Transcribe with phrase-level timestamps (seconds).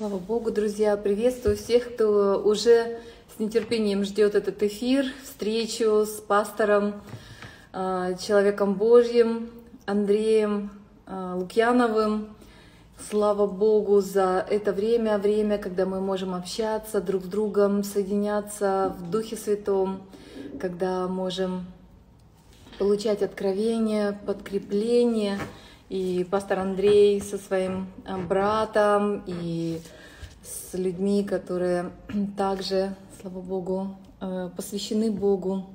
[0.00, 0.96] Слава Богу, друзья!
[0.96, 3.00] Приветствую всех, кто уже
[3.36, 7.02] с нетерпением ждет этот эфир, встречу с пастором,
[7.74, 9.50] а, человеком Божьим,
[9.84, 10.70] Андреем
[11.04, 12.34] а, Лукьяновым.
[13.10, 19.10] Слава Богу за это время, время, когда мы можем общаться друг с другом, соединяться в
[19.10, 20.00] Духе Святом,
[20.58, 21.66] когда можем
[22.78, 25.38] получать откровения, подкрепление–
[25.90, 29.80] и пастор Андрей со своим э, братом, и
[30.42, 31.90] с людьми, которые
[32.38, 35.66] также, слава Богу, э, посвящены Богу,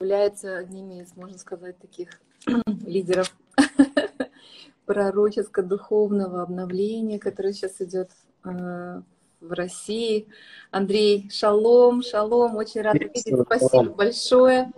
[0.00, 2.08] являются одними из, можно сказать, таких
[2.86, 3.36] лидеров
[4.86, 8.10] пророческо-духовного обновления, которое сейчас идет
[8.44, 9.02] э,
[9.40, 10.28] в России.
[10.70, 14.70] Андрей, шалом, шалом, очень рада видеть, спасибо большое.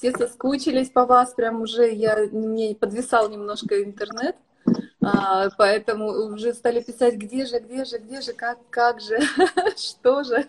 [0.00, 4.34] Все соскучились по вас, прям уже я, мне подвисал немножко интернет,
[5.02, 9.18] а, поэтому уже стали писать, где же, где же, где же, как, как же,
[9.76, 10.46] что же.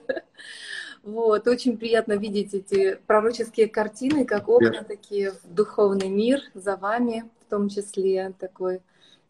[1.04, 7.30] Вот, очень приятно видеть эти пророческие картины, как окна такие в духовный мир за вами,
[7.45, 8.81] в том числе такой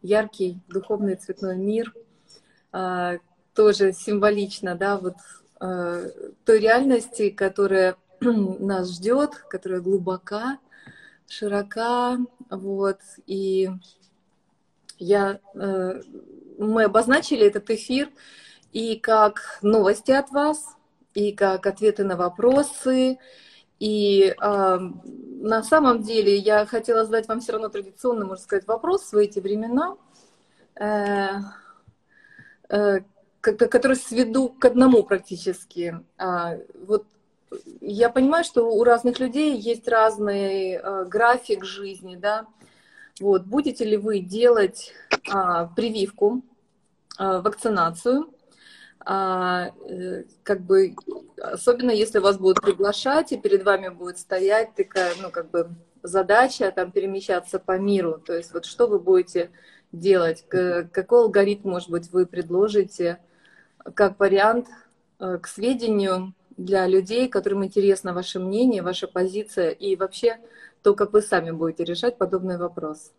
[0.02, 1.92] яркий духовный цветной мир.
[2.70, 3.16] А,
[3.54, 5.16] тоже символично, да, вот
[5.58, 6.04] а,
[6.44, 7.96] той реальности, которая
[8.60, 10.58] нас ждет, которая глубока,
[11.28, 12.18] широка,
[12.50, 13.70] вот, и
[14.98, 16.02] я, э,
[16.58, 18.10] мы обозначили этот эфир
[18.72, 20.76] и как новости от вас,
[21.14, 23.18] и как ответы на вопросы,
[23.78, 24.78] и э,
[25.42, 29.40] на самом деле я хотела задать вам все равно традиционный, можно сказать, вопрос в эти
[29.40, 29.96] времена,
[30.76, 31.38] э,
[32.68, 33.00] э,
[33.40, 36.00] который сведу к одному практически.
[36.16, 37.06] А, вот
[37.80, 42.46] я понимаю, что у разных людей есть разный э, график жизни, да.
[43.20, 44.92] Вот, будете ли вы делать
[45.30, 46.42] а, прививку,
[47.18, 48.32] а, вакцинацию,
[49.00, 50.94] а, э, как бы,
[51.36, 55.70] особенно если вас будут приглашать, и перед вами будет стоять такая, ну, как бы,
[56.02, 58.18] задача там перемещаться по миру.
[58.18, 59.50] То есть вот что вы будете
[59.92, 63.18] делать, какой алгоритм, может быть, вы предложите
[63.94, 64.68] как вариант
[65.18, 70.38] э, к сведению для людей, которым интересно ваше мнение, ваша позиция и вообще
[70.82, 73.12] то, как вы сами будете решать подобный вопрос.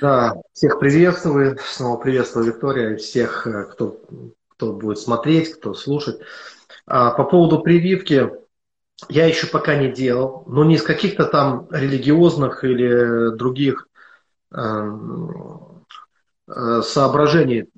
[0.00, 4.00] Да, всех приветствую, снова приветствую Виктория и всех, э, кто,
[4.48, 6.20] кто будет смотреть, кто слушать.
[6.86, 8.30] А, по поводу прививки,
[9.08, 13.88] я еще пока не делал, но не из каких-то там религиозных или других
[14.52, 14.58] э,
[16.48, 17.68] э, соображений.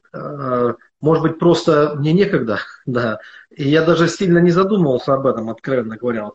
[1.05, 3.19] Может быть, просто мне некогда, да.
[3.51, 6.31] И я даже сильно не задумывался об этом, откровенно говоря.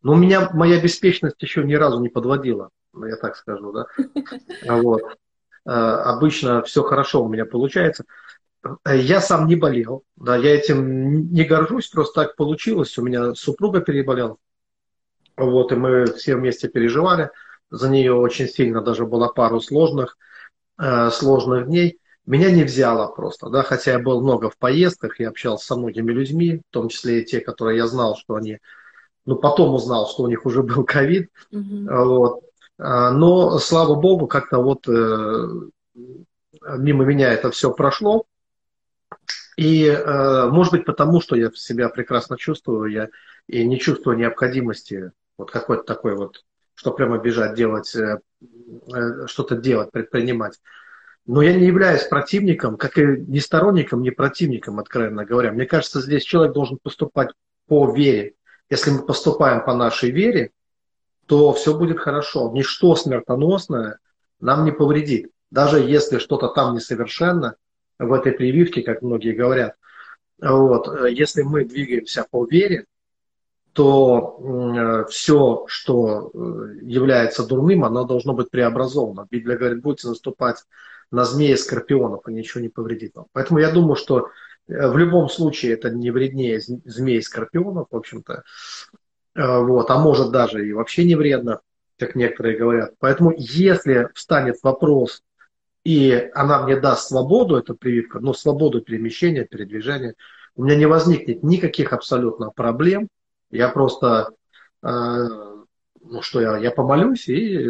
[0.00, 3.86] Но у меня моя беспечность еще ни разу не подводила, я так скажу, да.
[4.76, 5.02] Вот.
[5.66, 8.04] Э, обычно все хорошо у меня получается.
[8.86, 12.96] Я сам не болел, да, я этим не горжусь, просто так получилось.
[12.96, 14.36] У меня супруга переболела,
[15.36, 17.30] вот, и мы все вместе переживали
[17.70, 20.16] за нее очень сильно, даже было пару сложных,
[20.78, 21.98] э, сложных дней.
[22.26, 26.10] Меня не взяло просто, да, хотя я был много в поездках, я общался со многими
[26.10, 28.58] людьми, в том числе и те, которые я знал, что они,
[29.26, 32.04] ну, потом узнал, что у них уже был ковид, mm-hmm.
[32.04, 32.40] вот.
[32.78, 35.48] А, но, слава богу, как-то вот э,
[36.78, 38.24] мимо меня это все прошло.
[39.56, 43.08] И, э, может быть, потому что я себя прекрасно чувствую, я
[43.46, 48.18] и не чувствую необходимости вот какой-то такой вот, что прямо бежать, делать, э,
[49.26, 50.60] что-то делать, предпринимать.
[51.26, 55.52] Но я не являюсь противником, как и не сторонником, не противником, откровенно говоря.
[55.52, 57.30] Мне кажется, здесь человек должен поступать
[57.66, 58.34] по вере.
[58.68, 60.50] Если мы поступаем по нашей вере,
[61.26, 62.50] то все будет хорошо.
[62.52, 63.98] Ничто смертоносное
[64.40, 65.30] нам не повредит.
[65.50, 67.56] Даже если что-то там несовершенно
[67.98, 69.76] в этой прививке, как многие говорят.
[70.40, 71.08] Вот.
[71.08, 72.84] Если мы двигаемся по вере,
[73.72, 76.38] то э, все, что э,
[76.82, 79.26] является дурным, оно должно быть преобразовано.
[79.30, 80.58] Библия говорит, будете наступать
[81.14, 83.26] на змеи скорпионов, и ничего не повредит вам.
[83.32, 84.28] Поэтому я думаю, что
[84.66, 88.42] э, в любом случае это не вреднее змей скорпионов, в общем-то.
[89.34, 91.60] Э, вот, а может даже и вообще не вредно,
[91.98, 92.94] как некоторые говорят.
[92.98, 95.22] Поэтому если встанет вопрос,
[95.84, 100.14] и она мне даст свободу, эта прививка, ну, свободу перемещения, передвижения,
[100.56, 103.08] у меня не возникнет никаких абсолютно проблем.
[103.50, 104.30] Я просто,
[104.82, 107.68] э, ну что, я, я помолюсь и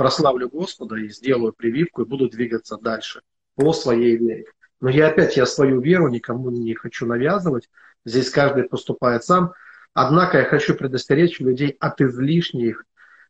[0.00, 3.20] прославлю Господа и сделаю прививку и буду двигаться дальше
[3.54, 4.46] по своей вере.
[4.80, 7.68] Но я опять, я свою веру никому не хочу навязывать.
[8.06, 9.52] Здесь каждый поступает сам.
[9.92, 12.86] Однако я хочу предостеречь людей от излишних.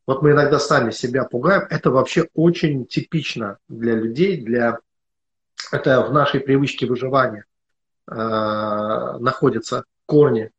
[0.06, 1.66] Вот мы иногда сами себя пугаем.
[1.70, 4.78] Это вообще очень типично для людей, для
[5.72, 7.46] это в нашей привычке выживания
[8.06, 10.52] э, находятся корни.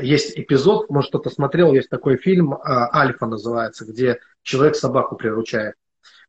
[0.00, 5.74] Есть эпизод, может кто-то смотрел, есть такой фильм «Альфа» называется, где человек собаку приручает.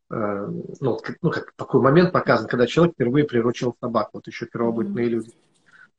[0.09, 5.09] Ну, ну, как такой момент показан, когда человек впервые приручил собаку, вот еще первобытные mm-hmm.
[5.09, 5.31] люди.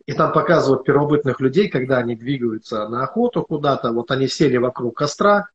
[0.07, 4.97] И там показывают первобытных людей, когда они двигаются на охоту куда-то, вот они сели вокруг
[4.97, 5.49] костра,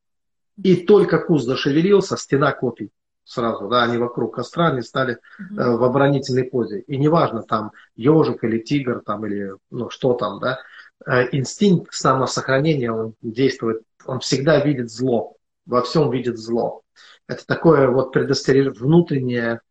[0.62, 2.92] и только куст зашевелился, стена копий
[3.24, 6.82] сразу, да, они вокруг костра, они стали э, в оборонительной позе.
[6.82, 10.58] И неважно, там ежик или тигр, там, или ну, что там, да, э,
[11.32, 16.82] инстинкт самосохранения, он действует, он всегда видит зло, во всем видит зло.
[17.28, 19.62] Это такое вот предостережение, внутреннее,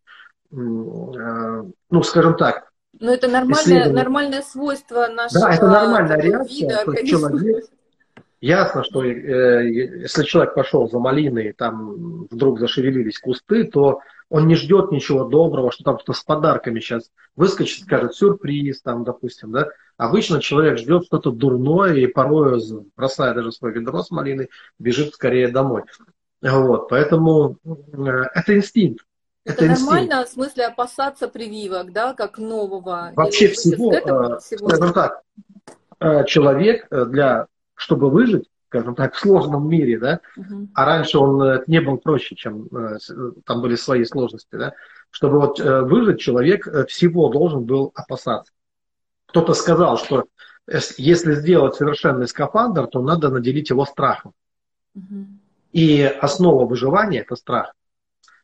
[0.53, 6.85] э, ну, скажем так, но это нормальное, нормальное свойство нашего Да, это нормальная реакция.
[6.85, 7.65] Вида, человек,
[8.41, 14.55] ясно, что э, если человек пошел за малиной, там вдруг зашевелились кусты, то он не
[14.55, 19.69] ждет ничего доброго, что там кто с подарками сейчас выскочит, скажет сюрприз, там, допустим, да.
[20.00, 22.58] Обычно человек ждет что-то дурное и порой,
[22.97, 24.49] бросая даже свое ведро с малиной,
[24.79, 25.82] бежит скорее домой.
[26.41, 29.05] Вот, поэтому э, это инстинкт.
[29.44, 33.12] Это, это нормально, в смысле опасаться прививок, да, как нового?
[33.14, 35.20] Вообще Или всего, э, всего, скажем так,
[35.99, 40.69] э, человек для, чтобы выжить, скажем так, в сложном мире, да, угу.
[40.73, 42.70] а раньше он не был проще, чем
[43.44, 44.73] там были свои сложности, да,
[45.11, 48.50] чтобы вот выжить, человек всего должен был опасаться.
[49.31, 50.25] Кто-то сказал, что
[50.99, 54.32] если сделать совершенный скафандр, то надо наделить его страхом.
[54.97, 55.27] Угу.
[55.73, 57.73] И основа выживания– это страх.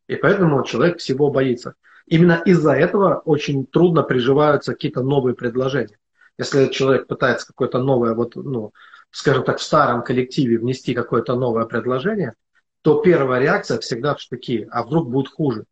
[0.06, 1.74] И поэтому человек всего боится.
[2.06, 5.98] Именно из-за этого очень трудно приживаются какие-то новые предложения.
[6.38, 8.72] Если человек пытается какое-то новое, вот, ну,
[9.10, 12.34] скажем так, в старом коллективе внести какое-то новое предложение,
[12.82, 15.64] то первая реакция всегда в штыки, а вдруг будет хуже,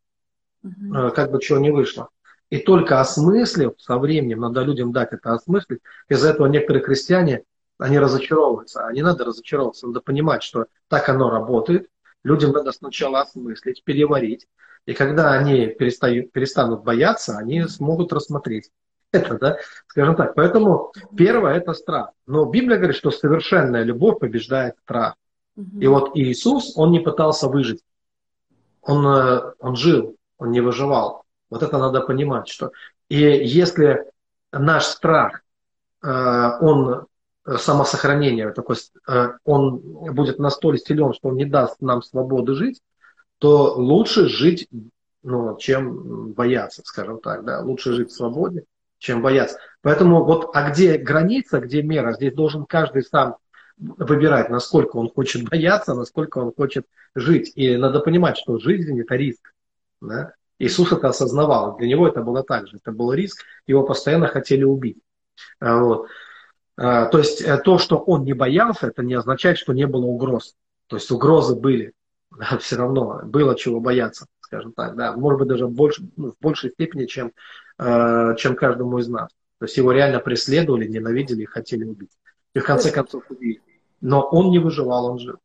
[0.65, 1.13] угу.
[1.15, 2.09] как бы чего не вышло.
[2.55, 7.43] И только осмыслив, со временем надо людям дать это осмыслить, из-за этого некоторые крестьяне,
[7.79, 8.87] они разочаровываются.
[8.87, 11.89] А не надо разочаровываться, надо понимать, что так оно работает,
[12.25, 14.49] Людям надо сначала осмыслить, переварить.
[14.87, 18.71] И когда они перестают, перестанут бояться, они смогут рассмотреть
[19.13, 19.59] это, да,
[19.89, 20.35] скажем так.
[20.35, 22.11] Поэтому первое– это страх.
[22.27, 25.17] Но Библия говорит, что совершенная любовь побеждает страх.
[25.81, 27.83] И вот Иисус, он не пытался выжить.
[28.83, 31.24] Он, э, он жил, он не выживал.
[31.55, 32.73] Вот это надо понимать, что
[33.09, 34.07] и если
[34.51, 35.43] наш страх,
[36.03, 36.09] э,
[36.61, 37.07] он
[37.47, 38.75] самосохранения, такой,
[39.07, 42.83] э, он будет настолько силен, что он не даст нам свободы жить,
[43.39, 44.69] то лучше жить,
[45.23, 48.65] ну, чем бояться, скажем так, да, лучше жить в свободе,
[48.99, 49.59] чем бояться.
[49.81, 53.37] Поэтому вот, а где граница, где мера, здесь должен каждый сам
[53.77, 56.85] выбирать, насколько он хочет бояться, насколько он хочет
[57.15, 57.53] жить.
[57.55, 59.55] И надо понимать, что жизнь это риск.
[60.01, 60.35] Да?
[60.59, 64.65] Иисус это осознавал, для него это было так же, это был риск, его постоянно хотели
[64.65, 64.99] убить.
[65.59, 66.07] А вот.
[66.77, 70.07] А, то есть э, то, что он не боялся, это не означает, что не было
[70.07, 70.57] угроз.
[70.87, 71.93] То есть угрозы были,
[72.39, 76.37] да, все равно было чего бояться, скажем так, да, может быть даже больше, ну, в
[76.41, 77.33] большей степени, чем,
[77.79, 79.31] э, чем каждому из нас.
[79.59, 82.11] То есть его реально преследовали, ненавидели и хотели убить.
[82.55, 83.61] И в конце концов убили.
[84.01, 85.37] Но он не выживал, он жил.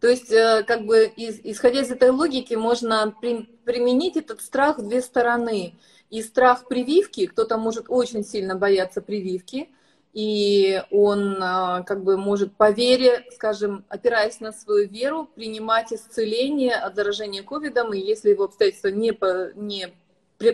[0.00, 5.00] То есть, э, как бы, исходя из этой логики, можно применить этот страх в две
[5.02, 5.74] стороны.
[6.10, 9.68] И страх прививки, кто-то может очень сильно бояться прививки,
[10.14, 16.74] и он а, как бы может по вере, скажем, опираясь на свою веру, принимать исцеление
[16.74, 19.92] от заражения ковидом, и если его обстоятельства не, по, не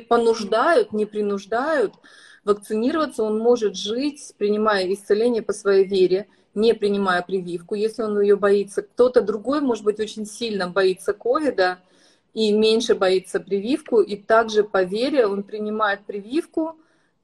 [0.08, 1.94] понуждают, не принуждают
[2.44, 8.36] вакцинироваться, он может жить, принимая исцеление по своей вере, не принимая прививку, если он ее
[8.36, 8.82] боится.
[8.82, 11.78] Кто-то другой, может быть, очень сильно боится ковида
[12.32, 16.76] и меньше боится прививку, и также по вере он принимает прививку,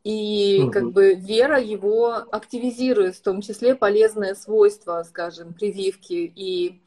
[0.05, 0.71] и угу.
[0.71, 6.33] как бы вера его активизирует, в том числе полезные свойства, скажем, прививки.
[6.35, 6.81] И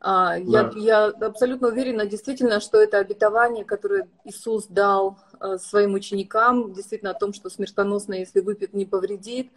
[0.00, 0.72] а, да.
[0.74, 7.12] я, я абсолютно уверена, действительно, что это обетование, которое Иисус дал а, своим ученикам, действительно
[7.12, 9.50] о том, что смертоносно, если выпьет, не повредит.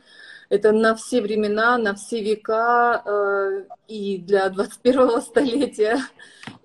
[0.50, 6.00] Это на все времена, на все века а, и для 21 столетия,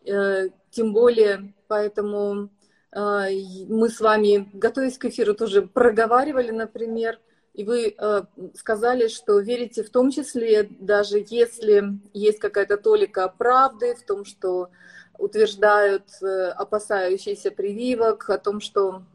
[0.09, 1.55] а, тем более.
[1.69, 2.51] Поэтому
[2.93, 3.29] а,
[3.69, 7.21] мы с вами, готовясь к эфиру, тоже проговаривали, например,
[7.55, 8.23] и вы э,
[8.55, 14.71] сказали, что верите в том числе, даже если есть какая-то толика правды в том, что
[15.19, 19.14] утверждают э, опасающиеся прививок, о том, что э,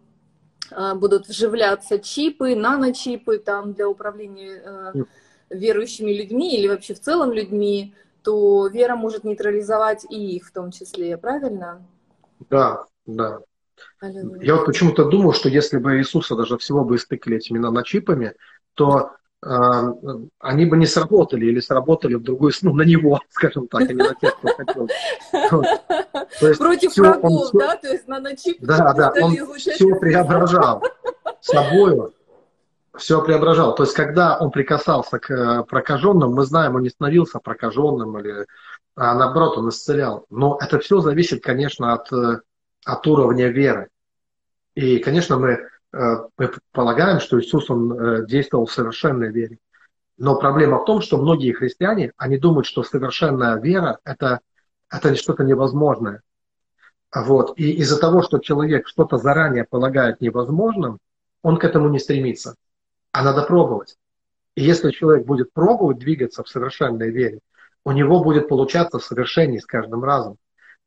[0.95, 4.93] будут вживляться чипы, наночипы там для управления
[5.49, 10.71] верующими людьми или вообще в целом людьми, то вера может нейтрализовать и их в том
[10.71, 11.85] числе, правильно?
[12.49, 13.39] Да, да.
[14.41, 18.35] Я вот почему-то думал, что если бы Иисуса даже всего бы истыкали этими наночипами,
[18.73, 23.81] то э, они бы не сработали или сработали в другую, ну, на него, скажем так,
[23.81, 24.89] а не на тех, кто хотел.
[26.57, 27.75] Против врагов, да?
[27.77, 28.57] То есть наночип...
[28.61, 30.83] Да, да, он все преображал
[31.41, 32.13] собою,
[32.97, 33.75] все преображал.
[33.75, 38.45] То есть, когда он прикасался к э, прокаженным, мы знаем, он не становился прокаженным или
[39.01, 40.25] а наоборот, он исцелял.
[40.29, 42.41] Но это все зависит, конечно, от, э,
[42.85, 43.87] от уровня веры.
[44.75, 49.57] И, конечно, мы, мы полагаем, что Иисус, он действовал в совершенной вере.
[50.17, 54.41] Но проблема в том, что многие христиане, они думают, что совершенная вера это,
[54.91, 56.21] это что-то невозможное.
[57.15, 57.57] Вот.
[57.57, 60.99] И из-за того, что человек что-то заранее полагает невозможным,
[61.41, 62.55] он к этому не стремится
[63.11, 63.97] а надо пробовать.
[64.55, 67.39] И если человек будет пробовать двигаться в совершенной вере,
[67.85, 70.37] у него будет получаться в совершении с каждым разом.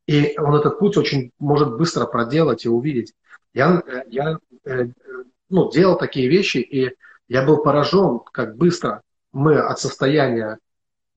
[0.05, 3.13] И он этот путь очень может быстро проделать и увидеть.
[3.53, 6.95] Я, я э, ну, делал такие вещи, и
[7.27, 9.01] я был поражен, как быстро
[9.31, 10.59] мы от состояния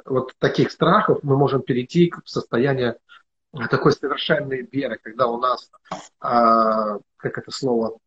[0.04, 2.96] вот таких страхов мы можем перейти в состояние
[3.70, 5.70] такой совершенной веры, когда у нас,
[6.20, 7.98] а, как это слово,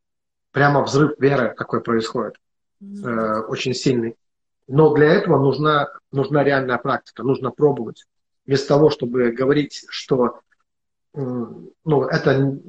[0.51, 2.35] прямо взрыв веры такой происходит
[2.81, 4.15] э, очень сильный.
[4.67, 8.05] Но для этого нужна, нужна реальная практика, нужно пробовать.
[8.45, 10.39] Вместо того, чтобы говорить, что
[11.13, 12.59] э, ну, это,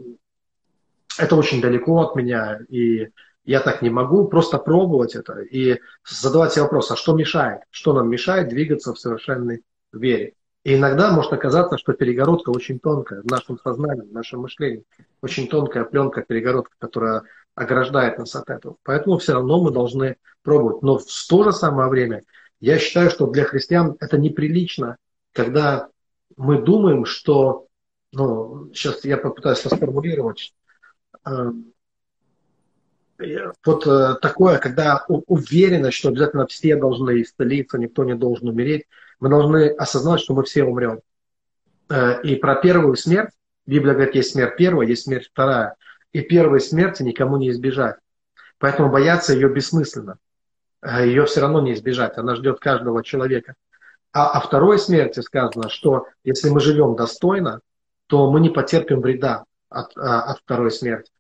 [1.21, 3.09] это очень далеко от меня, и
[3.45, 7.63] я так не могу, просто пробовать это и задавать себе вопрос, а что мешает?
[7.71, 9.63] Что нам мешает двигаться в совершенной
[9.93, 10.35] вере?
[10.63, 14.85] И иногда может оказаться, что перегородка очень тонкая в нашем сознании, в нашем мышлении.
[15.23, 17.23] Очень тонкая пленка, перегородка, которая
[17.55, 18.77] ограждает нас от этого.
[18.83, 20.83] Поэтому все равно мы должны пробовать.
[20.83, 22.25] Но в то же самое время
[22.61, 24.97] я считаю, что для христиан это неприлично,
[25.33, 25.89] когда
[26.37, 27.67] мы думаем, что,
[28.13, 30.53] ну, сейчас я попытаюсь сформулировать,
[33.65, 38.87] вот э, такое, когда уверенность, что обязательно все должны исцелиться, никто не должен умереть,
[39.19, 41.01] мы должны осознавать, что мы все умрем.
[41.91, 43.31] Э, и про первую смерть,
[43.67, 45.77] Библия говорит, есть смерть первая, есть смерть вторая–
[46.13, 47.97] и первой смерти никому не избежать.
[48.59, 50.19] Поэтому бояться ее бессмысленно.
[50.83, 53.55] Э, ее все равно не избежать, она ждет каждого человека.
[54.13, 57.61] А о второй смерти сказано, что если мы живем достойно,
[58.07, 61.11] то мы не потерпим вреда от, э, от второй смерти.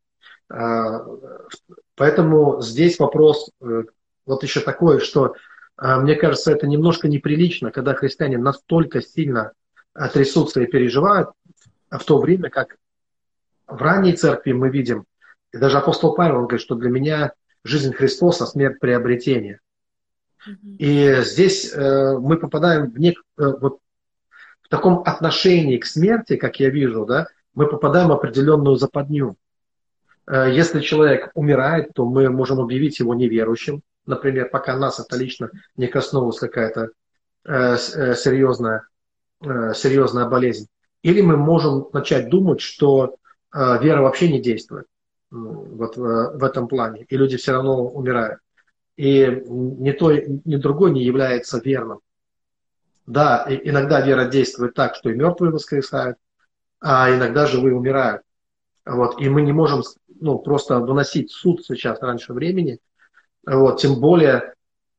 [0.53, 0.99] Э,
[1.95, 3.51] поэтому здесь вопрос
[4.27, 5.35] вот еще такой, что
[5.79, 9.53] мне кажется, это немножко неприлично, когда христиане настолько сильно
[10.13, 11.31] трясутся и переживают,
[11.91, 12.77] в то время как
[13.67, 15.07] в ранней церкви мы видим,
[15.53, 17.33] и даже апостол Павел он говорит, что для меня
[17.65, 19.61] жизнь Христоса, смерть приобретение.
[20.79, 23.81] И здесь э, мы попадаем в, нек, э, вот,
[24.63, 29.37] в таком отношении к смерти, как я вижу, да, мы попадаем в определенную западню.
[30.27, 35.51] Э, если человек умирает, то мы можем объявить его неверующим, например, пока нас это лично
[35.77, 36.91] не коснулась какая-то
[37.45, 38.87] э, э серьезная,
[39.75, 40.67] серьезная болезнь.
[41.03, 43.17] Или мы можем начать думать, что
[43.55, 44.85] вера вообще не действует
[45.31, 48.41] вот в, этом плане, и люди все равно умирают.
[48.97, 52.01] И ни то, ни другой не является верным.
[53.07, 56.19] Да, иногда вера действует так, что и мертвые воскресают,
[56.81, 58.23] а иногда живые умирают.
[58.85, 59.83] Вот, и мы не можем
[60.21, 62.79] ну, просто выносить суд сейчас раньше времени,
[63.47, 64.55] вот, тем более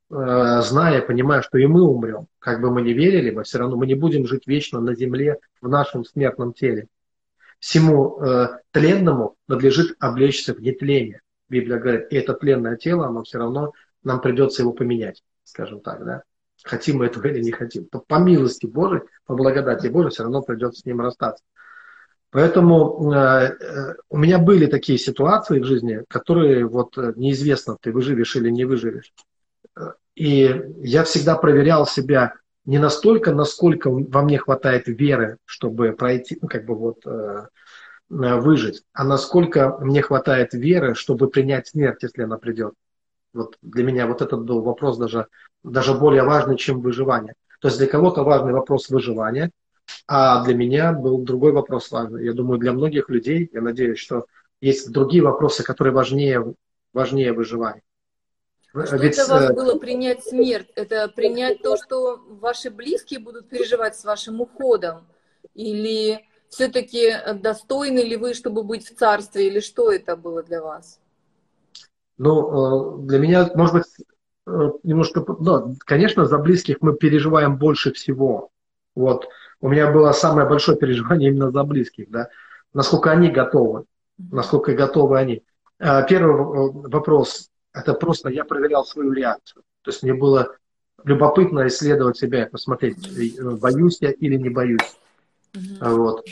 [0.10, 2.28] э, зная, понимая, что и мы умрем.
[2.40, 5.38] Как бы мы ни верили, мы все равно мы не будем жить вечно на земле
[5.62, 6.88] в нашем смертном теле
[7.62, 11.22] всему э, тленному надлежит облечься в нетление.
[11.48, 13.72] Библия говорит, и это тленное тело, оно все равно,
[14.04, 16.24] нам придется его поменять, скажем так, да.
[16.64, 17.86] Хотим мы этого или не хотим.
[17.86, 21.44] То по милости Божией, по благодати Божией все равно придется с ним расстаться.
[22.32, 27.92] Поэтому э, э, у меня были такие ситуации в жизни, которые вот э, неизвестно, ты
[27.92, 29.14] выживешь или не выживешь.
[30.16, 32.36] И я всегда проверял себя,
[32.66, 37.04] не настолько, насколько во мне хватает веры, чтобы пройти, ну, как бы вот
[38.10, 42.74] выжить, а насколько мне хватает веры, чтобы принять смерть, если она придет.
[43.34, 45.28] Вот для меня вот этот был вопрос даже,
[45.64, 47.36] даже более важный, чем выживание.
[47.62, 49.52] То есть для кого-то важный вопрос выживания,
[50.08, 52.26] а для меня был другой вопрос важный.
[52.26, 54.26] Я думаю, для многих людей, я надеюсь, что
[54.60, 56.54] есть другие вопросы, которые важнее,
[56.94, 57.84] важнее выживания.
[58.72, 59.16] Что Ведь...
[59.16, 60.70] для вас было принять смерть?
[60.76, 65.08] Это принять то, что ваши близкие будут переживать с вашим уходом?
[65.54, 69.48] Или все-таки достойны ли вы, чтобы быть в царстве?
[69.48, 71.00] Или что это было для вас?
[72.18, 73.86] Ну, э, для меня, может быть,
[74.48, 75.26] э, немножко...
[75.40, 78.52] Да, конечно, за близких мы переживаем больше всего.
[78.96, 79.28] Вот.
[79.62, 82.30] У меня было самое большое переживание именно за близких, да.
[82.74, 83.86] Насколько они готовы
[84.30, 85.44] насколько готовы они.
[85.80, 89.64] А, первый вопрос, это просто я проверял свою реакцию.
[89.82, 90.56] То есть мне было
[91.04, 92.98] любопытно исследовать себя и посмотреть,
[93.60, 94.98] боюсь я или не боюсь.
[95.54, 95.96] Mm-hmm.
[95.96, 96.26] Вот.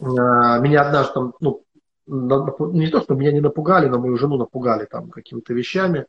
[0.00, 1.64] А, меня однажды там, ну,
[2.06, 6.06] не то, что меня не напугали, но мою жену напугали там какими-то вещами.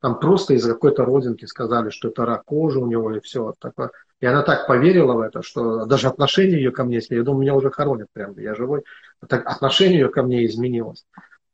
[0.00, 3.92] Там просто из какой-то родинки сказали, что это рак кожи у него и все такое.
[4.22, 7.56] И она так поверила в это, что даже отношение ее ко мне, я думаю, меня
[7.56, 8.84] уже хоронят прям, я живой,
[9.26, 11.04] так отношение ее ко мне изменилось.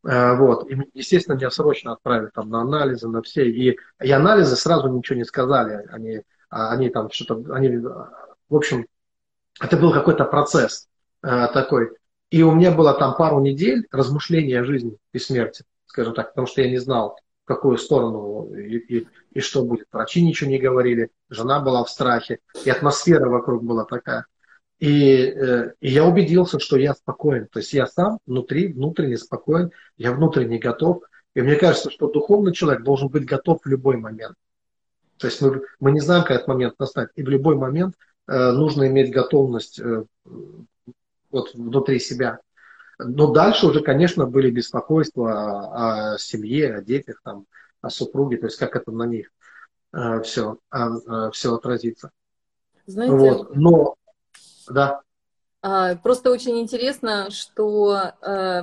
[0.07, 0.71] Э, вот.
[0.71, 3.49] И, естественно, меня срочно отправили там на анализы, на все.
[3.49, 5.87] И, и анализы сразу ничего не сказали.
[5.91, 6.21] Они,
[6.51, 8.87] а, они там что-то, они, в общем,
[9.63, 10.89] это был какой-то процесс
[11.23, 11.97] э, такой.
[12.29, 16.47] И у меня было там пару недель размышления о жизни и смерти, скажем так, потому
[16.47, 19.87] что я не знал, какую сторону и, и, и что будет.
[19.91, 24.27] Врачи ничего не говорили, жена была в страхе, и атмосфера вокруг была такая.
[24.79, 27.49] И, э, и я убедился, что я спокоен.
[27.49, 31.03] То есть я сам внутри, внутренне спокоен, я внутренне готов.
[31.35, 34.37] И мне кажется, что духовный человек должен быть готов в любой момент.
[35.17, 37.09] То есть мы, мы не знаем, как этот момент настать.
[37.17, 37.97] И в любой момент
[38.29, 40.05] э, нужно иметь готовность э,
[41.31, 42.39] вот внутри себя.
[42.99, 47.47] Но дальше уже, конечно, были беспокойства о, семье, о детях, там,
[47.81, 49.31] о супруге, то есть как это на них
[49.93, 52.11] э, все, э, все отразится.
[52.87, 53.55] Знаете, вот.
[53.55, 53.95] Но,
[54.69, 55.03] да.
[55.63, 58.63] А, просто очень интересно, что э,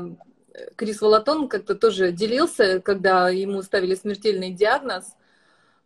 [0.76, 5.16] Крис Волотон как-то тоже делился, когда ему ставили смертельный диагноз,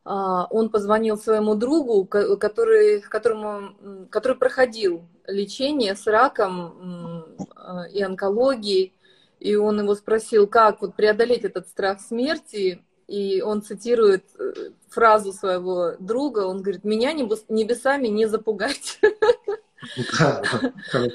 [0.05, 7.25] он позвонил своему другу, который, которому, который проходил лечение с раком
[7.55, 8.93] а, и онкологией,
[9.39, 15.33] и он его спросил, как вот преодолеть этот страх смерти, и он цитирует э, фразу
[15.33, 18.99] своего друга, он говорит, меня небесами не запугать.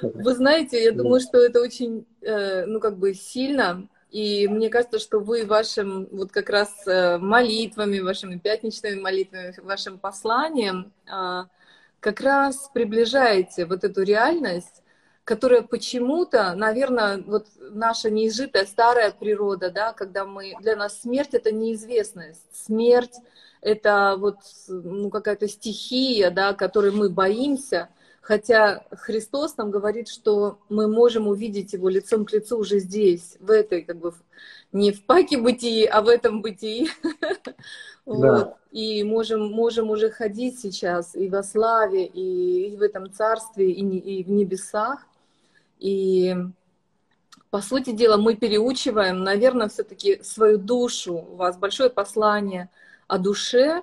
[0.03, 5.01] Вы знаете, я думаю, что это очень, э, ну, как бы сильно, и мне кажется,
[5.01, 11.49] что вы вашим вот как раз э, молитвами, вашими пятничными молитвами, вашим посланием а,
[11.99, 14.85] как раз приближаете вот эту реальность,
[15.25, 21.51] которая почему-то, наверное, вот наша неизжитая старая природа, да, когда мы для нас смерть это
[21.51, 23.17] неизвестность, смерть
[23.63, 24.37] это вот
[24.69, 27.89] ну, какая-то стихия, да, которой мы боимся,
[28.25, 33.51] Хотя Христос нам говорит, что мы можем увидеть его лицом к лицу уже здесь, в
[33.51, 34.15] этой, как бы,
[34.73, 36.89] не в паке бытии, а в этом бытии.
[38.07, 38.59] Да.
[38.71, 43.99] И можем, можем уже ходить сейчас и во славе, и, в этом царстве, и, не,
[43.99, 45.07] и в небесах.
[45.79, 46.37] И
[47.49, 51.15] по сути дела мы переучиваем, наверное, все-таки свою душу.
[51.15, 52.69] У вас большое послание
[53.09, 53.83] о душе,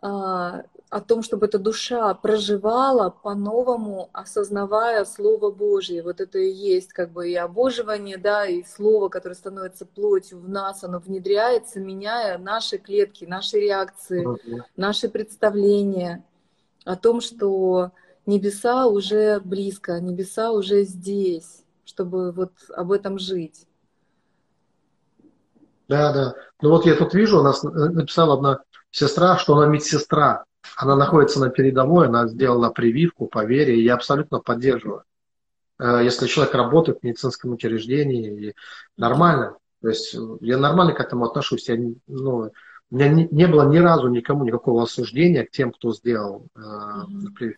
[0.00, 6.02] а, о том, чтобы эта душа проживала по-новому, осознавая Слово Божье.
[6.02, 10.50] Вот это и есть как бы и обоживание, да, и Слово, которое становится плотью в
[10.50, 14.22] нас, оно внедряется, меняя наши клетки, наши реакции,
[14.76, 16.26] наши представления
[16.84, 17.92] о том, что
[18.26, 23.66] небеса уже близко, небеса уже здесь, чтобы вот об этом жить.
[25.88, 26.34] Да, да.
[26.60, 30.44] Ну вот я тут вижу, у нас написала одна сестра, что она медсестра.
[30.76, 35.04] Она находится на передовой, она сделала прививку по вере, и я абсолютно поддерживаю.
[35.78, 38.54] Э, если человек работает в медицинском учреждении,
[38.96, 39.56] нормально.
[39.80, 41.68] То есть я нормально к этому отношусь.
[41.68, 42.50] Я, ну,
[42.90, 47.54] у меня не, не было ни разу никому никакого осуждения к тем, кто сделал mm-hmm.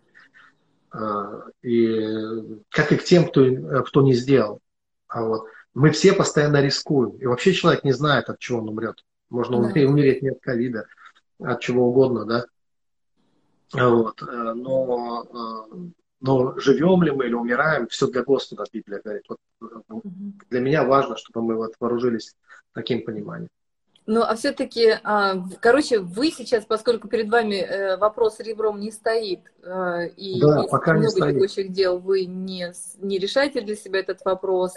[0.94, 4.60] э, и как и к тем, кто, кто не сделал.
[5.08, 5.46] А вот.
[5.74, 7.16] Мы все постоянно рискуем.
[7.18, 9.04] И вообще человек не знает, от чего он умрет.
[9.28, 9.80] Можно да.
[9.80, 10.86] умереть не от ковида,
[11.40, 12.44] от чего угодно, да.
[13.74, 14.22] Вот.
[14.22, 15.76] Э, но, э,
[16.20, 19.24] но живем ли мы или умираем, все для Господа, Библия говорит.
[19.28, 20.08] Вот э,
[20.50, 22.34] для меня важно, чтобы мы вот вооружились
[22.72, 23.48] таким пониманием.
[24.06, 30.40] Ну, а все-таки, а, короче, вы сейчас, поскольку перед вами вопрос ребром не стоит, и
[30.42, 34.74] да, есть пока много не текущих дел, вы не, не решаете для себя этот вопрос,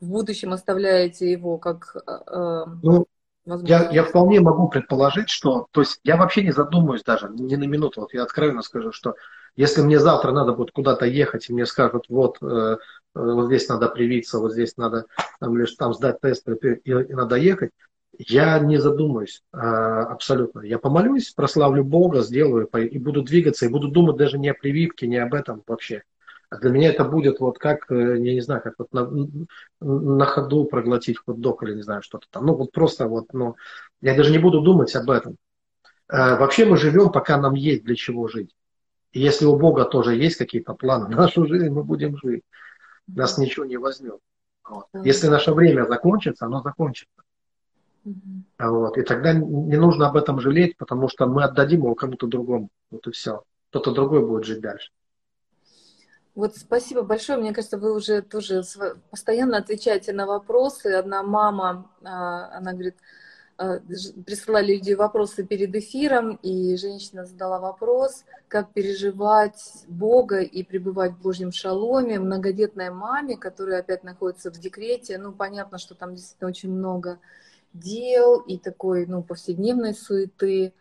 [0.00, 1.94] в будущем оставляете его как
[2.82, 3.06] ну,
[3.44, 7.64] я, я вполне могу предположить, что, то есть я вообще не задумываюсь даже, ни на
[7.64, 9.14] минуту, вот я откровенно скажу, что
[9.56, 12.76] если мне завтра надо будет куда-то ехать, и мне скажут, вот, э,
[13.14, 15.06] вот здесь надо привиться, вот здесь надо
[15.40, 17.70] там, лишь там сдать тест, и, и, и надо ехать,
[18.18, 20.60] я не задумаюсь э, абсолютно.
[20.60, 25.06] Я помолюсь, прославлю Бога, сделаю, и буду двигаться, и буду думать даже не о прививке,
[25.06, 26.02] не об этом вообще.
[26.52, 29.10] А для меня это будет вот как, э, я не знаю, как вот на,
[29.80, 32.44] на ходу проглотить хот-дог или не знаю, что-то там.
[32.44, 33.56] Ну, вот просто вот, ну,
[34.02, 35.36] я даже не буду думать об этом.
[36.08, 38.54] А, вообще мы живем, пока нам есть для чего жить.
[39.12, 42.42] И если у Бога тоже есть какие-то планы на нашу жизнь, мы будем жить.
[43.06, 44.18] Нас ничего не возьмет.
[44.68, 44.88] Вот.
[45.04, 47.22] Если наше время закончится, оно закончится.
[48.04, 48.42] Угу.
[48.58, 48.98] Вот.
[48.98, 52.68] И тогда не нужно об этом жалеть, потому что мы отдадим его кому-то другому.
[52.90, 53.42] Вот и все.
[53.70, 54.90] Кто-то другой будет жить дальше.
[56.34, 57.38] Вот спасибо большое.
[57.38, 58.62] Мне кажется, вы уже тоже
[59.10, 60.86] постоянно отвечаете на вопросы.
[60.86, 62.96] Одна мама, а, она говорит,
[63.58, 63.80] а,
[64.24, 71.20] присылали люди вопросы перед эфиром, и женщина задала вопрос, как переживать Бога и пребывать в
[71.20, 75.18] Божьем шаломе многодетной маме, которая опять находится в декрете.
[75.18, 77.18] Ну, понятно, что там действительно очень много
[77.74, 80.72] дел и такой, ну, повседневной суеты.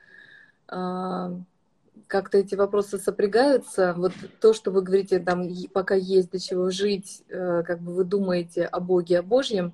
[2.11, 3.93] Как-то эти вопросы сопрягаются.
[3.95, 8.03] Вот то, что вы говорите, там, пока есть для чего жить, э, как бы вы
[8.03, 9.71] думаете о Боге, о Божьем,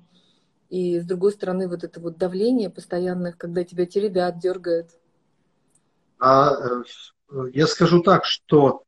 [0.68, 4.90] и с другой стороны вот это вот давление постоянных, когда тебя теребят, дергают.
[6.20, 6.84] А, э,
[7.54, 8.84] я скажу так, что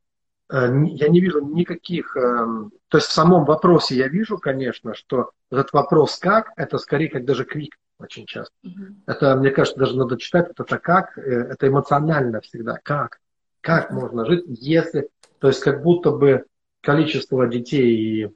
[0.49, 2.15] э, я не вижу никаких...
[2.15, 7.25] То есть в самом вопросе я вижу, конечно, что этот вопрос «как»— это скорее как
[7.25, 8.55] даже крик очень часто.
[8.63, 8.85] Угу.
[9.07, 12.79] Это, мне кажется, даже надо читать, это как, это эмоционально всегда.
[12.85, 13.19] Как?
[13.61, 15.09] Как можно жить, если...
[15.39, 16.45] То есть как будто бы
[16.83, 18.29] количество детей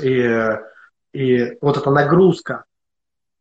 [0.00, 0.58] и, и,
[1.12, 2.64] и вот эта нагрузка,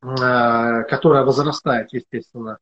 [0.02, 2.58] э, которая возрастает, естественно,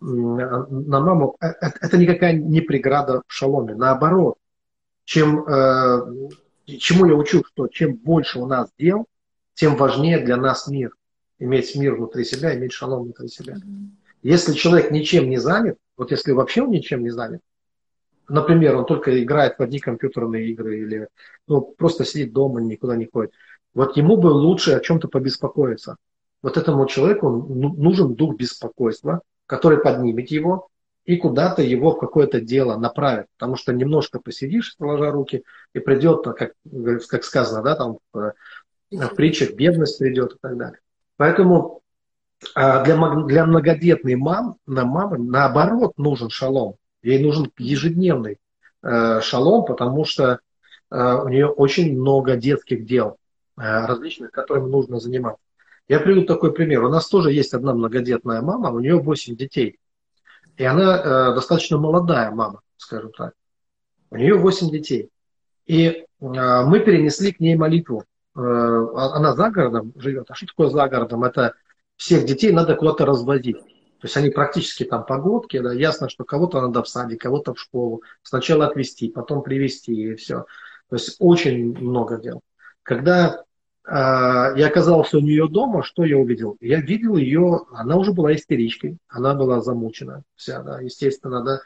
[0.00, 3.74] на маму, э, э, это никакая не преграда в шаломе.
[3.74, 4.36] Наоборот,
[5.04, 5.44] чем,
[6.66, 9.06] чему я учу, что чем больше у нас дел,
[9.54, 10.92] тем важнее для нас мир.
[11.38, 13.56] Иметь мир внутри себя, иметь шалом внутри себя.
[14.22, 17.40] Если человек ничем не занят, вот если вообще он ничем не занят,
[18.28, 21.08] например, он только играет в одни компьютерные игры или
[21.46, 23.32] ну, просто сидит дома, никуда не ходит,
[23.74, 25.96] вот ему бы лучше о чем-то побеспокоиться.
[26.42, 30.68] Вот этому человеку ну, нужен дух беспокойства, который поднимет его
[31.04, 33.26] и куда-то его в какое-то дело направит.
[33.36, 36.52] Потому что немножко посидишь, сложа руки, и придет, как,
[37.08, 38.34] как сказано, да, там в,
[38.90, 40.80] в притчах бедность придет и так далее.
[41.16, 41.82] Поэтому
[42.54, 46.76] а, для, для многодетной мам, на мамы наоборот нужен шалом.
[47.02, 48.38] Ей нужен ежедневный
[48.82, 50.40] э, шалом, потому что
[50.90, 53.16] э, у нее очень много детских дел
[53.56, 55.40] э, различных, которыми нужно заниматься.
[55.88, 56.82] Я приведу такой пример.
[56.84, 59.78] У нас тоже есть одна многодетная мама, у нее 8 детей.
[60.56, 63.34] И она э, достаточно молодая мама, скажем так.
[64.10, 65.10] У нее 8 детей.
[65.66, 68.04] И э, мы перенесли к ней молитву.
[68.34, 70.30] Э, а, она за городом живет.
[70.30, 71.24] А что такое за городом?
[71.24, 71.54] Это
[71.96, 73.58] всех детей надо куда-то разводить.
[73.58, 77.60] То есть они практически там погодки, да, ясно, что кого-то надо в садик, кого-то в
[77.60, 80.44] школу, сначала отвезти, потом привезти и все.
[80.90, 82.42] То есть очень много дел.
[82.82, 83.42] Когда
[83.84, 86.56] э, я оказался у нее дома, что я увидел?
[86.60, 91.60] Я видел ее, она уже была истеричкой, она была замучена вся, да, естественно, да,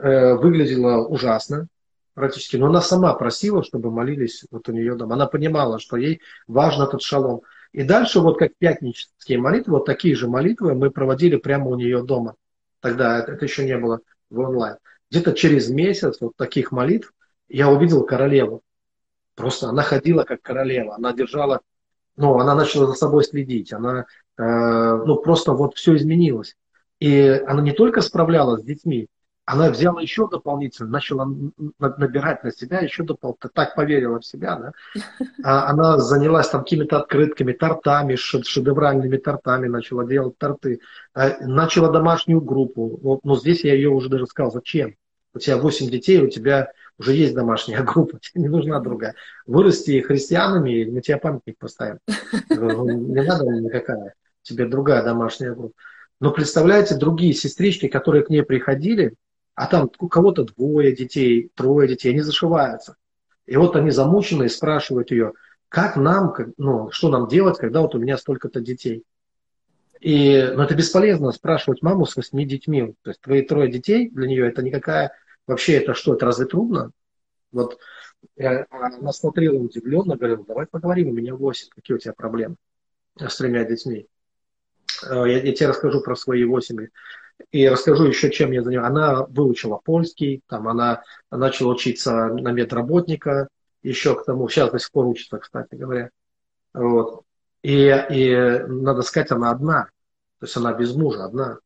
[0.00, 1.66] э, выглядела ужасно
[2.14, 5.14] практически, но она сама просила, чтобы молились вот у нее дома.
[5.14, 7.42] Она понимала, что ей важен этот шалом.
[7.76, 12.02] И дальше, вот как пятнические молитвы, вот такие же молитвы мы проводили прямо у нее
[12.02, 12.34] дома.
[12.80, 14.78] Тогда это, еще не было в онлайн.
[15.10, 17.12] Где-то через месяц вот таких молитв
[17.50, 18.62] я увидел королеву.
[19.34, 21.60] Просто она ходила как королева, она держала,
[22.16, 24.06] ну, она начала за собой следить, она,
[24.38, 26.56] э, ну, просто вот все изменилось.
[26.98, 29.08] И она не только справлялась с детьми,
[29.46, 31.24] она взяла еще дополнительно, начала
[31.78, 34.72] набирать на себя еще дополнительно, так поверила в себя, да.
[35.44, 40.80] А она занялась там какими-то открытками, тортами, шедевральными тортами, начала делать торты,
[41.14, 42.98] а, начала домашнюю группу.
[43.00, 44.96] Вот, но здесь я ее уже даже сказал, зачем?
[45.32, 49.14] У тебя 8 детей, у тебя уже есть домашняя группа, тебе не нужна другая.
[49.46, 52.00] Вырасти христианами, мы тебе памятник поставим.
[52.50, 55.76] Ну, не надо никакая, тебе другая домашняя группа.
[56.18, 59.14] Но представляете, другие сестрички, которые к ней приходили,
[59.56, 62.96] а там у кого-то двое детей, трое детей, они зашиваются.
[63.46, 65.32] И вот они замучены и спрашивают ее,
[65.68, 69.02] как нам, ну, что нам делать, когда вот у меня столько-то детей.
[70.00, 72.94] И, ну, это бесполезно спрашивать маму с восьми детьми.
[73.02, 75.12] То есть твои трое детей, для нее это никакая,
[75.46, 76.90] вообще это что, это разве трудно?
[77.50, 77.78] Вот
[78.36, 82.56] она смотрела удивленно, говорила, давай поговорим, у меня восемь, какие у тебя проблемы
[83.18, 84.06] с тремя детьми.
[85.04, 86.88] Э, я, я тебе расскажу про свои восемь
[87.50, 88.90] и расскажу еще, чем я занимаюсь.
[88.90, 93.48] Она выучила польский, там она начала учиться на медработника,
[93.82, 96.10] еще к тому, сейчас до сих пор учится, кстати говоря.
[96.74, 97.22] Вот.
[97.62, 99.84] И, и надо сказать, она одна.
[100.40, 101.58] То есть она без мужа одна.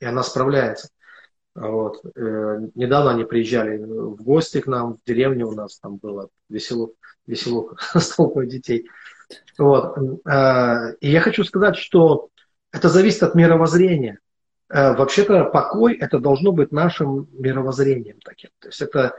[0.00, 0.88] И она справляется.
[1.54, 2.00] Вот.
[2.16, 6.90] Э, недавно они приезжали в гости к нам, в деревню у нас там было весело,
[7.26, 8.88] весело с толпой детей.
[9.58, 9.98] Вот.
[10.26, 12.29] Э, и я хочу сказать, что
[12.72, 14.18] это зависит от мировоззрения.
[14.68, 18.50] Э, вообще-то покой это должно быть нашим мировоззрением таким.
[18.58, 19.14] То есть это,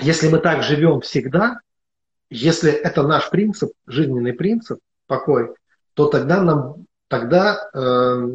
[0.00, 1.60] если мы так живем всегда,
[2.30, 5.54] если это наш принцип, жизненный принцип, покой,
[5.94, 8.28] то тогда нам тогда э,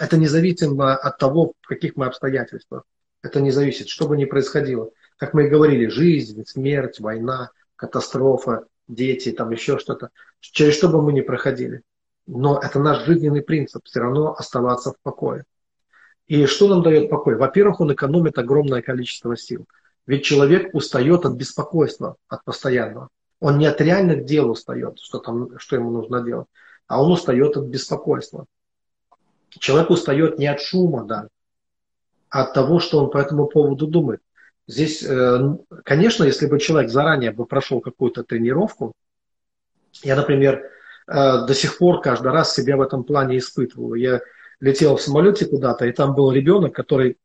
[0.00, 2.82] это независимо от того, в каких мы обстоятельствах.
[3.22, 4.90] Это не зависит, что бы ни происходило.
[5.16, 11.00] Как мы и говорили, жизнь, смерть, война, катастрофа, дети, там еще что-то, через что бы
[11.00, 11.82] мы ни проходили.
[12.32, 15.44] Но это наш жизненный принцип, все равно оставаться в покое.
[16.28, 17.34] И что нам дает покой?
[17.34, 19.66] Во-первых, он экономит огромное количество сил.
[20.06, 23.08] Ведь человек устает от беспокойства, от постоянного.
[23.40, 26.46] Он не от реальных дел устает, что, там, что ему нужно делать,
[26.86, 28.46] а он устает от беспокойства.
[29.48, 31.26] Человек устает не от шума, да,
[32.28, 34.22] а от того, что он по этому поводу думает.
[34.68, 38.92] Здесь, э, конечно, если бы человек заранее бы прошел какую-то тренировку,
[40.04, 40.70] я, например,
[41.12, 43.94] до сих пор каждый раз себя в этом плане испытываю.
[43.94, 44.20] Я
[44.60, 47.18] летел в самолете куда-то, и там был ребенок, который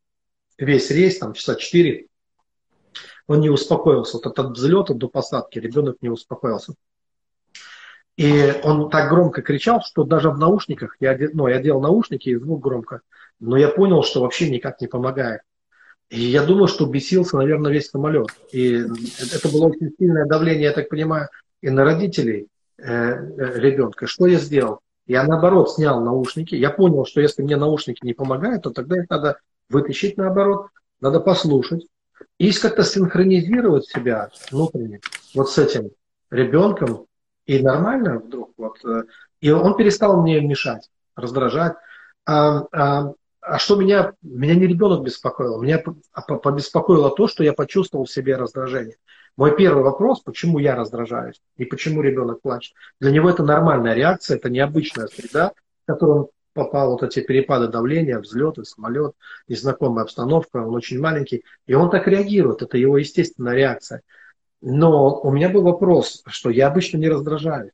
[0.58, 2.08] весь рейс, там часа 4,
[3.28, 4.18] он не успокоился.
[4.18, 6.74] Вот от взлета до посадки ребенок не успокоился.
[8.18, 12.36] И он так громко кричал, что даже в наушниках, я, ну, я делал наушники и
[12.36, 13.02] звук громко,
[13.40, 15.42] но я понял, что вообще никак не помогает.
[16.10, 18.30] И я думаю, что бесился, наверное, весь самолет.
[18.54, 21.28] И это было очень сильное давление, я так понимаю,
[21.62, 24.08] и на родителей э, э ребенка.
[24.08, 24.80] Что я сделал?
[25.08, 26.56] Я наоборот снял наушники.
[26.56, 30.68] Я понял, что если мне наушники не помогают, то тогда их надо вытащить наоборот,
[31.00, 31.86] надо послушать.
[32.38, 35.00] И как-то синхронизировать себя внутренне
[35.34, 35.92] вот с этим
[36.32, 37.06] ребенком.
[37.46, 38.84] И нормально вдруг вот.
[38.84, 39.04] Э,
[39.40, 41.74] и он перестал мне мешать, раздражать.
[42.26, 45.84] А, а, а что меня, меня не ребенок беспокоил, меня
[46.26, 48.98] побеспокоило то, что я почувствовал в себе раздражение.
[49.38, 52.74] Мой первый вопрос, почему я раздражаюсь и почему ребенок плачет.
[53.00, 55.52] Для него это нормальная реакция, это необычная среда,
[55.84, 59.14] в которую он попал, вот эти перепады давления, взлеты, самолет,
[59.50, 64.02] незнакомая обстановка, он очень маленький, и он так реагирует, это его естественная реакция.
[64.62, 67.74] Но у меня был вопрос, что я обычно не раздражаюсь.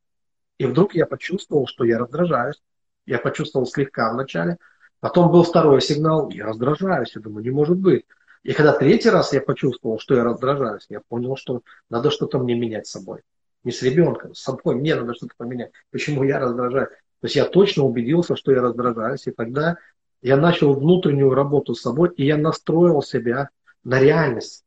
[0.58, 2.62] И вдруг я почувствовал, что я раздражаюсь.
[3.06, 4.58] Я почувствовал слегка вначале.
[5.00, 7.16] Потом был второй сигнал, я раздражаюсь.
[7.16, 8.06] Я думаю, не может быть.
[8.44, 12.56] И когда третий раз я почувствовал, что я раздражаюсь, я понял, что надо что-то мне
[12.56, 13.22] менять с собой.
[13.64, 14.76] Не с ребенком, с собой.
[14.76, 15.72] Мне надо что-то поменять.
[15.92, 16.90] Почему я раздражаюсь?
[16.90, 19.28] То есть я точно убедился, что я раздражаюсь.
[19.28, 19.78] И тогда
[20.24, 23.50] я начал внутреннюю работу с собой, и я настроил себя
[23.84, 24.64] на реальность.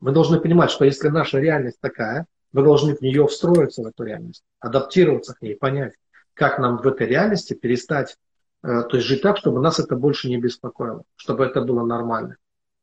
[0.00, 4.04] Мы должны понимать, что если наша реальность такая, мы должны в нее встроиться, в эту
[4.04, 5.94] реальность, адаптироваться к ней, понять,
[6.32, 8.16] как нам в этой реальности перестать,
[8.62, 12.36] э, то есть жить так, чтобы нас это больше не беспокоило, чтобы это было нормально.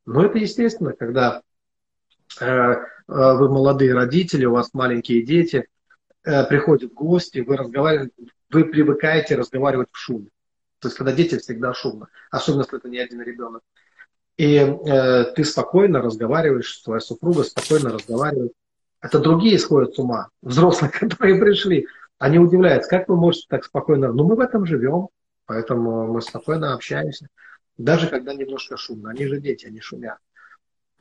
[0.06, 1.42] Но это естественно, когда
[2.40, 2.76] э, э,
[3.08, 5.68] вы молодые родители, у вас маленькие дети,
[6.24, 8.14] э, приходят гости, вы разговариваете,
[8.52, 10.28] вы привыкаете разговаривать в шуме.
[10.80, 13.64] То есть, когда дети всегда шумно, особенно если это не один ребенок.
[14.38, 18.52] И э, ты спокойно разговариваешь, твоя супруга спокойно разговаривает.
[19.02, 21.88] Это другие сходят с ума, взрослые, которые пришли.
[22.20, 24.12] Они удивляются, как вы можете так спокойно...
[24.14, 25.10] Ну, мы в этом живем,
[25.46, 27.28] поэтому мы спокойно общаемся
[27.78, 29.12] даже когда немножко шумно.
[29.12, 30.18] Они же дети, они шумят.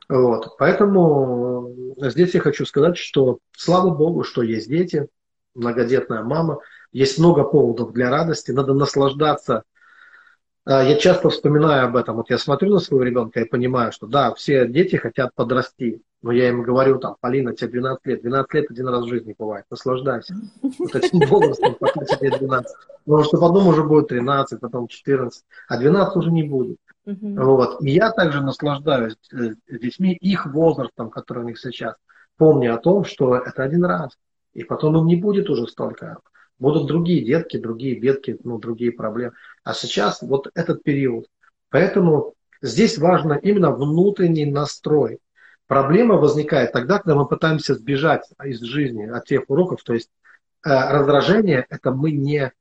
[0.08, 0.56] Вот.
[0.58, 5.08] Поэтому здесь я хочу сказать, что слава Богу, что есть дети,
[5.54, 6.58] многодетная мама,
[6.92, 9.64] есть много поводов для радости, надо наслаждаться.
[10.66, 12.16] А, я часто вспоминаю об этом.
[12.16, 16.02] Вот я смотрю на своего ребенка и понимаю, что да, все дети хотят подрасти.
[16.22, 18.22] Но я им говорю, там, Полина, тебе 12 лет.
[18.22, 19.66] 12 лет один раз в жизни бывает.
[19.70, 20.34] Наслаждайся.
[20.62, 22.76] Вот этим возрастом, пока тебе 12.
[23.04, 25.44] Потому что потом уже будет 13, потом 14.
[25.68, 26.78] А 12 уже не будет.
[27.06, 27.44] Uh-huh.
[27.44, 27.82] Вот.
[27.82, 31.94] И я также наслаждаюсь э, детьми, их возрастом, который у них сейчас.
[32.38, 34.16] Помня о том, что это один раз.
[34.54, 36.16] И потом им не будет уже столько.
[36.58, 39.32] Будут другие детки, другие бедки, ну, другие проблемы.
[39.64, 41.26] А сейчас вот этот период.
[41.70, 45.18] Поэтому здесь важно именно внутренний настрой.
[45.66, 49.82] Проблема возникает тогда, когда мы пытаемся сбежать из жизни от тех уроков.
[49.82, 50.10] То есть
[50.64, 52.52] э, раздражение– это мы не,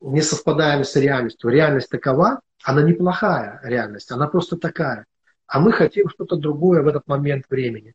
[0.00, 1.50] не совпадаем с реальностью.
[1.50, 5.06] Реальность такова, она неплохая реальность, она просто такая.
[5.46, 7.94] А мы хотим что-то другое в этот момент времени.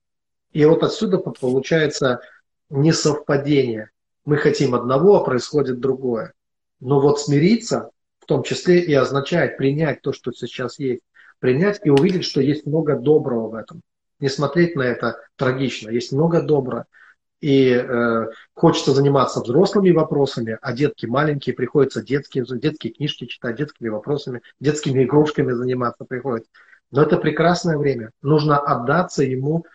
[0.51, 2.21] И вот отсюда получается
[2.69, 3.91] несовпадение.
[4.27, 6.33] Мы хотим одного, а происходит другое.
[6.79, 11.01] Но вот смириться в том числе и означает принять то, что сейчас есть.
[11.39, 13.81] Принять и увидеть, что есть много доброго в этом
[14.19, 15.89] не смотреть на это трагично.
[15.89, 16.85] Есть много добра.
[17.39, 23.89] И э, хочется заниматься взрослыми вопросами, а детки маленькие, приходится детские, детские книжки читать, детскими
[23.89, 26.49] вопросами, детскими игрушками заниматься приходится.
[26.89, 28.11] Но это прекрасное время.
[28.23, 29.65] Нужно отдаться ему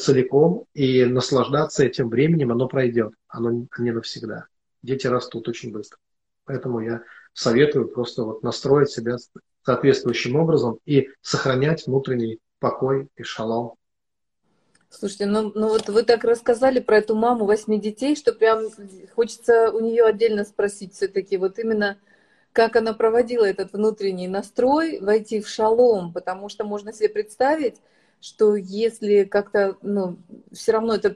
[0.00, 4.46] целиком и наслаждаться этим временем, оно пройдет, оно не навсегда.
[4.82, 5.98] Дети растут очень быстро.
[6.44, 9.16] Поэтому я советую просто вот настроить себя
[9.64, 13.74] соответствующим образом и сохранять внутренний покой и шалом.
[14.90, 18.64] Слушайте, ну, ну вот вы так рассказали про эту маму восьми детей, что прям
[19.14, 21.98] хочется у нее отдельно спросить все-таки, вот именно
[22.52, 27.76] как она проводила этот внутренний настрой, войти в шалом, потому что можно себе представить,
[28.22, 30.16] что если как-то, ну,
[30.50, 31.14] все равно это,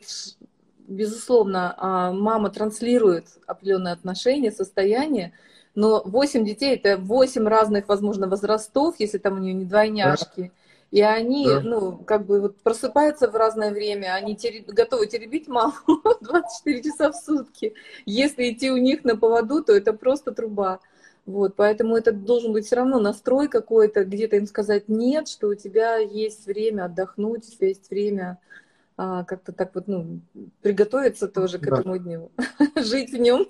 [0.86, 5.32] безусловно, а, мама транслирует определенные отношения, состояние,
[5.74, 10.42] но восемь детей это восемь разных, возможно, возрастов, если там у нее не двойняшки.
[10.42, 10.50] Да
[10.90, 11.60] и они, да.
[11.60, 14.68] ну, как бы вот просыпаются в разное время, они тереб...
[14.68, 15.74] готовы теребить маму
[16.20, 17.74] 24 часа в сутки.
[18.04, 20.80] Если идти у них на поводу, то это просто труба.
[21.26, 25.54] Вот, поэтому это должен быть все равно настрой какой-то, где-то им сказать нет, что у
[25.54, 28.38] тебя есть время отдохнуть, у тебя есть время
[28.96, 30.20] а, как-то так вот, ну,
[30.62, 31.78] приготовиться тоже к да.
[31.78, 32.30] этому дню,
[32.76, 33.48] жить в нем.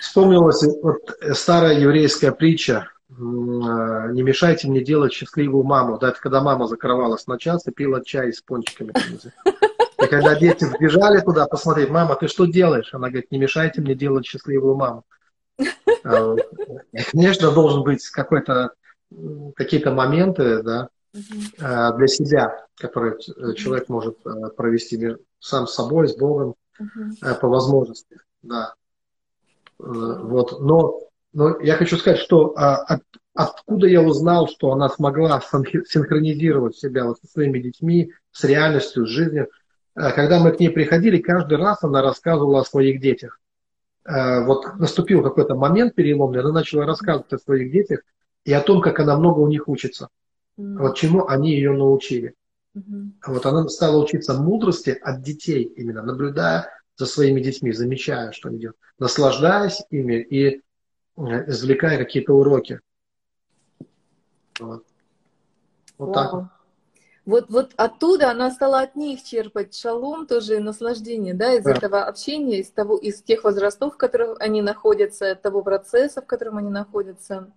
[0.00, 5.98] Вспомнилась вот старая еврейская притча а, не мешайте мне делать счастливую маму.
[5.98, 8.92] Да, это когда мама закрывалась на час и пила чай с пончиками.
[10.02, 12.92] И когда дети вбежали туда посмотреть, мама, ты что делаешь?
[12.92, 15.04] Она говорит, не мешайте мне делать счастливую маму.
[16.04, 16.34] А,
[17.10, 18.72] конечно, должен быть какой-то
[19.56, 20.88] какие-то моменты, да,
[21.60, 23.18] а, для себя, которые
[23.54, 24.18] человек может
[24.56, 26.54] провести сам с собой, с Богом,
[27.40, 28.74] по возможности, да.
[29.78, 33.02] Вот, но но я хочу сказать, что а, от,
[33.34, 39.10] откуда я узнал, что она смогла синхронизировать себя вот со своими детьми, с реальностью, с
[39.10, 39.48] жизнью.
[39.94, 43.40] Когда мы к ней приходили, каждый раз она рассказывала о своих детях.
[44.04, 48.00] А, вот наступил какой-то момент переломный, она начала рассказывать о своих детях
[48.44, 50.08] и о том, как она много у них учится.
[50.58, 50.78] Mm-hmm.
[50.78, 52.34] Вот чему они ее научили.
[52.76, 53.10] Mm-hmm.
[53.26, 58.58] Вот она стала учиться мудрости от детей, именно наблюдая за своими детьми, замечая, что они
[58.58, 60.62] делают, наслаждаясь ими и
[61.16, 62.80] Э, извлекая какие-то уроки.
[64.58, 64.84] Вот,
[65.98, 66.51] вот так
[67.24, 67.50] вот.
[67.50, 71.72] Вот, оттуда она стала от них черпать шалом, тоже наслаждение, да, из да.
[71.72, 76.58] этого общения, из, того, из тех возрастов, в которых они находятся, того процесса, в котором
[76.58, 77.50] они находятся.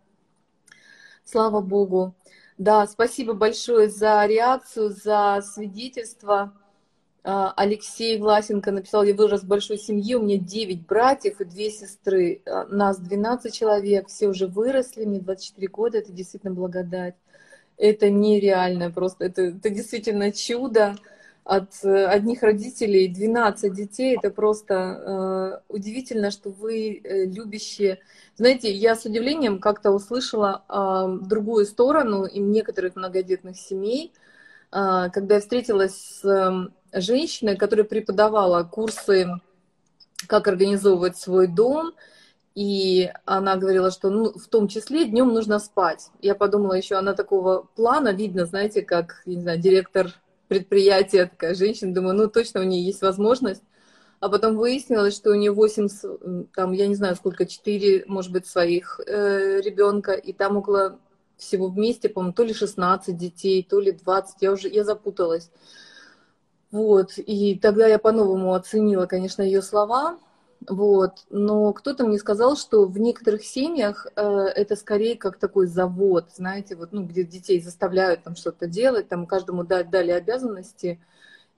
[1.24, 2.14] Слава Богу.
[2.58, 6.54] Да, спасибо большое за реакцию, за свидетельство.
[7.24, 11.54] А, Алексей Власенко написал, я вырос в большой семье, у меня 9 братьев и 2
[11.72, 17.16] сестры, а, нас 12 человек, все уже выросли, мне 24 года, это действительно благодать.
[17.78, 20.96] Это нереально просто, это, это действительно чудо.
[21.44, 28.00] От э, одних родителей, 12 детей, это просто э, удивительно, что вы э, любящие.
[28.36, 34.12] Знаете, я с удивлением как-то услышала э, другую сторону и некоторых многодетных семей,
[34.72, 39.28] э, когда я встретилась с эм, женщиной, которая преподавала курсы,
[40.28, 41.94] как организовывать свой дом,
[42.56, 46.10] и она говорила, что ну, в том числе днем нужно спать.
[46.22, 50.14] Я подумала еще, она такого плана, видно, знаете, как, не знаю, директор
[50.48, 53.62] предприятия, такая женщина, думаю, ну точно у нее есть возможность.
[54.22, 58.48] А потом выяснилось, что у нее 8, там, я не знаю, сколько, 4, может быть,
[58.48, 61.00] своих э, ребенка, и там около
[61.38, 65.52] всего вместе, по-моему, то ли 16 детей, то ли 20, я уже, я запуталась.
[66.72, 70.18] Вот, и тогда я по-новому оценила, конечно, ее слова,
[70.68, 76.30] вот, но кто-то мне сказал, что в некоторых семьях э, это скорее как такой завод,
[76.36, 81.00] знаете, вот, ну, где детей заставляют там что-то делать, там каждому дать, дали обязанности,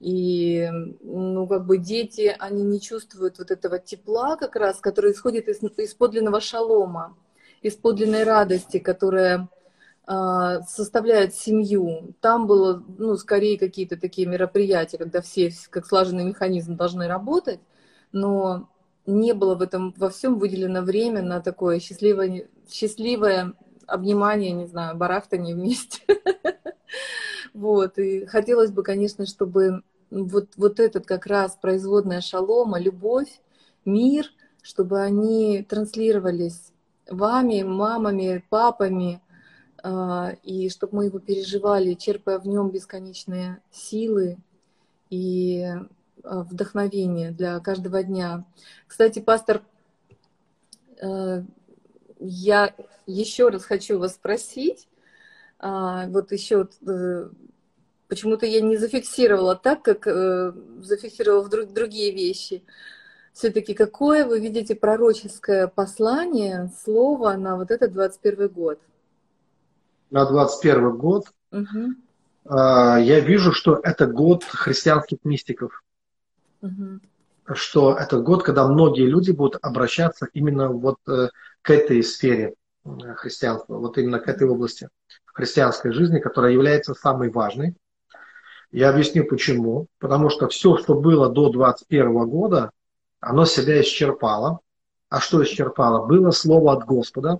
[0.00, 0.68] и,
[1.02, 5.62] ну, как бы дети, они не чувствуют вот этого тепла как раз, который исходит из,
[5.62, 7.16] из подлинного шалома,
[7.62, 9.48] из подлинной радости, которая
[10.06, 12.14] а, составляют семью.
[12.20, 17.60] Там было, ну, скорее какие-то такие мероприятия, когда все как слаженный механизм должны работать,
[18.12, 18.70] но
[19.08, 23.54] не было в этом во всем выделено время на такое счастливое, счастливое
[23.86, 26.02] обнимание, не знаю, барахтание вместе.
[27.54, 33.40] Вот, и хотелось бы, конечно, чтобы вот, вот этот как раз производная шалома, любовь,
[33.84, 34.26] мир,
[34.62, 36.72] чтобы они транслировались
[37.10, 39.20] вами, мамами, папами,
[39.82, 44.38] а, и чтобы мы его переживали, черпая в нем бесконечные силы
[45.10, 45.66] и
[46.28, 48.44] вдохновение для каждого дня.
[48.86, 49.62] Кстати, пастор,
[51.00, 51.42] э,
[52.18, 52.74] я
[53.06, 54.88] еще раз хочу вас спросить,
[55.58, 57.28] а, вот еще э,
[58.08, 60.52] почему-то я не зафиксировала так, как э,
[60.82, 62.62] зафиксировала в другие вещи.
[63.32, 68.80] Все-таки какое вы видите пророческое послание, слово на вот этот 21 год?
[70.10, 71.94] на 21 год, угу.
[72.48, 75.82] я вижу, что это год христианских мистиков.
[76.62, 77.54] Угу.
[77.54, 81.28] Что это год, когда многие люди будут обращаться именно вот э,
[81.62, 82.54] к этой сфере
[82.84, 84.88] э, христианства, вот именно к этой области
[85.38, 87.74] христианской жизни, которая является самой важной.
[88.70, 89.86] Я объясню почему.
[89.98, 92.70] Потому что все, что было до 2021 года,
[93.20, 94.60] оно себя исчерпало.
[95.08, 96.06] А что исчерпало?
[96.06, 97.38] Было слово от Господа,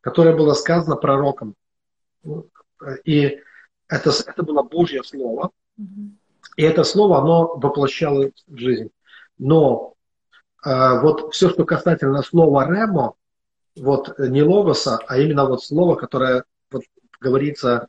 [0.00, 1.54] которое было сказано пророком.
[3.04, 3.38] И
[3.88, 5.50] это, это было Божье слово.
[6.58, 8.90] И это слово, оно воплощало в жизнь.
[9.38, 9.94] Но
[10.66, 13.14] э, вот все, что касательно слова «ремо»,
[13.76, 16.42] вот не логоса, а именно вот слово, которое
[16.72, 16.82] вот,
[17.20, 17.86] говорится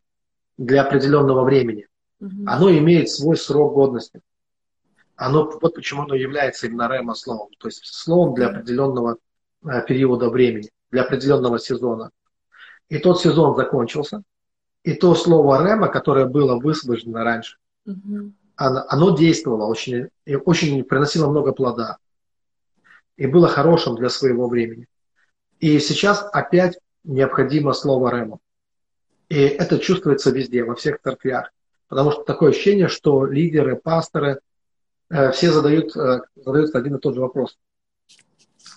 [0.60, 1.88] для определенного времени,
[2.20, 2.44] угу.
[2.46, 4.22] оно имеет свой срок годности.
[5.16, 9.18] Оно, вот почему оно является именно ремо словом, то есть словом для определенного
[9.66, 12.12] э, периода времени, для определенного сезона.
[12.88, 14.22] И тот сезон закончился,
[14.84, 17.58] и то слово рема, которое было высвобождено раньше,
[17.88, 20.10] угу оно, оно действовало очень,
[20.46, 21.98] очень приносило много плода.
[23.16, 24.86] И было хорошим для своего времени.
[25.60, 28.40] И сейчас опять необходимо слово Рема.
[29.30, 31.52] И это чувствуется везде, во всех церквях.
[31.88, 34.40] Потому что такое ощущение, что лидеры, пасторы,
[35.10, 37.58] э, все задают, э, задают один и тот же вопрос.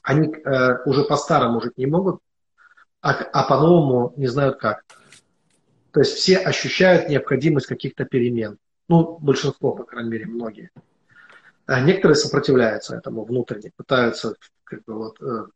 [0.04, 2.20] Они э, уже по-старому жить не могут,
[3.00, 4.84] а, а по-новому не знают как.
[5.90, 8.58] То есть все ощущают необходимость каких-то перемен.
[8.88, 10.70] Ну, большинство, по крайней мере, многие.
[11.66, 15.46] А некоторые сопротивляются этому внутренне, пытаются как бы, вот, э,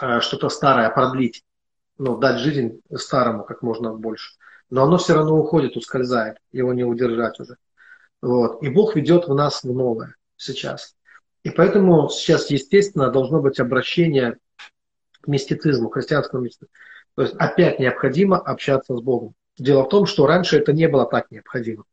[0.00, 1.44] э, что-то старое продлить,
[1.98, 4.34] ну, дать жизнь старому как можно больше.
[4.70, 7.56] Но оно все равно уходит, ускользает, его не удержать уже.
[8.20, 8.62] Вот.
[8.62, 10.96] И Бог ведет в нас в новое сейчас.
[11.42, 14.38] И поэтому сейчас, естественно, должно быть обращение
[15.20, 16.68] к мистицизму, к христианскому мистицизму.
[17.14, 19.34] То есть опять необходимо общаться с Богом.
[19.56, 21.84] Дело в том, что раньше это не было так необходимо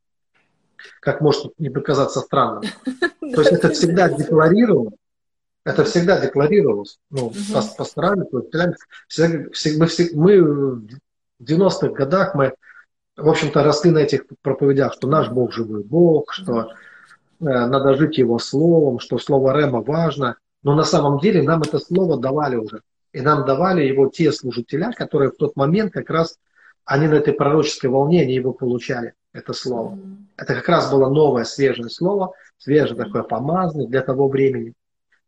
[0.99, 2.63] как может не показаться странным.
[3.19, 4.95] То есть это всегда декларировалось,
[5.63, 6.99] это всегда декларировалось.
[7.09, 7.31] Ну,
[7.77, 8.25] пасторами,
[9.77, 12.53] мы, мы в 90-х годах мы,
[13.15, 16.65] в общем-то, росли на этих проповедях, что наш Бог живой Бог, что э,
[17.39, 20.37] надо жить Его Словом, что Слово Рема важно.
[20.63, 22.81] Но на самом деле нам это слово давали уже.
[23.13, 26.37] И нам давали его те служителя, которые в тот момент как раз,
[26.85, 29.95] они на этой пророческой волне, они его получали это слово.
[29.95, 30.15] Mm-hmm.
[30.37, 33.03] Это как раз было новое, свежее слово, свежее mm-hmm.
[33.03, 34.73] такое помазание для того времени.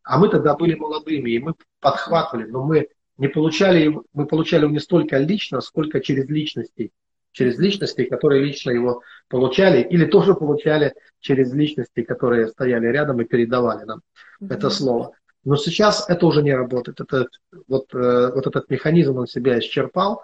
[0.04, 4.72] А мы тогда были молодыми, и мы подхватывали, но мы не получали, мы получали его
[4.72, 6.92] не столько лично, сколько через личности.
[7.32, 13.26] Через личности, которые лично его получали, или тоже получали через личности, которые стояли рядом и
[13.26, 14.02] передавали нам
[14.42, 14.54] mm-hmm.
[14.54, 15.14] это слово.
[15.46, 17.02] Но сейчас это уже не работает.
[17.02, 17.28] Это,
[17.68, 20.22] вот, э, вот этот механизм он себя исчерпал,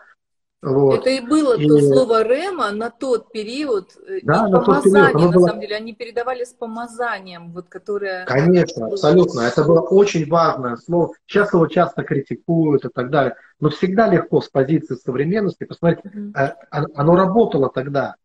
[0.61, 0.99] вот.
[0.99, 1.67] Это и было и...
[1.67, 3.95] то слово Рема на тот период.
[4.07, 5.13] Э, да, на тот период.
[5.13, 5.47] на было...
[5.47, 8.25] самом деле, они передавали с помазанием, вот, которое...
[8.25, 9.41] Конечно, абсолютно.
[9.41, 11.13] Это было очень важное слово.
[11.25, 13.35] Сейчас его часто критикуют и так далее.
[13.61, 16.03] Но всегда легко с позиции современности посмотреть.
[16.05, 16.33] Угу.
[16.71, 18.15] Оно работало тогда.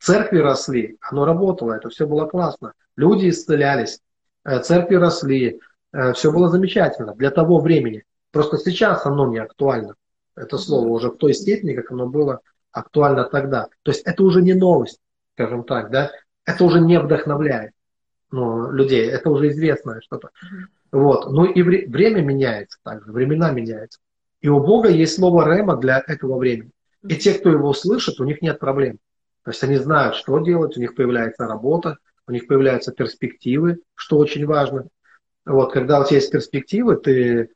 [0.00, 2.74] Церкви росли, оно работало, это все было классно.
[2.96, 4.00] Люди исцелялись,
[4.44, 5.60] э, церкви росли,
[6.12, 8.04] все было замечательно для того времени.
[8.30, 9.94] Просто сейчас оно не актуально
[10.38, 12.40] это слово уже в той степени, как оно было
[12.72, 13.68] актуально тогда.
[13.82, 15.00] То есть это уже не новость,
[15.34, 16.10] скажем так, да,
[16.44, 17.72] это уже не вдохновляет
[18.30, 20.30] ну, людей, это уже известное что-то.
[20.92, 21.30] Вот.
[21.30, 24.00] Ну и вре- время меняется также, времена меняются.
[24.40, 26.70] И у Бога есть слово Рема для этого времени.
[27.02, 28.98] И те, кто его слышит, у них нет проблем.
[29.44, 34.18] То есть они знают, что делать, у них появляется работа, у них появляются перспективы, что
[34.18, 34.86] очень важно.
[35.46, 37.50] Вот, когда у тебя есть перспективы, ты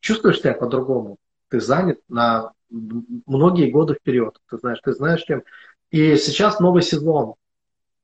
[0.00, 1.18] чувствуешь себя по-другому
[1.48, 4.36] ты занят на многие годы вперед.
[4.50, 5.42] Ты знаешь, ты знаешь, чем.
[5.90, 7.34] И сейчас новый сезон.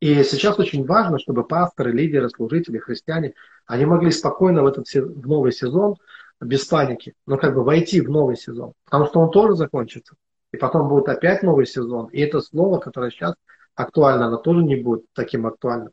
[0.00, 3.34] И сейчас очень важно, чтобы пасторы, лидеры, служители, христиане,
[3.66, 5.96] они могли спокойно в этот в новый сезон,
[6.40, 8.72] без паники, но как бы войти в новый сезон.
[8.84, 10.14] Потому что он тоже закончится.
[10.52, 12.06] И потом будет опять новый сезон.
[12.08, 13.34] И это слово, которое сейчас
[13.74, 15.90] актуально, оно тоже не будет таким актуальным.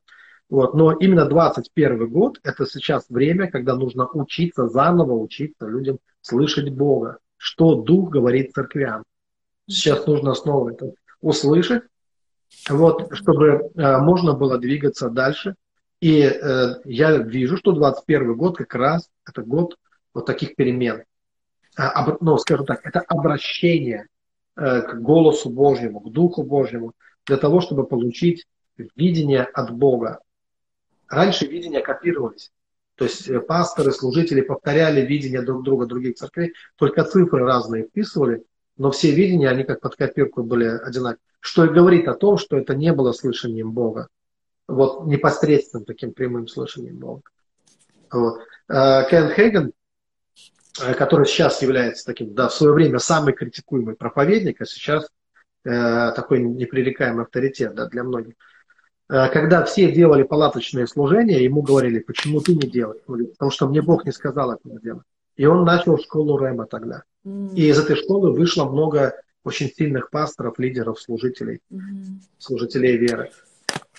[0.50, 0.74] Вот.
[0.74, 7.20] Но именно 21 год– это сейчас время, когда нужно учиться, заново учиться людям слышать Бога
[7.42, 9.04] что Дух говорит церквям.
[9.68, 11.82] Сейчас нужно снова это услышать,
[12.70, 15.56] вот, чтобы э, можно было двигаться дальше.
[16.02, 19.76] И э, я вижу, что 21 год как раз это год
[20.14, 21.04] вот таких перемен.
[21.76, 24.06] А, об, ну, скажем так, это обращение
[24.56, 26.94] э, к голосу Божьему, к Духу Божьему,
[27.26, 28.46] для того, чтобы получить
[28.96, 30.20] видение от Бога.
[31.08, 32.52] Раньше видения копировались.
[32.96, 38.44] То есть э, пасторы, служители повторяли видение друг друга других церквей, только цифры разные вписывали,
[38.78, 41.20] но все видения, они как под копирку были одинаковые.
[41.40, 44.08] Что и говорит о том, что это не было слышанием Бога.
[44.68, 47.24] Вот непосредственным таким прямым слышанием Бога.
[48.12, 48.42] Вот.
[48.70, 49.72] Э, Кен Хейген,
[50.82, 55.08] э, который сейчас является таким, да, в свое время самый критикуемый проповедник, а сейчас
[55.64, 58.36] э, такой непререкаемый авторитет да, для многих.
[59.12, 63.02] Э, когда все делали палаточные служения, ему говорили, почему ты не делаешь?
[63.06, 65.04] Потому что мне Бог не сказал этого делать.
[65.36, 67.04] И он начал школу Рэма тогда.
[67.26, 67.54] Mm.
[67.56, 72.22] И из этой школы вышло много очень сильных пасторов, лидеров, служителей, mm-hmm.
[72.38, 73.32] служителей веры.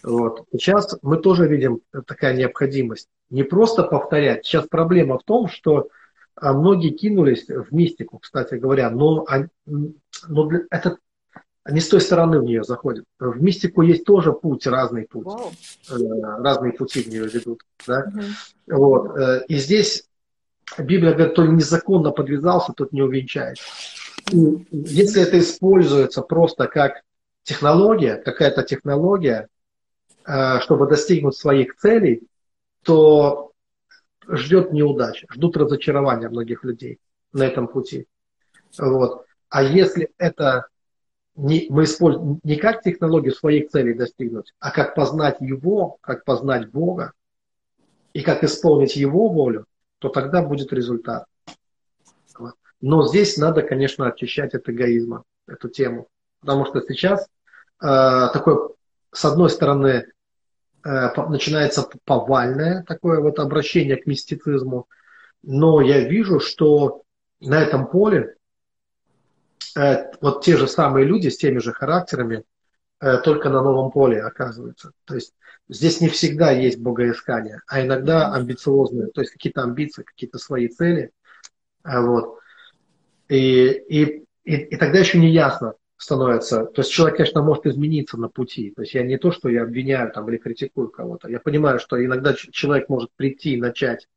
[0.02, 0.46] Вот.
[0.52, 3.08] Сейчас мы тоже видим такая необходимость.
[3.28, 4.46] Не просто повторять.
[4.46, 5.88] Сейчас проблема в том, что
[6.36, 9.26] а, многие кинулись в мистику, кстати говоря, но,
[9.66, 10.98] но это
[11.68, 13.04] не с той стороны в нее заходят.
[13.18, 15.26] В мистику есть тоже путь, разный путь.
[15.26, 15.52] Wow.
[15.90, 17.62] Э, разные пути в нее ведут.
[17.86, 18.04] Да?
[18.04, 18.76] Uh-huh.
[18.78, 19.16] Вот.
[19.16, 20.08] Э, и здесь
[20.78, 23.64] Библия говорит, кто незаконно подвязался, тот не увенчается.
[24.32, 27.02] И если это используется просто как
[27.44, 29.48] технология, какая-то технология,
[30.26, 32.22] э, чтобы достигнуть своих целей,
[32.82, 33.52] то
[34.28, 36.98] ждет неудача, ждут разочарования многих людей
[37.32, 38.06] на этом пути.
[38.78, 39.26] Вот.
[39.48, 40.66] А если это
[41.34, 46.70] не, мы используем не как технологию своих целей достигнуть, а как познать Его, как познать
[46.70, 47.12] Бога
[48.12, 49.66] и как исполнить Его волю,
[49.98, 51.24] то тогда будет результат.
[52.80, 56.08] Но здесь надо, конечно, очищать от эгоизма эту тему.
[56.40, 57.28] Потому что сейчас
[57.80, 57.86] э,
[58.32, 58.70] такое,
[59.12, 60.06] с одной стороны,
[60.84, 64.88] э, начинается повальное такое вот обращение к мистицизму,
[65.44, 67.02] но я вижу, что
[67.40, 68.34] на этом поле
[70.20, 72.44] вот те же самые люди с теми же характерами,
[73.00, 74.92] э, только на новом поле оказываются.
[75.04, 75.34] То есть
[75.68, 81.10] здесь не всегда есть богоискание, а иногда амбициозные, то есть какие-то амбиции, какие-то свои цели.
[81.84, 82.38] Э, вот.
[83.28, 86.64] И, и, и, и тогда еще не ясно становится.
[86.66, 88.72] То есть человек, конечно, может измениться на пути.
[88.74, 91.28] То есть я не то, что я обвиняю там, или критикую кого-то.
[91.28, 94.08] Я понимаю, что иногда человек может прийти и начать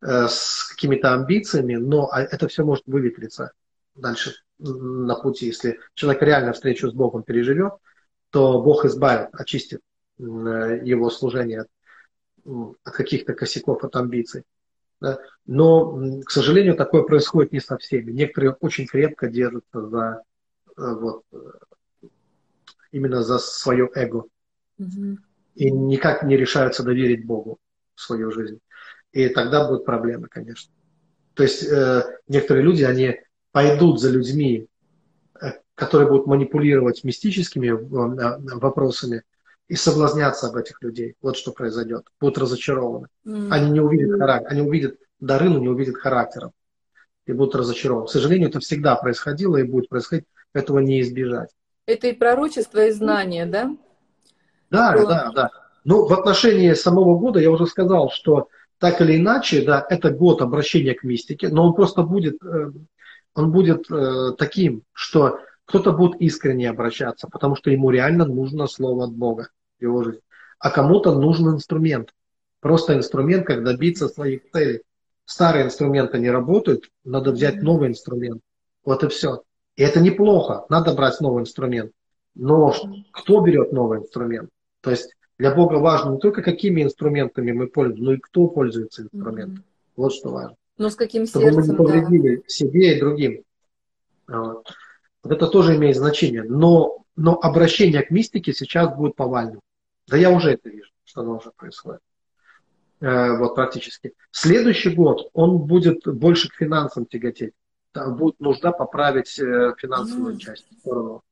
[0.00, 3.52] э, с какими-то амбициями, но а это все может выветриться
[3.94, 5.46] дальше на пути.
[5.46, 7.74] Если человек реально встречу с Богом переживет,
[8.30, 9.80] то Бог избавит, очистит
[10.18, 11.68] его служение от,
[12.84, 14.44] от каких-то косяков, от амбиций.
[15.00, 15.18] Да?
[15.46, 18.12] Но, к сожалению, такое происходит не со всеми.
[18.12, 20.22] Некоторые очень крепко держатся за
[20.76, 22.06] э, вот, э,
[22.92, 24.24] именно за свое эго.
[24.78, 25.18] Угу.
[25.56, 27.58] И никак не решаются доверить Богу
[27.96, 28.60] в свою жизнь.
[29.10, 30.72] И тогда будут проблемы, конечно.
[31.34, 33.18] То есть э, некоторые люди, они
[33.52, 34.66] пойдут за людьми,
[35.40, 39.22] э, которые будут манипулировать мистическими э, э, вопросами
[39.68, 41.14] и соблазняться об этих людей.
[41.22, 42.06] Вот что произойдет.
[42.20, 43.06] Будут разочарованы.
[43.26, 43.48] Mm-hmm.
[43.50, 46.50] Они не увидят характер, они увидят дары, но не увидят характера.
[47.26, 48.08] И будут разочарованы.
[48.08, 50.24] К сожалению, это всегда происходило и будет происходить.
[50.52, 51.50] Этого не избежать.
[51.86, 53.76] Это и пророчество, и знание, да?
[54.70, 55.08] Да, Было...
[55.08, 55.50] да, да.
[55.84, 58.48] Ну, в отношении самого года я уже сказал, что
[58.78, 62.38] так или иначе, да, это год обращения к мистике, но он просто будет
[63.34, 69.04] он будет э, таким, что кто-то будет искренне обращаться, потому что ему реально нужно слово
[69.04, 70.22] от Бога в его жизни.
[70.58, 72.14] А кому-то нужен инструмент.
[72.60, 74.82] Просто инструмент, как добиться своих целей.
[75.24, 78.42] Старые инструменты не работают, надо взять новый инструмент.
[78.84, 79.42] Вот и все.
[79.76, 81.92] И это неплохо, надо брать новый инструмент.
[82.34, 82.74] Но
[83.12, 84.50] кто берет новый инструмент?
[84.80, 89.02] То есть для Бога важно не только какими инструментами мы пользуемся, но и кто пользуется
[89.02, 89.64] инструментом.
[89.64, 89.92] Mm-hmm.
[89.96, 90.56] Вот что важно.
[90.78, 92.42] Но с каким чтобы сердцем, мы не повредили да.
[92.46, 93.44] себе и другим.
[94.26, 94.72] Вот.
[95.22, 96.42] вот это тоже имеет значение.
[96.42, 99.60] Но, но обращение к мистике сейчас будет повальным.
[100.08, 102.00] Да я уже это вижу, что оно уже происходит.
[103.00, 104.14] Э, вот практически.
[104.30, 107.52] Следующий год он будет больше к финансам тяготеть.
[107.92, 110.38] Там будет нужда поправить э, финансовую mm.
[110.38, 111.22] часть, сторону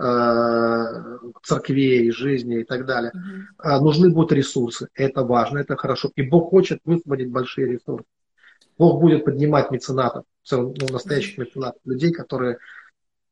[0.00, 3.12] э, церквей, жизни и так далее.
[3.14, 3.80] Mm-hmm.
[3.80, 4.88] Нужны будут ресурсы.
[4.94, 6.10] Это важно, это хорошо.
[6.16, 8.04] И Бог хочет высвободить большие ресурсы.
[8.78, 12.58] Бог будет поднимать меценатов, ну, настоящих меценатов, людей, которые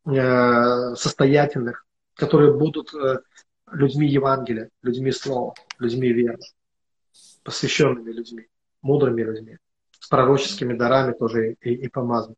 [0.07, 3.19] э, состоятельных, которые будут э,
[3.73, 6.39] людьми Евангелия, людьми Слова, людьми веры,
[7.43, 8.49] посвященными людьми,
[8.83, 9.59] мудрыми людьми,
[9.99, 12.35] с пророческими дарами тоже и, и помазан.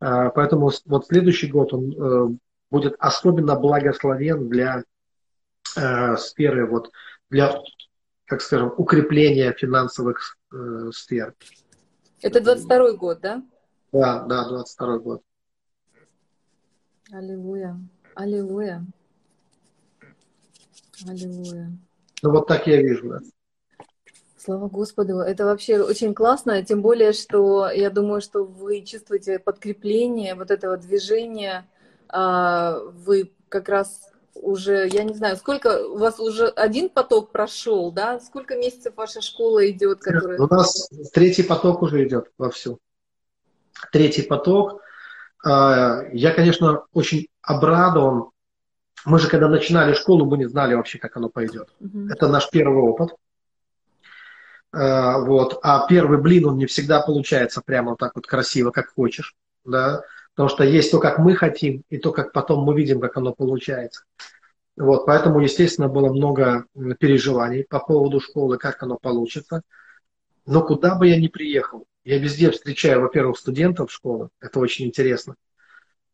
[0.00, 2.36] Э, поэтому вот следующий год он э,
[2.70, 4.84] будет особенно благословен для
[5.76, 6.90] э, сферы, вот,
[7.30, 7.54] для,
[8.26, 11.34] как скажем, укрепления финансовых э, сфер.
[12.22, 13.42] Это 22 год, да?
[13.92, 15.22] Да, да, 22 год.
[17.10, 17.78] Аллилуйя.
[18.14, 18.86] Аллилуйя.
[21.06, 21.70] Аллилуйя.
[22.22, 23.18] Ну вот так я вижу, да.
[24.36, 30.34] Слава Господу, это вообще очень классно, тем более, что я думаю, что вы чувствуете подкрепление
[30.34, 31.68] вот этого движения,
[32.08, 37.92] а, вы как раз уже, я не знаю, сколько у вас уже один поток прошел,
[37.92, 38.20] да?
[38.20, 40.00] Сколько месяцев ваша школа идет?
[40.00, 40.38] Которая...
[40.38, 42.78] У нас третий поток уже идет вовсю.
[43.92, 44.80] Третий поток.
[45.44, 48.32] А, я, конечно, очень обрадован
[49.04, 51.68] мы же когда начинали школу, мы не знали вообще, как оно пойдет.
[51.80, 52.08] Угу.
[52.08, 53.10] Это наш первый опыт.
[54.72, 55.58] Э, вот.
[55.62, 59.34] А первый блин, он не всегда получается прямо вот так вот красиво, как хочешь.
[59.64, 60.02] Да?
[60.34, 63.34] Потому что есть то, как мы хотим, и то, как потом мы видим, как оно
[63.34, 64.04] получается.
[64.76, 66.64] Вот, поэтому, естественно, было много
[66.98, 69.62] переживаний по поводу школы, как оно получится.
[70.46, 75.36] Но куда бы я ни приехал, я везде встречаю, во-первых, студентов школы, это очень интересно.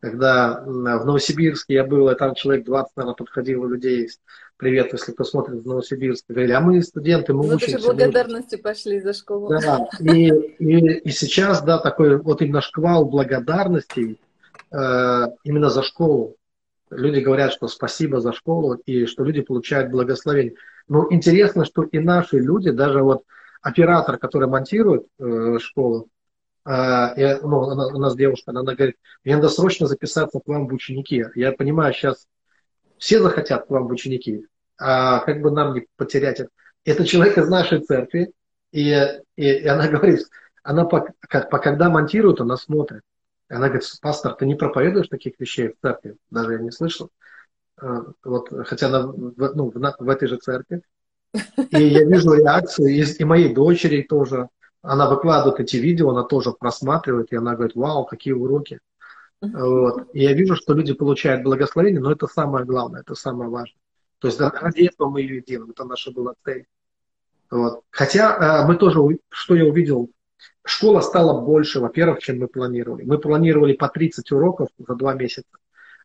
[0.00, 4.08] Когда в Новосибирске я был, и там человек 20, наверное, подходило людей.
[4.56, 6.32] Привет, если кто смотрит в Новосибирске.
[6.32, 7.78] Говорили, а мы студенты, мы вот учимся.
[7.78, 9.48] Вот благодарностью пошли за школу.
[9.48, 14.18] Да, и, и, и сейчас, да, такой вот именно шквал благодарности
[14.70, 16.36] э, именно за школу.
[16.90, 20.54] Люди говорят, что спасибо за школу, и что люди получают благословение.
[20.86, 23.24] Но интересно, что и наши люди, даже вот
[23.62, 26.08] оператор, который монтирует э, школу,
[26.70, 30.68] я, ну, она, у нас девушка, она, она говорит, мне надо срочно записаться к вам
[30.68, 31.24] в ученики.
[31.34, 32.26] Я понимаю, сейчас
[32.98, 34.46] все захотят к вам в ученики,
[34.78, 36.50] а как бы нам не потерять это.
[36.84, 38.32] Это человек из нашей церкви,
[38.72, 38.90] и,
[39.36, 40.26] и, и она говорит,
[40.62, 43.02] она по, как, по, когда монтирует, она смотрит.
[43.48, 46.16] Она говорит, пастор, ты не проповедуешь таких вещей в церкви?
[46.30, 47.10] Даже я не слышал.
[47.80, 50.82] А, вот, хотя она в, ну, в, в этой же церкви.
[51.70, 54.48] И я вижу реакцию и, и моей дочери тоже
[54.88, 58.80] она выкладывает эти видео, она тоже просматривает, и она говорит, вау, какие уроки.
[59.42, 60.08] Вот.
[60.14, 63.78] И я вижу, что люди получают благословение, но это самое главное, это самое важное.
[64.18, 66.66] То есть ради этого мы ее делаем, это наша была цель.
[67.50, 67.82] Вот.
[67.90, 70.10] Хотя э, мы тоже, что я увидел,
[70.64, 73.04] школа стала больше, во-первых, чем мы планировали.
[73.04, 75.50] Мы планировали по 30 уроков за два месяца,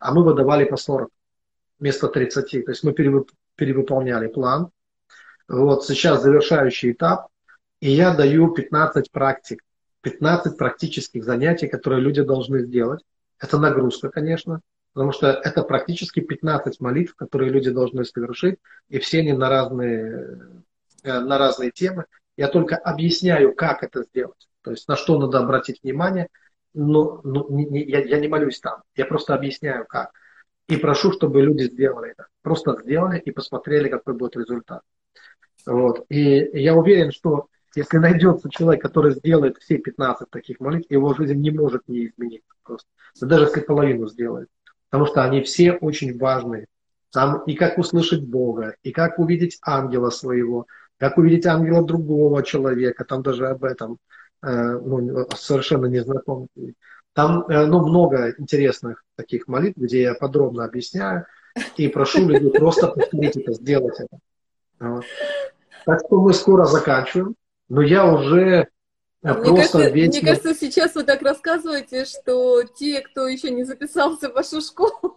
[0.02, 1.10] а мы выдавали по 40
[1.80, 2.66] вместо 30.
[2.66, 2.94] То есть мы
[3.56, 4.72] перевыполняли план.
[5.48, 7.30] Вот сейчас завершающий этап.
[7.84, 9.62] И я даю 15 практик,
[10.04, 13.04] 15 практических занятий, которые люди должны сделать.
[13.40, 14.62] Это нагрузка, конечно,
[14.94, 18.58] потому что это практически 15 молитв, которые люди должны совершить,
[18.88, 20.40] и все они на разные,
[21.04, 22.06] э, на разные темы.
[22.38, 26.30] Я только объясняю, как это сделать, то есть на что надо обратить внимание,
[26.74, 30.12] но, но не, не, я, я не молюсь там, я просто объясняю, как.
[30.70, 32.28] И прошу, чтобы люди сделали это.
[32.44, 34.84] Просто сделали и посмотрели, какой будет результат.
[35.66, 36.06] Вот.
[36.08, 41.36] И я уверен, что если найдется человек, который сделает все 15 таких молитв, его жизнь
[41.36, 42.88] не может не измениться просто.
[43.22, 44.50] даже если половину сделает.
[44.90, 46.68] Потому что они все очень важные.
[47.12, 50.68] Там и как услышать Бога, и как увидеть ангела своего,
[50.98, 53.98] как увидеть ангела другого человека, там даже об этом
[54.42, 56.76] э, ну, совершенно незнакомый.
[57.14, 61.26] Там э, ну, много интересных таких молитв, где я подробно объясняю,
[61.78, 64.20] и прошу людей просто повторить это, сделать это.
[64.80, 65.06] Вот.
[65.86, 67.36] Так что мы скоро заканчиваем
[67.70, 68.68] но я уже
[69.24, 70.10] мне просто кажется, весь...
[70.10, 75.16] Мне кажется, сейчас вы так рассказываете, что те, кто еще не записался в вашу школу,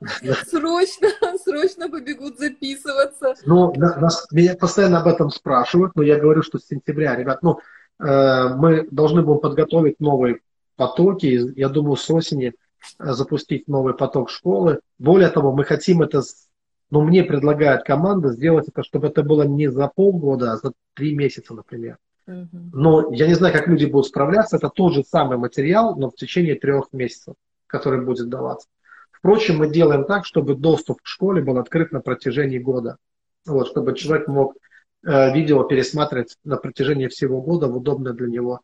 [0.46, 1.08] срочно,
[1.44, 3.34] срочно побегут записываться.
[3.44, 7.58] Ну, нас, меня постоянно об этом спрашивают, но я говорю, что с сентября, ребят, ну,
[7.98, 10.40] э, мы должны будем подготовить новые
[10.76, 12.54] потоки, я думаю, с осени
[12.98, 14.80] э, запустить новый поток школы.
[14.98, 16.22] Более того, мы хотим это
[16.90, 21.14] но мне предлагают команда сделать это, чтобы это было не за полгода, а за три
[21.14, 21.98] месяца, например.
[22.72, 24.56] Но я не знаю, как люди будут справляться.
[24.56, 27.34] Это тот же самый материал, но в течение трех месяцев,
[27.66, 28.68] который будет даваться.
[29.10, 32.96] Впрочем, мы делаем так, чтобы доступ к школе был открыт на протяжении года.
[33.46, 34.54] Вот, чтобы человек мог
[35.04, 38.60] э, видео пересматривать на протяжении всего года в удобное для него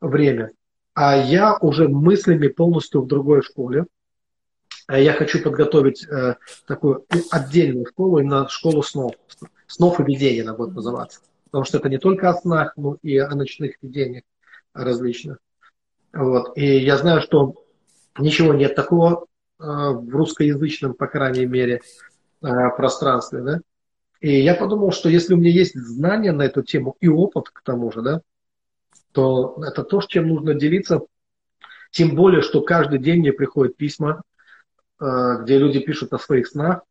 [0.00, 0.52] время.
[0.94, 3.86] А я уже мыслями полностью в другой школе.
[4.90, 6.34] А я хочу подготовить э,
[6.66, 9.12] такую отдельную школу, именно школу снов.
[9.68, 11.20] Снов и видений она будет называться.
[11.44, 14.24] Потому что это не только о снах, но и о ночных видениях
[14.74, 15.38] различных.
[16.12, 16.58] Вот.
[16.58, 17.54] И я знаю, что
[18.18, 19.26] ничего нет такого
[19.60, 21.82] э, в русскоязычном, по крайней мере,
[22.42, 23.42] э, пространстве.
[23.42, 23.60] Да?
[24.20, 27.62] И я подумал, что если у меня есть знания на эту тему и опыт к
[27.62, 28.22] тому же, да,
[29.12, 31.02] то это то, чем нужно делиться.
[31.92, 34.22] Тем более, что каждый день мне приходят письма
[35.00, 36.82] где люди пишут о своих снах,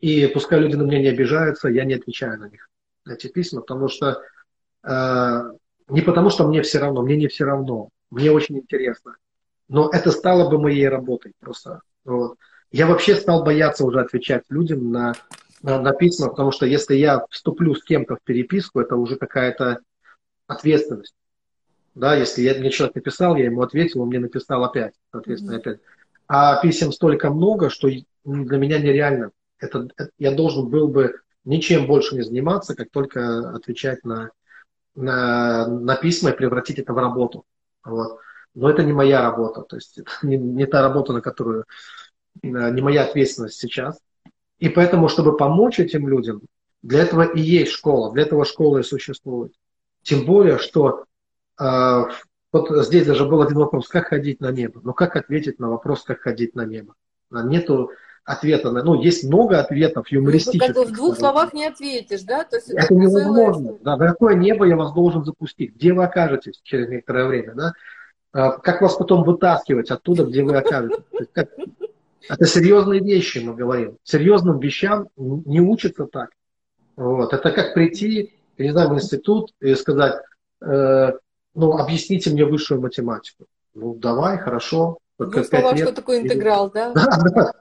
[0.00, 2.68] и пускай люди на меня не обижаются, я не отвечаю на них,
[3.04, 4.20] на эти письма, потому что
[4.82, 5.42] э,
[5.88, 9.16] не потому, что мне все равно, мне не все равно, мне очень интересно,
[9.68, 11.80] но это стало бы моей работой просто.
[12.04, 12.36] Вот.
[12.70, 15.14] Я вообще стал бояться уже отвечать людям на,
[15.62, 19.80] на, на письма, потому что если я вступлю с кем-то в переписку, это уже какая-то
[20.46, 21.14] ответственность.
[21.94, 25.60] Да, если я, мне человек написал, я ему ответил, он мне написал опять, соответственно, mm-hmm.
[25.60, 25.80] опять.
[26.26, 27.88] А писем столько много, что
[28.24, 29.30] для меня нереально.
[29.58, 31.14] Это, это, я должен был бы
[31.44, 34.30] ничем больше не заниматься, как только отвечать на,
[34.94, 37.44] на, на письма и превратить это в работу.
[37.84, 38.18] Вот.
[38.54, 41.64] Но это не моя работа, то есть это не, не та работа, на которую
[42.42, 43.98] не моя ответственность сейчас.
[44.58, 46.42] И поэтому, чтобы помочь этим людям,
[46.82, 49.52] для этого и есть школа, для этого школа и существует.
[50.02, 51.04] Тем более, что
[51.58, 52.02] э,
[52.54, 54.80] вот здесь даже был один вопрос, как ходить на небо.
[54.84, 56.94] Но как ответить на вопрос, как ходить на небо?
[57.30, 57.90] Нету
[58.24, 58.70] ответа.
[58.70, 60.74] На, ну, есть много ответов юмористических.
[60.74, 62.44] Ну, как в двух словах не ответишь, да?
[62.44, 63.76] То есть это, это невозможно.
[63.82, 65.74] Да, на какое небо я вас должен запустить?
[65.74, 67.54] Где вы окажетесь через некоторое время?
[67.54, 67.72] Да?
[68.32, 71.04] А, как вас потом вытаскивать оттуда, где вы окажетесь?
[72.28, 73.98] Это серьезные вещи, мы говорим.
[74.02, 76.30] Серьезным вещам не учатся так.
[76.96, 77.32] Вот.
[77.32, 80.22] Это как прийти, я не знаю, в институт и сказать,
[80.62, 81.12] э,
[81.54, 83.46] ну, объясните мне высшую математику.
[83.74, 84.98] Ну, давай, хорошо.
[85.18, 86.92] В двух словах, что такое интеграл, да?
[86.94, 87.52] Да, да.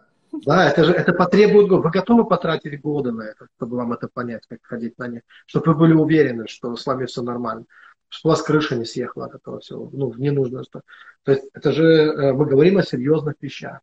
[0.46, 1.84] Да, это же это потребует года.
[1.84, 5.74] Вы готовы потратить годы на это, чтобы вам это понять, как ходить на них, чтобы
[5.74, 7.66] вы были уверены, что с вами все нормально,
[8.10, 9.90] что у вас крыша не съехала от этого всего.
[9.94, 10.82] Ну, не нужно что.
[11.24, 13.80] То есть это же э, мы говорим о серьезных вещах.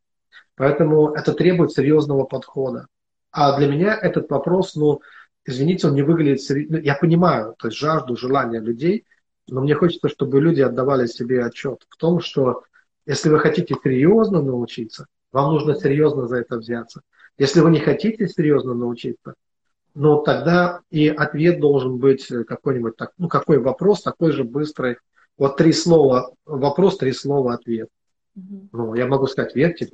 [0.56, 2.86] Поэтому это требует серьезного подхода.
[3.30, 5.00] А для меня этот вопрос, ну,
[5.44, 6.78] извините, он не выглядит серьезно.
[6.78, 9.04] Я понимаю, то есть жажду, желание людей,
[9.50, 12.62] но мне хочется, чтобы люди отдавали себе отчет в том, что
[13.06, 17.02] если вы хотите серьезно научиться, вам нужно серьезно за это взяться.
[17.38, 19.34] Если вы не хотите серьезно научиться,
[19.94, 24.98] ну тогда и ответ должен быть какой-нибудь, так, ну какой вопрос, такой же быстрый.
[25.36, 27.88] Вот три слова вопрос, три слова ответ.
[28.36, 28.68] Угу.
[28.72, 29.86] Ну, я могу сказать, верьте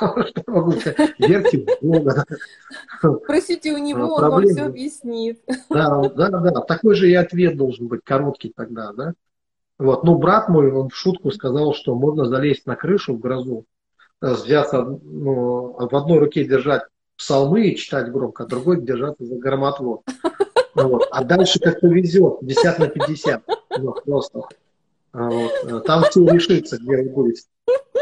[0.00, 0.94] в Господа.
[1.18, 2.24] Верьте в Бога.
[3.26, 5.40] Просите у него, он вам все объяснит.
[5.70, 6.60] Да, да, да.
[6.60, 9.14] Такой же и ответ должен быть короткий тогда, да.
[9.78, 10.04] Вот.
[10.04, 13.64] Ну, брат мой, он в шутку сказал, что можно залезть на крышу в грозу,
[14.20, 16.82] э, взяться, ну, в одной руке держать
[17.16, 20.02] псалмы и читать громко, а другой держаться за громотвод.
[20.74, 21.08] Вот.
[21.10, 23.42] А дальше как повезет, 50 на 50.
[23.78, 24.42] Ну, просто.
[25.12, 25.52] А вот.
[25.64, 27.42] Э, там все решится, где вы будете.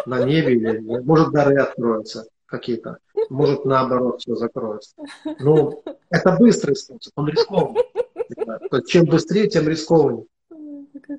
[0.07, 2.99] На небе или может дары откроются какие-то.
[3.29, 4.95] Может наоборот все закроется.
[5.41, 7.83] Ну, это быстрый способ, он рискованный.
[8.87, 10.27] Чем быстрее, тем рискованнее.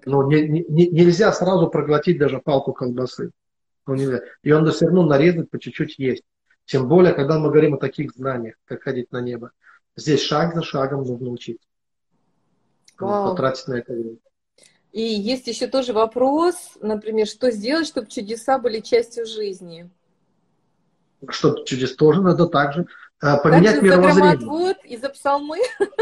[0.05, 3.31] Ну, не, не, нельзя сразу проглотить даже палку колбасы.
[3.85, 4.21] Ну, нельзя.
[4.43, 6.23] И он все равно нарезать по чуть-чуть есть.
[6.65, 9.51] Тем более, когда мы говорим о таких знаниях, как ходить на небо.
[9.95, 11.67] Здесь шаг за шагом нужно учиться.
[12.97, 14.17] Потратить на это время.
[14.91, 19.89] И есть еще тоже вопрос, например, что сделать, чтобы чудеса были частью жизни?
[21.29, 22.87] Чтобы чудес тоже надо также
[23.21, 24.47] э, поменять также мировоззрение.
[24.47, 25.57] Вот и за псалмы.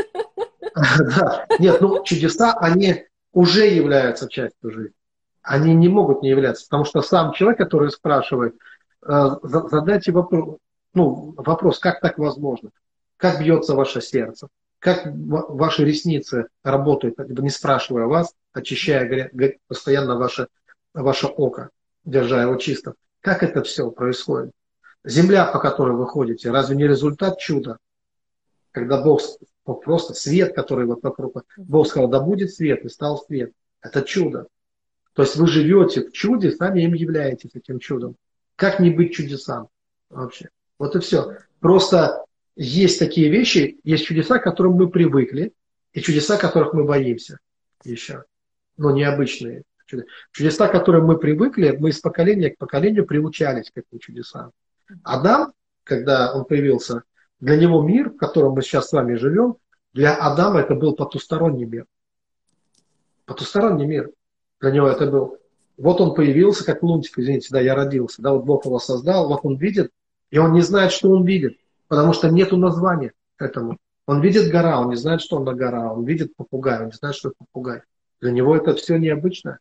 [0.75, 1.45] Да.
[1.57, 4.95] Нет, ну чудеса, они уже являются частью жизни.
[5.41, 8.55] Они не могут не являться, потому что сам человек, который спрашивает,
[9.07, 10.57] э, задайте вопрос,
[10.93, 12.71] ну, вопрос, как так возможно?
[13.17, 14.47] Как бьется ваше сердце?
[14.85, 19.31] Как ваши ресницы работают, не спрашивая вас, очищая
[19.67, 20.47] постоянно ваше,
[20.93, 21.71] ваше око,
[22.03, 22.93] держа его чисто.
[23.19, 24.51] Как это все происходит?
[25.03, 27.79] Земля, по которой вы ходите, разве не результат чуда?
[28.69, 29.21] Когда Бог
[29.63, 33.53] просто свет, который вот вокруг, Бог сказал, да будет свет, и стал свет.
[33.81, 34.45] Это чудо.
[35.13, 38.17] То есть вы живете в чуде, сами им являетесь этим чудом.
[38.55, 39.67] Как не быть чудесам
[40.11, 40.49] вообще?
[40.77, 41.37] Вот и все.
[41.59, 42.23] Просто
[42.55, 45.53] есть такие вещи, есть чудеса, к которым мы привыкли,
[45.93, 47.39] и чудеса, которых мы боимся
[47.83, 48.25] еще.
[48.77, 49.63] Но необычные
[50.31, 50.67] чудеса.
[50.67, 54.51] К которым мы привыкли, мы из поколения к поколению приучались к этим чудесам.
[55.03, 55.53] Адам,
[55.83, 57.03] когда он появился,
[57.39, 59.57] для него мир, в котором мы сейчас с вами живем,
[59.93, 61.85] для Адама это был потусторонний мир.
[63.25, 64.11] Потусторонний мир.
[64.59, 65.37] Для него это был.
[65.77, 69.41] Вот он появился, как лунтик, извините, да, я родился, да, вот Бог его создал, вот
[69.43, 69.91] он видит,
[70.29, 73.77] и он не знает, что он видит потому что нету названия этому.
[74.05, 76.91] Он видит гора, он не знает, что он на гора, он видит попугай, он не
[76.91, 77.81] знает, что это попугай.
[78.21, 79.59] Для него это все необычно,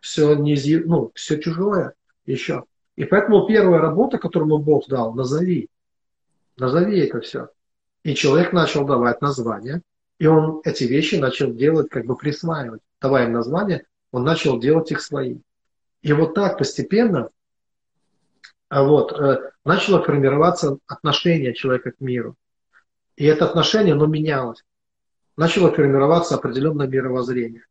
[0.00, 1.94] все, не, ну, все чужое
[2.26, 2.64] еще.
[2.96, 5.68] И поэтому первая работа, которую Бог дал, назови.
[6.58, 7.48] Назови это все.
[8.02, 9.82] И человек начал давать названия,
[10.18, 12.82] и он эти вещи начал делать, как бы присваивать.
[13.00, 15.42] Давая им названия, он начал делать их своим.
[16.02, 17.30] И вот так постепенно
[18.70, 22.36] вот, э, начало формироваться отношение человека к миру.
[23.16, 24.64] И это отношение, оно менялось.
[25.36, 27.64] Начало формироваться определенное мировоззрение.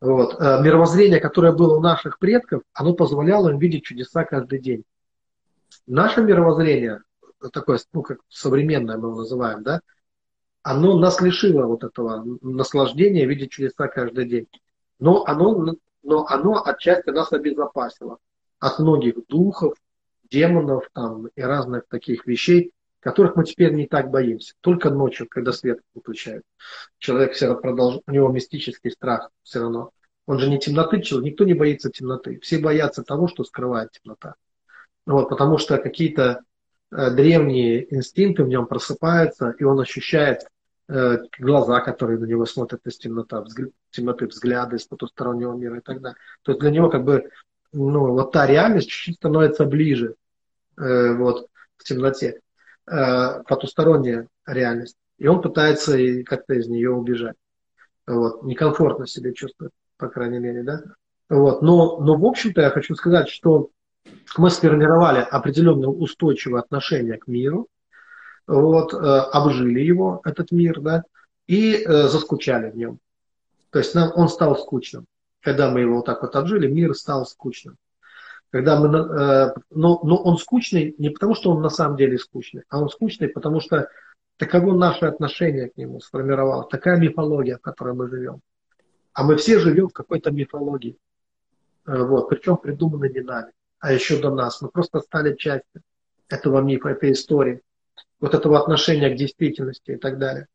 [0.00, 0.40] Вот.
[0.40, 4.84] Э, мировоззрение, которое было у наших предков, оно позволяло им видеть чудеса каждый день.
[5.86, 7.02] Наше мировоззрение,
[7.52, 9.80] такое, ну, как современное мы его называем, да,
[10.62, 14.48] оно нас лишило вот этого наслаждения видеть чудеса каждый день.
[14.98, 18.18] Но оно, но оно отчасти нас обезопасило
[18.58, 19.74] от многих духов,
[20.30, 24.54] демонов там, и разных таких вещей, которых мы теперь не так боимся.
[24.60, 26.44] Только ночью, когда свет выключают.
[26.98, 29.90] Человек все равно продолжает, у него мистический страх все равно.
[30.26, 32.38] Он же не темноты человек, никто не боится темноты.
[32.40, 34.34] Все боятся того, что скрывает темнота.
[35.06, 36.42] Вот, потому что какие-то
[36.90, 40.42] э, древние инстинкты в нем просыпаются, и он ощущает
[40.88, 45.80] э, глаза, которые на него смотрят из темноты, взгля- темноты, взгляды из потустороннего мира и
[45.80, 46.18] так далее.
[46.42, 47.30] То есть для него как бы
[47.72, 50.14] ну, вот та реальность чуть-чуть становится ближе
[50.76, 52.40] э, вот, в темноте,
[52.86, 54.96] э, потусторонняя реальность.
[55.18, 57.36] И он пытается как-то из нее убежать.
[58.06, 60.82] Вот, некомфортно себя чувствует, по крайней мере, да.
[61.28, 63.70] Вот, но, но в общем-то я хочу сказать, что
[64.38, 67.68] мы сформировали определенное устойчивое отношение к миру,
[68.46, 71.04] вот, э, обжили его, этот мир, да,
[71.46, 72.98] и э, заскучали в нем.
[73.70, 75.04] То есть нам он стал скучным.
[75.40, 77.76] Когда мы его вот так вот обжили, мир стал скучным.
[78.50, 82.62] Когда мы, э, но, но он скучный не потому, что он на самом деле скучный,
[82.68, 83.88] а он скучный, потому что
[84.36, 88.40] таково наше отношение к нему сформировалось, такая мифология, в которой мы живем.
[89.12, 90.96] А мы все живем в какой-то мифологии.
[91.86, 94.60] Э, вот, причем придуманной не нами а еще до нас.
[94.60, 95.82] Мы просто стали частью
[96.28, 97.62] этого мифа, этой истории,
[98.20, 100.46] вот этого отношения к действительности и так далее.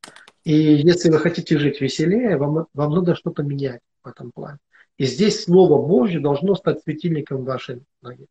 [0.44, 4.60] И если вы хотите жить веселее, вам, вам надо что-то менять в этом плане.
[4.98, 8.28] И здесь Слово Божье должно стать светильником вашей ноги.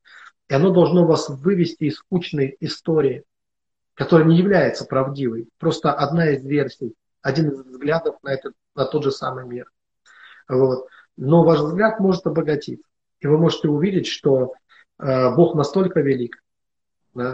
[0.48, 3.24] И оно должно вас вывести из скучной истории,
[3.94, 5.48] которая не является правдивой.
[5.58, 9.70] Просто одна из версий, один из взглядов на, этот, на тот же самый мир.
[10.48, 10.86] Вот.
[11.16, 12.86] Но ваш взгляд может обогатиться.
[13.20, 14.54] И вы можете увидеть, что
[15.02, 16.42] Э, Бог настолько велик,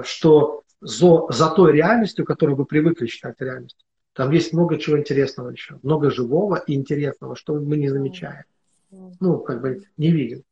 [0.02, 5.50] что за, за той реальностью, которую вы привыкли считать реальностью, там есть много чего интересного
[5.50, 8.44] еще, много живого и интересного, что мы не замечаем.
[8.90, 10.42] Ну, как бы не видим.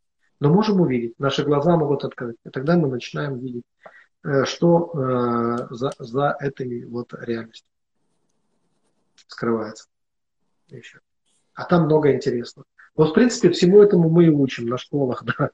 [0.40, 3.64] Но можем увидеть, наши глаза могут открыть, и тогда мы начинаем видеть,
[4.22, 7.66] э, что э, за, за этой вот реальностью
[9.26, 9.86] скрывается
[10.68, 11.00] еще.
[11.54, 12.66] А там много интересного.
[12.94, 15.50] Вот, в принципе, всему этому мы и учим на школах, да.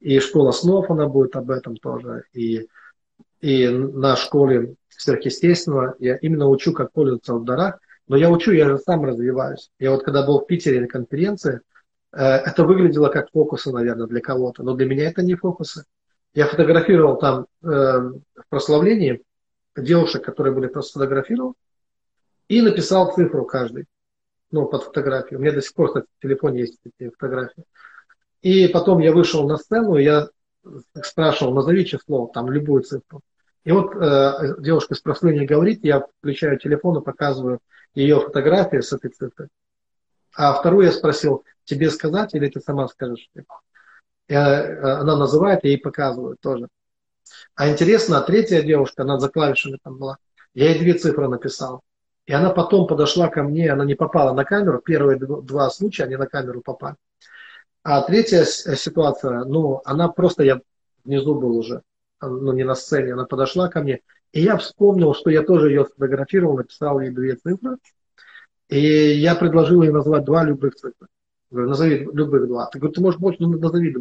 [0.00, 2.24] И школа снов, она будет об этом тоже.
[2.32, 2.68] И,
[3.40, 7.80] и на школе сверхъестественного я именно учу, как пользоваться в дарах.
[8.06, 9.70] Но я учу, я же сам развиваюсь.
[9.78, 11.60] Я вот когда был в Питере на конференции,
[12.12, 14.62] это выглядело как фокусы, наверное, для кого-то.
[14.62, 15.84] Но для меня это не фокусы.
[16.34, 19.22] Я фотографировал там э, в прославлении
[19.76, 21.54] девушек, которые были просто сфотографировал,
[22.48, 23.86] и написал цифру каждый,
[24.50, 25.38] ну, под фотографию.
[25.38, 27.64] У меня до сих пор, кстати, в телефоне есть эти фотографии.
[28.42, 30.28] И потом я вышел на сцену, я
[31.02, 33.20] спрашивал, назови число, там любую цифру.
[33.64, 37.60] И вот э, девушка с прославления говорит, я включаю телефон и показываю
[37.94, 39.48] ее фотографию с этой цифрой.
[40.38, 43.28] А вторую я спросил, тебе сказать или ты сама скажешь?
[44.28, 46.68] Я, э, она называет, я ей показываю тоже.
[47.56, 50.18] А интересно, а третья девушка, она за клавишами там была,
[50.54, 51.80] я ей две цифры написал.
[52.24, 56.14] И она потом подошла ко мне, она не попала на камеру, первые два случая они
[56.14, 56.94] на камеру попали.
[57.82, 60.60] А третья ситуация, ну, она просто, я
[61.04, 61.82] внизу был уже,
[62.20, 65.84] ну, не на сцене, она подошла ко мне, и я вспомнил, что я тоже ее
[65.84, 67.78] сфотографировал, написал ей две цифры,
[68.68, 71.08] и я предложил ей назвать два любых цифры.
[71.50, 72.66] Говорю, назови любых два.
[72.66, 73.96] Ты говоришь, ты можешь больше, ну, назови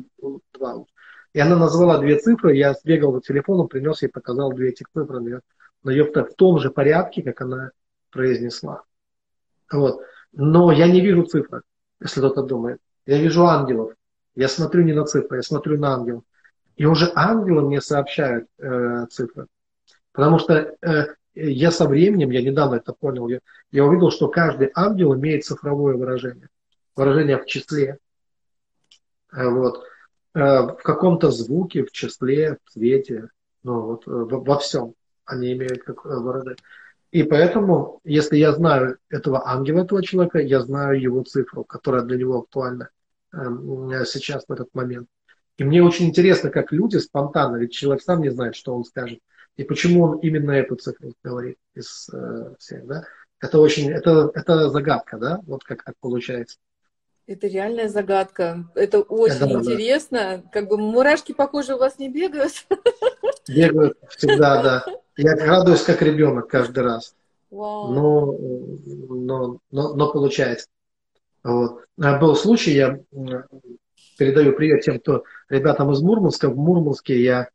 [0.54, 0.86] два.
[1.34, 5.20] И она назвала две цифры, я сбегал за телефоном, принес ей, показал две этих цифры,
[5.20, 5.28] на
[5.92, 7.72] ее, на в том же порядке, как она
[8.12, 8.84] произнесла.
[9.72, 10.02] Вот.
[10.34, 11.62] Но я не вижу цифры,
[12.02, 12.80] если кто-то думает.
[13.06, 13.94] Я вижу ангелов.
[14.36, 16.24] Я смотрю не на цифры, я смотрю на ангелов.
[16.76, 19.48] И уже ангелы мне сообщают э, цифры.
[20.12, 21.08] Потому что э,
[21.38, 23.40] я со временем, я недавно это понял, я,
[23.72, 26.50] я увидел, что каждый ангел имеет цифровое выражение.
[26.96, 27.98] Выражение в числе.
[29.32, 29.84] Э, вот.
[30.34, 33.30] Э, в каком-то звуке, в числе, в цвете,
[33.64, 34.94] ну, вот, э, во, во всем
[35.26, 36.58] они имеют как э, выражение.
[37.12, 42.18] И поэтому, если я знаю этого ангела, этого человека, я знаю его цифру, которая для
[42.18, 42.90] него актуальна.
[43.34, 45.08] Эм, сейчас, в этот момент.
[45.58, 49.20] И мне очень интересно, как люди спонтанно, ведь человек сам не знает, что он скажет,
[49.58, 53.04] и почему он именно эту цифру говорит из э, всех, да?
[53.40, 56.58] Это очень, это, это загадка, да, вот как, как получается.
[57.28, 58.70] Это реальная загадка.
[58.74, 60.42] Это очень это, интересно.
[60.44, 60.50] Да.
[60.50, 62.54] Как бы мурашки по коже у вас не бегают?
[63.50, 64.86] Бегают всегда, да.
[65.18, 67.16] Я радуюсь, как ребенок каждый раз.
[67.52, 67.92] Вау.
[67.92, 68.38] Но,
[69.10, 70.68] но, но, но получается.
[71.44, 71.82] Вот.
[72.00, 73.00] А был случай, я
[74.18, 76.50] передаю привет тем, кто ребятам из Мурманска.
[76.50, 77.50] В Мурманске я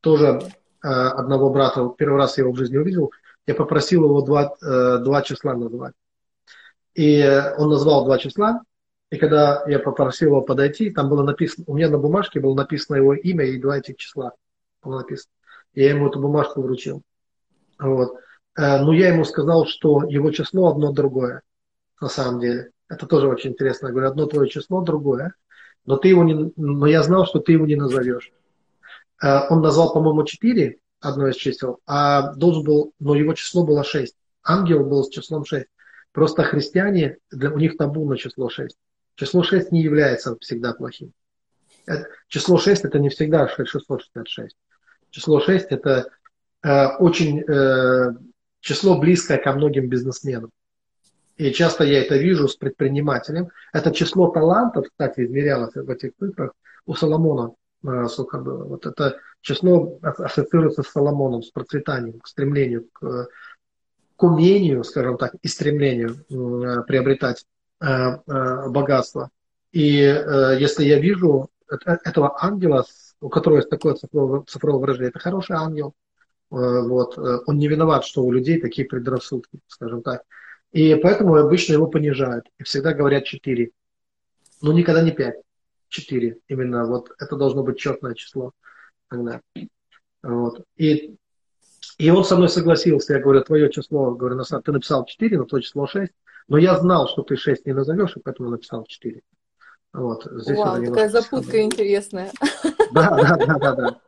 [0.00, 0.42] тоже
[0.86, 3.12] одного брата, первый раз я его в жизни увидел,
[3.46, 5.94] я попросил его два, э, два числа назвать.
[6.94, 7.22] И
[7.56, 8.62] он назвал два числа,
[9.10, 12.96] и когда я попросил его подойти, там было написано, у меня на бумажке было написано
[12.96, 14.32] его имя и два этих числа
[14.82, 15.32] было написано.
[15.74, 17.02] Я ему эту бумажку вручил.
[17.78, 18.16] Вот.
[18.56, 21.42] Э, но я ему сказал, что его число одно другое,
[22.00, 22.70] на самом деле.
[22.88, 23.86] Это тоже очень интересно.
[23.86, 25.34] Я говорю, одно твое число, другое.
[25.84, 28.32] Но, ты его не, но я знал, что ты его не назовешь.
[29.20, 34.14] Он назвал, по-моему, 4, одно из чисел, а должен был, но его число было 6.
[34.44, 35.66] Ангел был с числом 6.
[36.12, 38.76] Просто христиане, для, у них табу на число 6.
[39.14, 41.12] Число 6 не является всегда плохим.
[42.28, 44.56] Число 6 это не всегда 666.
[45.10, 46.10] Число 6 это
[46.62, 48.14] э, очень э,
[48.60, 50.50] число близкое ко многим бизнесменам.
[51.36, 53.48] И часто я это вижу с предпринимателем.
[53.72, 56.52] Это число талантов, кстати, измерялось в этих цифрах
[56.84, 57.54] у Соломона э,
[58.08, 58.64] сколько было.
[58.64, 63.28] Вот это число ассоциируется с Соломоном, с процветанием, к стремлению, к,
[64.16, 67.46] к умению, скажем так, и стремлению э, приобретать
[67.80, 69.30] э, э, богатство.
[69.70, 72.84] И э, если я вижу этого ангела,
[73.20, 75.94] у которого есть такое цифровое, цифровое выражение, это хороший ангел.
[76.50, 77.16] Э, вот.
[77.16, 80.22] Э, он не виноват, что у людей такие предрассудки, скажем так.
[80.72, 82.46] И поэтому обычно его понижают.
[82.58, 83.70] И всегда говорят 4.
[84.62, 85.36] Но никогда не 5.
[85.88, 86.38] 4.
[86.48, 88.52] Именно вот это должно быть четное число.
[89.08, 89.40] Тогда.
[90.22, 90.64] Вот.
[90.76, 91.16] И,
[91.98, 93.14] и он со мной согласился.
[93.14, 96.12] Я говорю, твое число, говорю, на самом ты написал 4, но твое число 6.
[96.48, 99.20] Но я знал, что ты 6 не назовешь, и поэтому написал 4.
[99.92, 102.30] Вот, здесь Вау, такая запутка интересная.
[102.92, 104.00] Да, да, да, да, да.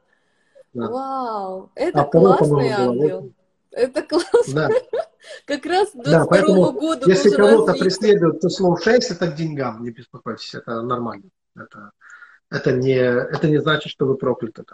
[0.88, 3.32] Вау, это а классный ангел.
[3.70, 4.68] Это классно.
[4.68, 4.70] Да.
[5.46, 9.90] Как раз до да, второго года Если кого-то преследует числом 6, это к деньгам, не
[9.90, 11.24] беспокойтесь, это нормально.
[11.62, 11.90] Это,
[12.50, 14.64] это, не, это не значит, что вы прокляты.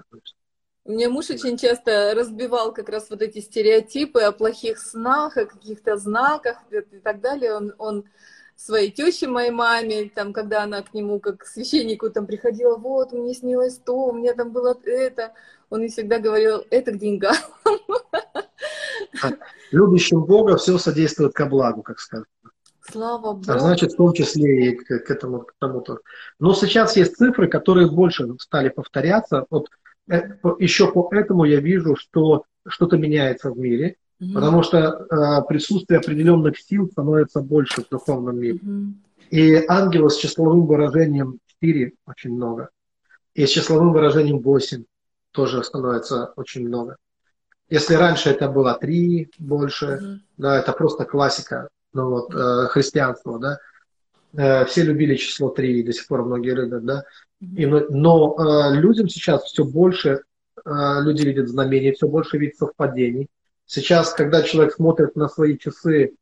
[0.84, 5.46] У меня муж очень часто разбивал как раз вот эти стереотипы о плохих снах, о
[5.46, 7.54] каких-то знаках и так далее.
[7.54, 8.04] Он, он
[8.54, 13.12] своей теще, моей маме, там, когда она к нему, как к священнику, там приходила, вот,
[13.12, 15.34] мне снилось то, у меня там было это.
[15.70, 17.34] Он мне всегда говорил, это к деньгам.
[19.72, 22.26] Любящим Бога все содействует ко благу, как сказано.
[22.90, 23.44] Слава Богу.
[23.48, 26.00] А значит, в том числе и к, к этому, к тому тоже.
[26.38, 29.44] Но сейчас есть цифры, которые больше стали повторяться.
[29.50, 29.68] Вот
[30.08, 30.22] э,
[30.58, 33.96] еще по этому я вижу, что что-то меняется в мире.
[34.20, 34.32] Угу.
[34.32, 38.60] Потому что э, присутствие определенных сил становится больше в духовном мире.
[38.62, 38.94] Угу.
[39.30, 42.70] И ангелов с числовым выражением 4 очень много.
[43.34, 44.84] И с числовым выражением 8
[45.32, 46.96] тоже становится очень много.
[47.68, 50.20] Если раньше это было 3 больше, угу.
[50.36, 53.58] да, это просто классика ну, вот, э, христианства, да.
[54.36, 57.04] Э, все любили число 3, и до сих пор многие любят, да.
[57.40, 60.22] И, но но э, людям сейчас все больше,
[60.64, 60.70] э,
[61.02, 63.28] люди видят знамения, все больше видят совпадений
[63.66, 66.14] Сейчас, когда человек смотрит на свои часы,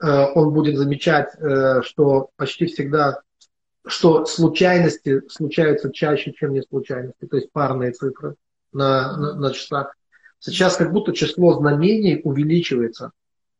[0.00, 3.20] э, он будет замечать, э, что почти всегда,
[3.84, 8.36] что случайности случаются чаще, чем не случайности, то есть парные цифры
[8.72, 9.96] на, на, на часах.
[10.38, 13.10] Сейчас как будто число знамений увеличивается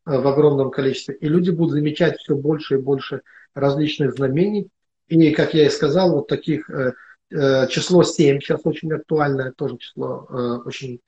[0.05, 3.21] в огромном количестве, и люди будут замечать все больше и больше
[3.53, 4.69] различных знамений.
[5.07, 6.69] И, как я и сказал, вот таких
[7.29, 10.27] число 7 сейчас очень актуальное, тоже число
[10.65, 10.99] очень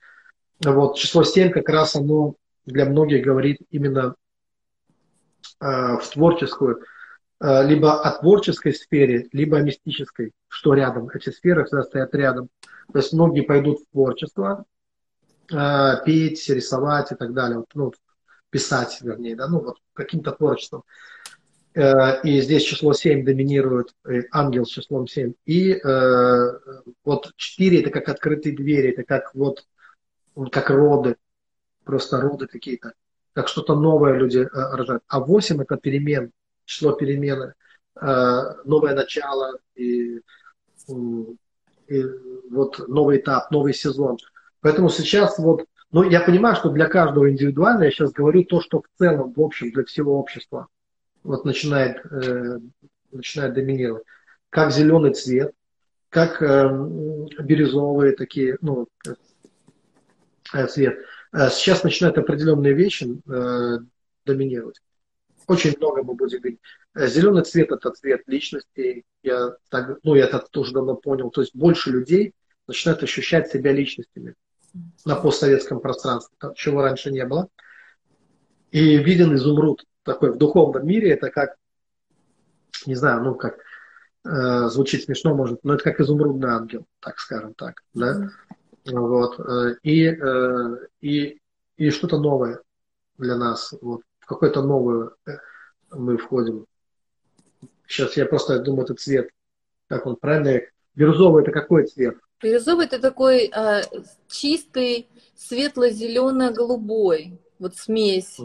[0.64, 2.36] вот, число 7 как раз оно
[2.66, 4.16] для многих говорит именно
[5.62, 6.84] э, в творческую,
[7.42, 11.10] э, либо о творческой сфере, либо о мистической, что рядом.
[11.10, 12.50] Эти сферы всегда стоят рядом.
[12.92, 14.66] То есть многие пойдут в творчество,
[15.52, 17.60] э, петь, рисовать и так далее.
[17.60, 17.94] Вот, ну,
[18.56, 20.86] писать, вернее, да, ну, вот каким-то творчеством.
[21.74, 23.94] Э, и здесь число 7 доминирует,
[24.32, 25.34] ангел с числом 7.
[25.46, 26.60] И э,
[27.04, 29.66] вот 4 это как открытые двери, это как вот
[30.54, 31.18] как роды,
[31.84, 32.94] просто роды какие-то,
[33.34, 35.04] как что-то новое люди э, рожают.
[35.10, 36.32] А 8 это перемен,
[36.64, 37.56] число перемены,
[38.66, 40.22] новое начало и,
[41.88, 42.06] и
[42.50, 44.18] вот новый этап, новый сезон.
[44.62, 48.82] Поэтому сейчас вот, ну я понимаю, что для каждого индивидуально, я сейчас говорю то, что
[48.82, 50.68] в целом, в общем, для всего общества
[51.24, 52.60] вот начинает, э,
[53.12, 54.04] начинает доминировать.
[54.50, 55.54] Как зеленый цвет,
[56.10, 56.70] как э,
[57.40, 58.88] бирюзовые такие, ну,
[60.70, 61.00] цвет.
[61.34, 63.78] Э, сейчас начинают определенные вещи э,
[64.26, 64.82] доминировать.
[65.48, 66.60] Очень много мы будем говорить.
[66.94, 69.04] Э, Зеленый цвет это цвет личности.
[69.24, 71.30] Я так, ну, я это тоже давно понял.
[71.32, 72.34] То есть больше людей
[72.68, 74.36] начинают ощущать себя личностями
[75.06, 77.48] на постсоветском пространстве, чего раньше не было.
[78.72, 81.56] И виден изумруд такой в духовном мире, это как,
[82.86, 83.60] не знаю, ну как,
[84.26, 88.30] э, звучит смешно может, но это как изумрудный ангел, так скажем так, да.
[88.86, 89.40] Вот.
[89.40, 91.40] Э, и, э, и,
[91.78, 92.62] и что-то новое
[93.18, 93.74] для нас.
[93.82, 94.02] Вот.
[94.20, 95.32] В какое-то новое э,
[95.92, 96.66] мы входим.
[97.88, 99.30] Сейчас я просто думаю, это цвет.
[99.88, 100.62] Как он правильно?
[100.96, 102.18] Бирюзовый это какой цвет?
[102.46, 103.82] Бирюзовый это такой э,
[104.28, 107.40] чистый, светло-зелено-голубой.
[107.58, 108.40] Вот смесь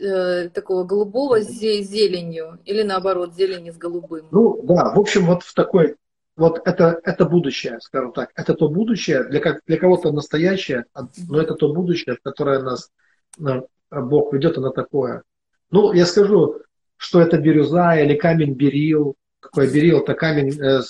[0.00, 2.58] э, такого голубого с зеленью.
[2.64, 4.26] Или наоборот, зелени с голубым.
[4.32, 5.94] Ну да, в общем, вот в такой
[6.36, 8.30] вот это, это будущее, скажем так.
[8.34, 12.60] Это то будущее, для, как, для кого-то настоящее, а, но это то будущее, в которое
[12.60, 12.90] нас
[13.38, 13.60] э,
[13.92, 15.22] Бог ведет, оно такое.
[15.70, 16.60] Ну, я скажу,
[16.96, 19.14] что это бирюза или камень берил.
[19.38, 20.80] Какой берил, это камень э,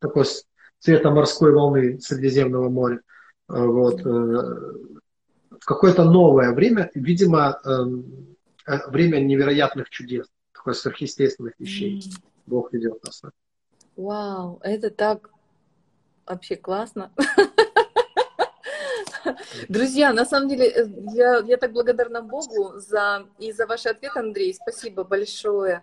[0.00, 0.26] такой
[0.80, 3.00] цвета морской волны Средиземного моря.
[3.48, 4.00] Э, вот.
[4.00, 4.10] Э,
[5.60, 7.84] в какое-то новое время, видимо, э,
[8.88, 12.02] время невероятных чудес, такое сверхъестественных вещей.
[12.46, 13.22] Бог ведет нас.
[13.96, 15.30] Вау, это так
[16.26, 17.12] вообще классно.
[19.68, 24.54] Друзья, на самом деле, я, я так благодарна Богу за, и за ваш ответ, Андрей.
[24.54, 25.82] Спасибо большое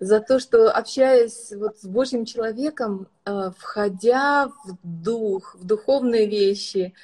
[0.00, 6.94] за то, что общаясь вот с Божьим человеком, э, входя в дух, в духовные вещи,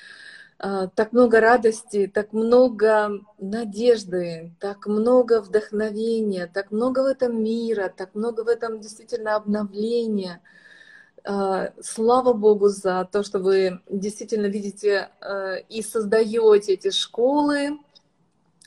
[0.59, 7.92] э, так много радости, так много надежды, так много вдохновения, так много в этом мира,
[7.95, 10.40] так много в этом действительно обновления—
[11.26, 15.09] а, слава Богу за то, что вы действительно видите
[15.70, 17.78] и создаете эти школы,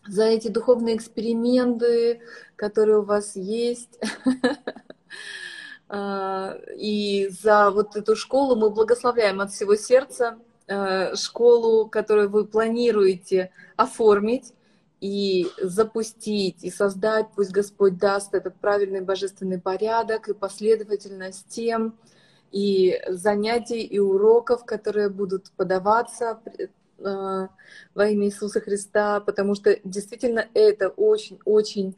[0.08, 2.22] за эти духовные эксперименты,
[2.56, 4.00] которые у вас есть.
[5.90, 10.38] А, и за вот эту школу мы благословляем от всего сердца
[11.16, 14.54] школу, которую вы планируете оформить
[15.00, 21.98] и запустить, и создать, пусть Господь даст этот правильный божественный порядок и последовательность тем,
[22.52, 26.40] и занятий, и уроков, которые будут подаваться
[27.00, 31.96] во имя Иисуса Христа, потому что действительно это очень-очень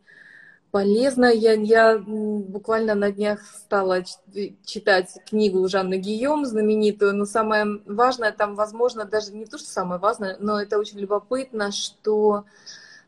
[0.72, 1.26] полезно.
[1.26, 4.04] Я, я буквально на днях стала
[4.66, 10.00] читать книгу Жанны Гийом, знаменитую, но самое важное там, возможно, даже не то, что самое
[10.00, 12.46] важное, но это очень любопытно, что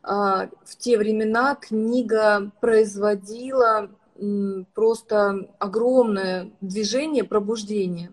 [0.03, 3.89] а, в те времена книга производила
[4.75, 8.11] просто огромное движение пробуждения.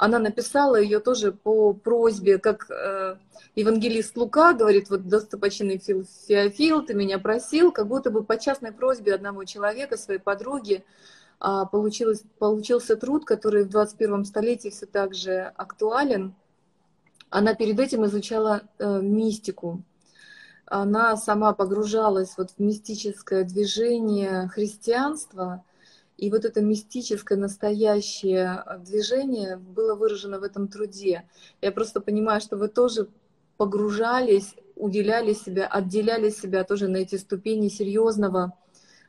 [0.00, 3.16] Она написала ее тоже по просьбе, как э,
[3.54, 8.72] евангелист Лука говорит, вот достопочинный Фил, Феофил, ты меня просил, как будто бы по частной
[8.72, 10.84] просьбе одного человека, своей подруги,
[11.38, 16.34] э, получилось, получился труд, который в 21 столетии все так же актуален.
[17.28, 19.82] Она перед этим изучала э, мистику,
[20.64, 25.62] она сама погружалась вот в мистическое движение христианства,
[26.20, 31.24] и вот это мистическое настоящее движение было выражено в этом труде.
[31.62, 33.08] Я просто понимаю, что вы тоже
[33.56, 38.52] погружались, уделяли себя, отделяли себя тоже на эти ступени серьезного,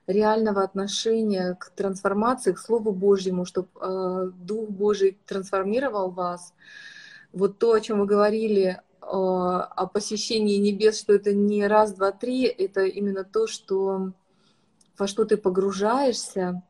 [0.08, 6.54] реального отношения к трансформации, к Слову Божьему, чтобы э, Дух Божий трансформировал вас.
[7.34, 12.44] Вот то, о чем вы говорили, о посещении небес, что это не раз, два, три,
[12.44, 14.14] это именно то, что
[14.98, 16.64] во что ты погружаешься,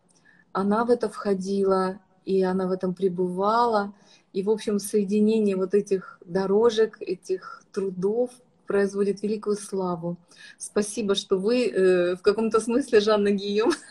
[0.53, 3.93] она в это входила, и она в этом пребывала.
[4.33, 8.31] И, в общем, соединение вот этих дорожек, этих трудов
[8.67, 10.17] производит великую славу.
[10.57, 13.71] Спасибо, что вы э, в каком-то смысле Жанна Гийом.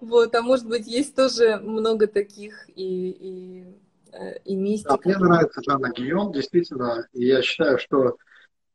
[0.00, 3.66] Вот, а может быть, есть тоже много таких и, и
[4.12, 4.98] Э, и мистика.
[5.04, 8.16] Да, мне нравится Жанна Гийон, действительно, и я считаю, что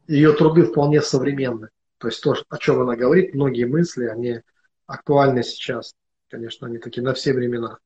[0.07, 1.69] ее труды вполне современны.
[1.97, 4.41] То есть то, о чем она говорит, многие мысли, они
[4.87, 5.93] актуальны сейчас.
[6.29, 7.77] Конечно, они такие на все времена.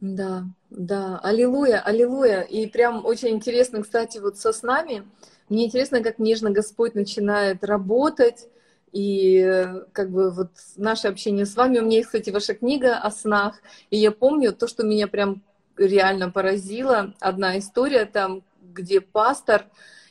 [0.00, 2.42] Да, да, аллилуйя, аллилуйя.
[2.42, 5.04] И прям очень интересно, кстати, вот со снами.
[5.48, 8.48] Мне интересно, как нежно Господь начинает работать.
[8.92, 11.78] И как бы вот наше общение с вами.
[11.78, 13.56] У меня есть, кстати, ваша книга о снах.
[13.90, 15.42] И я помню то, что меня прям
[15.76, 19.66] реально поразила одна история там, где пастор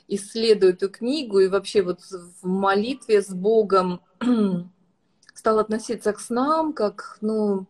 [0.07, 4.01] исследует эту книгу и вообще вот в молитве с Богом
[5.43, 7.65] стал относиться к снам как, ну,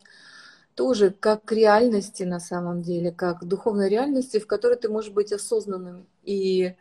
[0.75, 5.11] тоже как к реальности на самом деле, как к духовной реальности, в которой ты можешь
[5.11, 6.05] быть осознанным.
[6.21, 6.75] И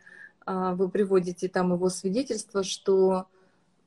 [0.45, 3.25] а, вы приводите там его свидетельство, что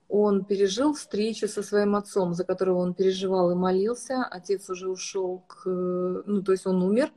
[0.09, 4.25] он пережил встречу со своим отцом, за которого он переживал и молился.
[4.25, 5.65] Отец уже ушел к...
[5.69, 7.13] Ну, то есть он умер.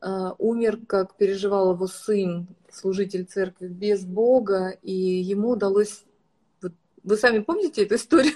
[0.00, 6.04] А, умер, как переживал его сын, служитель церкви, без Бога, и ему удалось...
[7.02, 8.32] Вы сами помните эту историю?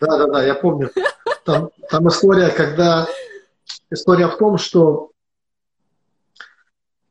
[0.00, 0.90] Да, да, да, я помню.
[1.44, 3.06] Там, там история, когда...
[3.90, 5.12] История в том, что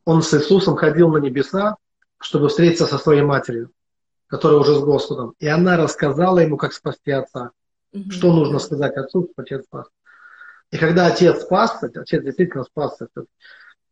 [0.05, 1.75] он с Иисусом ходил на небеса,
[2.19, 3.71] чтобы встретиться со своей матерью
[4.27, 5.33] которая уже с Господом.
[5.39, 7.51] И она рассказала ему, как спасти отца.
[7.93, 8.11] Угу.
[8.11, 9.87] Что нужно сказать отцу, чтобы отец спас.
[10.71, 13.07] И когда отец спасся, отец действительно спасся,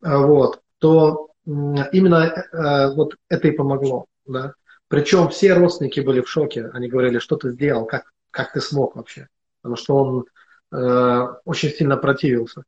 [0.02, 4.06] вот, то именно э, вот это и помогло.
[4.26, 4.54] Да?
[4.90, 6.70] Причем все родственники были в шоке.
[6.74, 9.28] Они говорили, что ты сделал, как, как ты смог вообще.
[9.62, 10.26] Потому что он
[10.72, 12.64] э, очень сильно противился.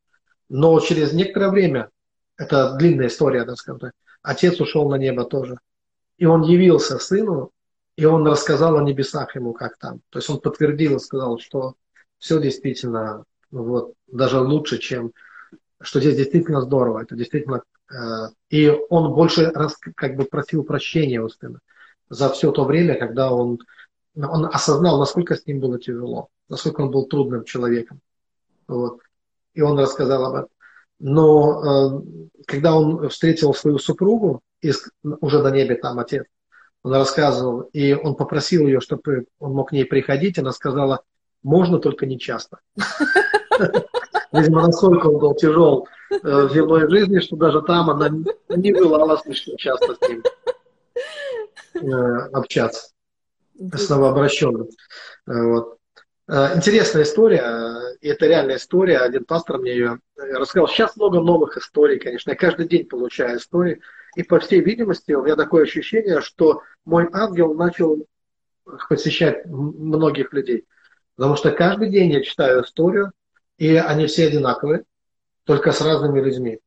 [0.49, 1.89] Но через некоторое время,
[2.37, 3.91] это длинная история, так сказать,
[4.21, 5.57] отец ушел на небо тоже.
[6.17, 7.51] И он явился сыну,
[7.97, 9.99] и он рассказал о небесах ему, как там.
[10.09, 11.75] То есть он подтвердил и сказал, что
[12.17, 15.11] все действительно вот, даже лучше, чем
[15.81, 17.61] что здесь действительно здорово, это действительно...
[17.91, 21.59] Э, и он больше раз как бы просил прощения у сына
[22.09, 23.59] за все то время, когда он,
[24.25, 28.01] он осознал, насколько с ним было тяжело, насколько он был трудным человеком.
[28.67, 28.99] Вот.
[29.53, 30.49] И он рассказал об этом.
[30.99, 34.71] Но э, когда он встретил свою супругу, и
[35.03, 36.25] уже на небе там отец,
[36.83, 41.01] он рассказывал, и он попросил ее, чтобы он мог к ней приходить, она сказала,
[41.43, 42.59] можно, только не часто.
[44.31, 48.09] Видимо, настолько он был тяжел э, в земной жизни, что даже там она
[48.49, 50.23] не была слишком часто с ним
[51.75, 52.89] э, общаться
[53.59, 54.67] с новообращенным.
[55.27, 55.77] Э, вот.
[56.29, 58.97] Интересная история, и это реальная история.
[58.97, 60.67] Один пастор мне ее рассказал.
[60.67, 62.31] Сейчас много новых историй, конечно.
[62.31, 63.79] Я каждый день получаю истории.
[64.17, 68.05] И по всей видимости, у меня такое ощущение, что мой ангел начал
[68.89, 70.65] посещать многих людей.
[71.15, 73.13] Потому что каждый день я читаю историю,
[73.57, 74.83] и они все одинаковые,
[75.45, 76.59] только с разными людьми.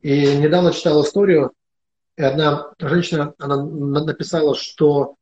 [0.00, 1.52] И недавно читал историю,
[2.16, 5.16] и одна женщина она написала, что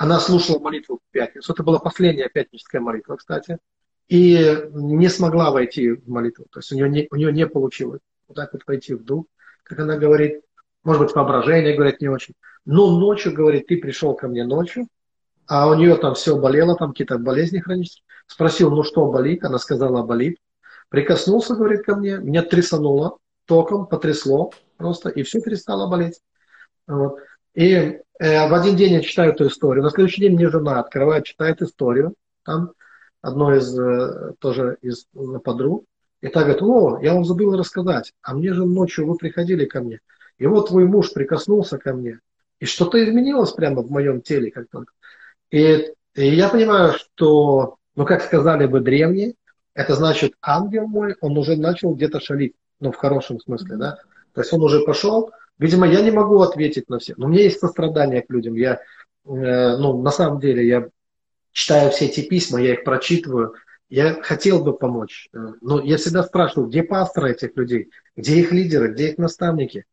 [0.00, 1.52] она слушала молитву в пятницу.
[1.52, 3.58] Это была последняя пятническая молитва, кстати.
[4.08, 6.46] И не смогла войти в молитву.
[6.50, 9.26] То есть у нее не, у нее не получилось вот так вот войти в дух,
[9.62, 10.40] как она говорит.
[10.84, 12.32] Может быть, воображение, говорит, не очень.
[12.64, 14.88] Но ночью, говорит, ты пришел ко мне ночью,
[15.46, 18.04] а у нее там все болело, там какие-то болезни хронические.
[18.26, 19.44] Спросил, ну что болит?
[19.44, 20.38] Она сказала, болит.
[20.88, 26.22] Прикоснулся, говорит, ко мне, меня трясануло током, потрясло просто, и все перестало болеть.
[26.86, 27.18] Вот.
[27.54, 29.82] И э, в один день я читаю эту историю.
[29.82, 32.14] На следующий день мне жена открывает, читает историю.
[32.44, 32.72] Там
[33.22, 35.06] одной из, э, тоже из
[35.44, 35.84] подруг.
[36.20, 39.80] И так говорит, о, я вам забыл рассказать, а мне же ночью вы приходили ко
[39.80, 40.00] мне.
[40.38, 42.20] И вот твой муж прикоснулся ко мне.
[42.58, 44.92] И что-то изменилось прямо в моем теле как только.
[45.50, 49.34] И, и я понимаю, что, ну, как сказали бы древние,
[49.74, 53.98] это значит, ангел мой, он уже начал где-то шалить, ну, в хорошем смысле, да.
[54.34, 55.30] То есть он уже пошел.
[55.60, 57.12] Видимо, я не могу ответить на все.
[57.18, 58.54] Но у меня есть сострадание к людям.
[58.54, 58.80] Я,
[59.26, 60.88] э, ну, на самом деле, я
[61.52, 63.52] читаю все эти письма, я их прочитываю.
[63.90, 65.28] Я хотел бы помочь.
[65.34, 67.90] Э, но я всегда спрашиваю, где пасторы этих людей?
[68.16, 68.94] Где их лидеры?
[68.94, 69.84] Где их наставники?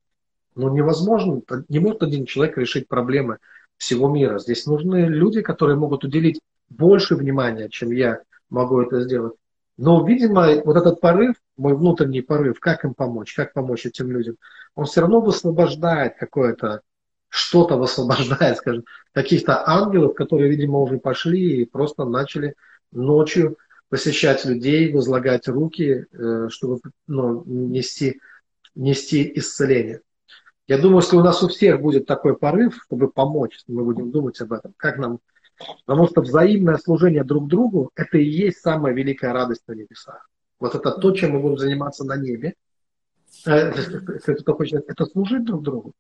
[0.56, 1.42] Ну, невозможно.
[1.68, 3.40] Не может один человек решить проблемы
[3.76, 4.40] всего мира.
[4.40, 6.40] Здесь нужны люди, которые могут уделить
[6.70, 9.34] больше внимания, чем я могу это сделать.
[9.78, 14.38] Но, видимо, вот этот порыв, мой внутренний порыв, как им помочь, как помочь этим людям,
[14.76, 16.82] он все равно высвобождает какое-то,
[17.30, 22.56] что-то высвобождает, скажем, каких-то ангелов, которые, видимо, уже пошли и просто начали
[22.92, 23.58] ночью
[23.90, 28.20] посещать людей, возлагать руки, э, чтобы ну, нести,
[28.76, 30.02] нести исцеление.
[30.68, 34.42] Я думаю, что у нас у всех будет такой порыв, чтобы помочь, мы будем думать
[34.42, 35.20] об этом, как нам.
[35.86, 40.30] Потому что взаимное служение друг другу– это и есть самая великая радость на небесах.
[40.60, 42.54] Вот это то, чем мы будем заниматься на небе.
[43.46, 45.94] Э, это, хочет, это служить друг другу,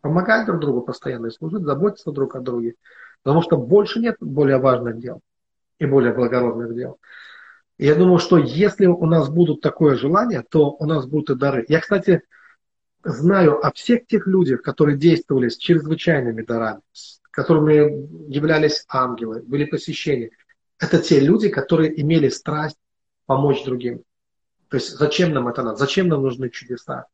[0.00, 2.74] помогать друг другу постоянно и служить, заботиться друг о друге.
[3.22, 5.20] Потому что больше нет более важных дел
[5.78, 6.98] и более благородных дел.
[7.78, 11.38] И я думаю, что если у нас будут такое желание, то у нас будут и
[11.38, 11.64] дары.
[11.68, 12.22] Я, кстати,
[13.04, 16.82] знаю о всех тех людях, которые действовали с чрезвычайными дарами,
[17.32, 20.30] которыми являлись ангелы, были посещения.
[20.78, 22.78] Это те люди, которые имели страсть
[23.26, 24.02] помочь другим.
[24.68, 25.76] То есть зачем нам это надо?
[25.76, 27.06] Зачем нам нужны чудеса?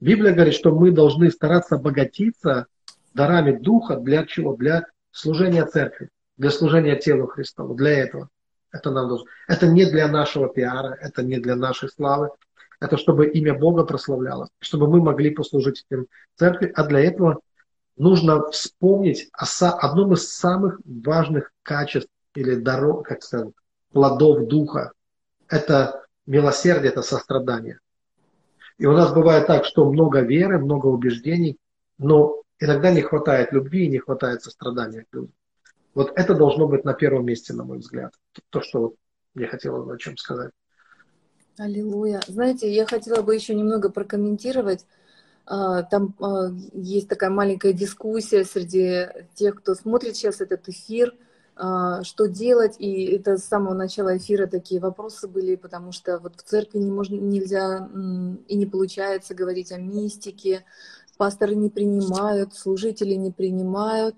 [0.00, 2.66] Библия говорит, что мы должны стараться обогатиться
[3.12, 4.56] дарами Духа для чего?
[4.56, 7.74] Для служения церкви, для служения телу Христову.
[7.74, 8.28] Для этого.
[8.72, 9.26] Это нам должно.
[9.48, 12.30] Это не для нашего пиара, это не для нашей славы,
[12.80, 16.06] это чтобы имя Бога прославлялось, чтобы мы могли послужить этим
[16.36, 17.40] церкви, а для этого
[17.96, 19.46] нужно вспомнить о
[19.78, 23.52] одном из самых важных качеств или дорог, как сказать,
[23.92, 24.92] плодов Духа.
[25.48, 27.78] Это милосердие, это сострадание.
[28.78, 31.58] И у нас бывает так, что много веры, много убеждений,
[31.98, 35.32] но иногда не хватает любви и не хватает сострадания к людям.
[35.94, 38.12] Вот это должно быть на первом месте, на мой взгляд.
[38.50, 38.94] То, что вот
[39.36, 40.50] я хотел о чем сказать.
[41.56, 42.20] Аллилуйя.
[42.26, 44.86] Знаете, я хотела бы еще немного прокомментировать.
[45.46, 51.14] А, там а, есть такая маленькая дискуссия среди тех, кто смотрит сейчас этот эфир,
[51.56, 52.76] а, что делать.
[52.78, 56.90] И это с самого начала эфира такие вопросы были, потому что вот в церкви не
[56.90, 57.88] можно, нельзя
[58.48, 60.64] и не получается говорить о мистике,
[61.18, 64.16] пасторы не принимают, служители не принимают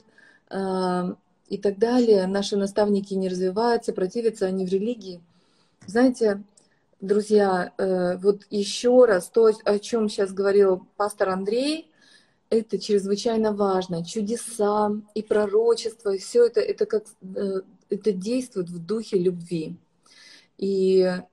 [0.48, 2.26] и так далее.
[2.26, 5.20] Наши наставники не развиваются, противятся они в религии.
[5.86, 6.42] Знаете,
[7.00, 11.90] Друзья, э, вот еще раз, то, о чем сейчас говорил пастор Андрей,
[12.48, 14.02] это чрезвычайно важно.
[14.02, 17.60] Чудеса и пророчество, все это, это как э,
[17.90, 19.76] это действует в духе любви.
[20.56, 21.24] И э,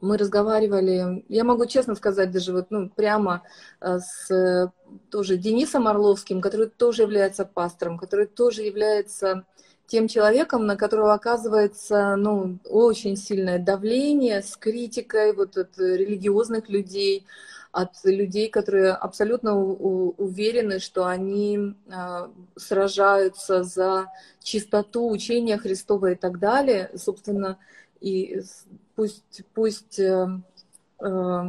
[0.00, 3.44] мы разговаривали, я могу честно сказать, даже вот ну, прямо
[3.80, 4.70] с
[5.10, 9.46] тоже Денисом Орловским, который тоже является пастором, который тоже является
[9.86, 17.24] тем человеком, на которого оказывается ну, очень сильное давление с критикой вот от религиозных людей,
[17.72, 24.06] от людей, которые абсолютно уверены, что они а, сражаются за
[24.42, 26.90] чистоту учения Христова и так далее.
[26.96, 27.58] Собственно,
[28.00, 28.40] и
[28.94, 30.26] пусть, пусть э,
[31.00, 31.42] э,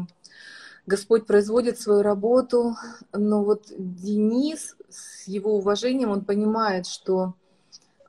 [0.85, 2.75] Господь производит свою работу,
[3.13, 7.35] но вот Денис с его уважением, он понимает, что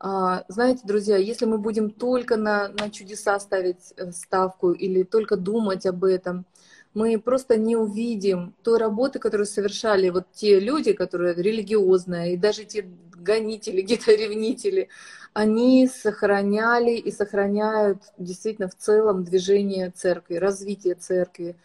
[0.01, 5.87] знаете, друзья, если мы будем только на, на чудеса ставить э, ставку или только думать
[5.87, 6.47] об этом,
[6.95, 12.65] мы просто не увидим той работы, которую совершали вот те люди, которые религиозные, и даже
[12.65, 14.89] те гонители, где-то ревнители,
[15.33, 21.57] они сохраняли и сохраняют действительно в целом движение церкви, развитие церкви.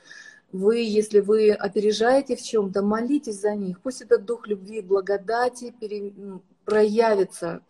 [0.52, 3.80] Вы, если вы опережаете в чем-то, молитесь за них.
[3.82, 6.14] Пусть этот дух любви и благодати пере...
[6.66, 7.62] проявится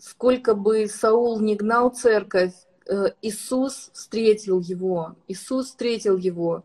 [0.00, 2.54] сколько бы Саул не гнал церковь,
[2.88, 6.64] э, Иисус встретил его, Иисус встретил его,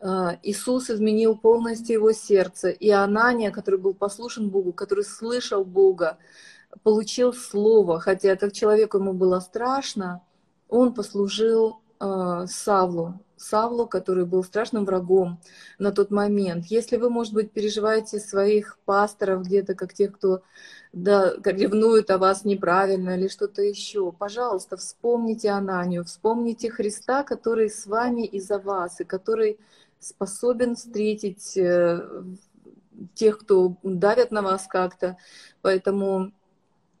[0.00, 0.06] э,
[0.42, 2.70] Иисус изменил полностью его сердце.
[2.70, 6.18] И Анания, который был послушен Богу, который слышал Бога,
[6.82, 10.22] получил слово, хотя как человеку ему было страшно,
[10.68, 15.40] он послужил э, Савлу, Савлу, который был страшным врагом
[15.78, 16.66] на тот момент.
[16.66, 20.42] Если вы, может быть, переживаете своих пасторов где-то, как тех, кто
[20.92, 27.86] да, ревнуют о вас неправильно или что-то еще, пожалуйста, вспомните Ананию, вспомните Христа, который с
[27.86, 29.58] вами и за вас, и который
[30.00, 32.24] способен встретить э,
[33.14, 35.16] тех, кто давят на вас как-то.
[35.62, 36.32] Поэтому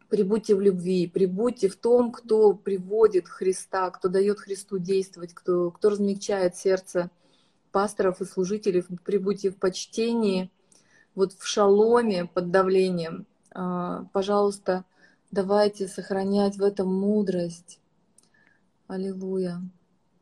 [0.08, 5.90] прибудьте в любви, прибудьте в том, кто приводит Христа, кто дает Христу действовать, кто, кто
[5.90, 7.10] размягчает сердце
[7.72, 10.50] пасторов и служителей, прибудьте в почтении,
[11.14, 13.26] вот в шаломе под давлением.
[13.52, 14.84] А, пожалуйста,
[15.30, 17.80] давайте сохранять в этом мудрость.
[18.86, 19.60] Аллилуйя.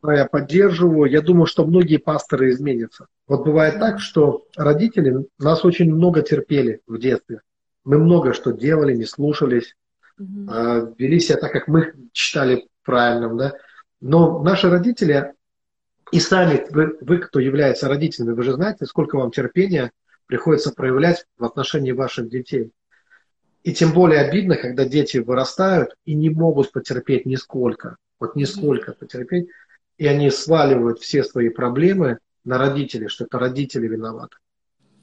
[0.05, 1.11] Я поддерживаю.
[1.11, 3.07] Я думаю, что многие пасторы изменятся.
[3.27, 7.41] Вот бывает так, что родители нас очень много терпели в детстве.
[7.85, 9.77] Мы много что делали, не слушались,
[10.19, 10.95] угу.
[10.99, 13.37] вели себя так, как мы считали правильным.
[13.37, 13.55] Да?
[14.01, 15.33] Но наши родители,
[16.13, 19.91] и сами вы, вы, кто является родителями, вы же знаете, сколько вам терпения
[20.27, 22.71] приходится проявлять в отношении ваших детей.
[23.63, 27.97] И тем более обидно, когда дети вырастают и не могут потерпеть нисколько.
[28.21, 29.49] Вот нисколько потерпеть.
[29.97, 34.37] И они сваливают все свои проблемы на родителей, что это родители виноваты.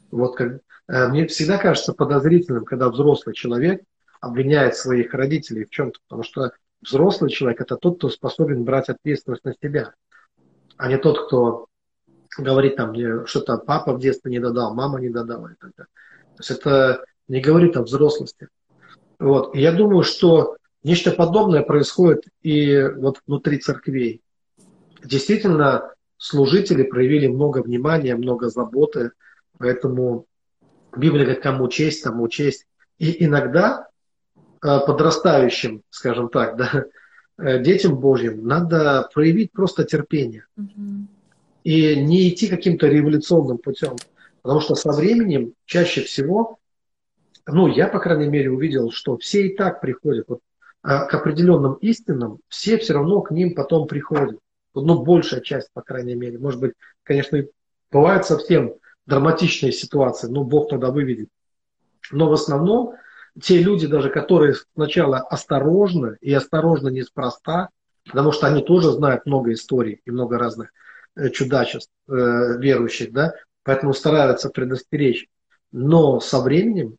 [0.10, 3.84] Вот как, э, мне всегда кажется подозрительным, когда взрослый человек
[4.22, 6.52] обвиняет своих родителей в чем-то, потому что
[6.82, 9.94] взрослый человек это тот, кто способен брать ответственность на себя,
[10.78, 11.68] а не тот, кто
[12.38, 12.94] говорит там
[13.28, 15.90] что-то папа в детстве не додал, мама не додала и так далее.
[16.36, 18.48] То есть это не говорит о взрослости.
[19.20, 19.56] Вот.
[19.56, 24.22] И я думаю, что нечто подобное происходит и вот внутри церквей.
[25.04, 29.12] Действительно, служители проявили много внимания, много заботы,
[29.58, 30.26] поэтому
[30.96, 32.66] Библия говорит, кому честь, тому честь.
[32.98, 33.88] И иногда
[34.64, 36.86] э, подрастающим, скажем так, да,
[37.38, 40.46] э, детям Божьим надо проявить просто терпение.
[40.58, 41.08] Угу.
[41.64, 43.96] И не идти каким-то революционным путем.
[44.42, 46.60] Потому что со временем чаще всего
[47.48, 50.40] ну, я, по крайней мере, увидел, что все и так приходят вот,
[50.82, 54.40] а, к определенным истинам, все все равно к ним потом приходят.
[54.74, 56.38] Ну, большая часть, по крайней мере.
[56.38, 56.74] Может быть,
[57.04, 57.42] конечно,
[57.92, 61.30] бывают совсем драматичные ситуации, но Бог тогда выведет.
[62.12, 62.96] Но в основном
[63.42, 67.70] те люди, даже которые сначала осторожны, и осторожно неспроста,
[68.06, 70.72] потому что они тоже знают много историй и много разных
[71.16, 75.28] э, чудачеств э, верующих, да, поэтому стараются предостеречь.
[75.72, 76.98] Но со временем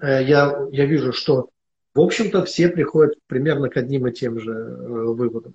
[0.00, 1.50] я, я вижу, что,
[1.94, 5.54] в общем-то, все приходят примерно к одним и тем же э, выводам.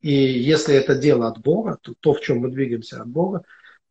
[0.00, 3.42] И если это дело от Бога, то, то, в чем мы двигаемся от Бога,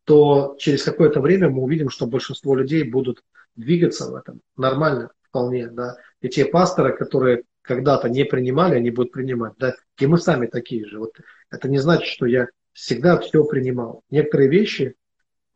[0.04, 3.22] то через какое-то время мы увидим, что большинство людей будут
[3.54, 5.96] двигаться в этом нормально, вполне, да.
[6.20, 9.74] И те пасторы, которые когда-то не принимали, они будут принимать, да.
[9.98, 10.98] И мы сами такие же.
[10.98, 11.12] Вот
[11.50, 14.02] это не значит, что я всегда все принимал.
[14.10, 14.99] Некоторые вещи Э,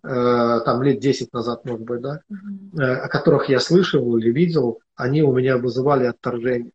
[0.06, 2.82] там лет 10 назад, может быть, да, угу.
[2.82, 6.72] о которых я слышал или видел, они у меня вызывали отторжение,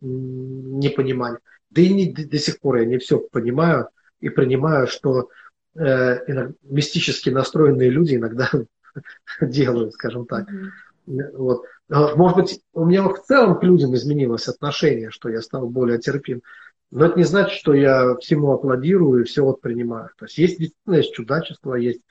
[0.00, 1.38] непонимание.
[1.70, 3.88] Да и не, до сих пор я не все понимаю,
[4.20, 5.28] и принимаю, что
[5.74, 8.50] э, иногда, мистически настроенные люди иногда
[9.40, 10.48] делают, скажем так.
[10.50, 11.36] Mm-hmm.
[11.36, 11.64] Вот.
[11.90, 15.98] А, может быть, у меня в целом к людям изменилось отношение, что я стал более
[15.98, 16.42] терпим.
[16.90, 20.10] Но это не значит, что я всему аплодирую и все вот принимаю.
[20.18, 22.02] То есть есть действительно есть чудачество, есть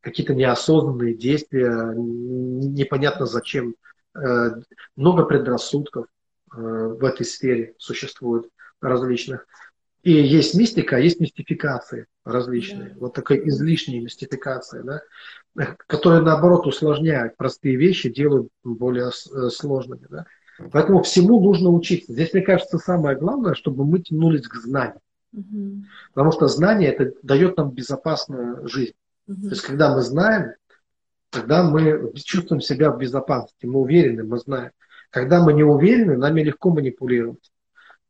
[0.00, 3.74] какие-то неосознанные действия, непонятно зачем.
[4.14, 4.50] Э,
[4.96, 8.48] много предрассудков э, в этой сфере существует
[8.80, 9.46] различных.
[10.02, 12.90] И есть мистика, а есть мистификации различные.
[12.90, 13.00] Да.
[13.00, 20.06] Вот такая излишняя мистификация, да, которые наоборот усложняют простые вещи, делают более э, сложными.
[20.08, 20.26] Да.
[20.72, 22.12] Поэтому всему нужно учиться.
[22.12, 25.00] Здесь, мне кажется, самое главное, чтобы мы тянулись к знанию.
[25.32, 25.84] Угу.
[26.14, 28.94] Потому что знание это дает нам безопасную жизнь.
[29.28, 30.54] То есть, когда мы знаем,
[31.28, 34.70] тогда мы чувствуем себя в безопасности, мы уверены, мы знаем.
[35.10, 37.52] Когда мы не уверены, нами легко манипулировать.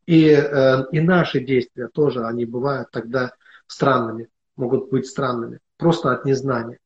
[0.06, 3.32] И, э, и наши действия тоже, они бывают тогда
[3.66, 6.78] странными, могут быть странными, просто от незнания.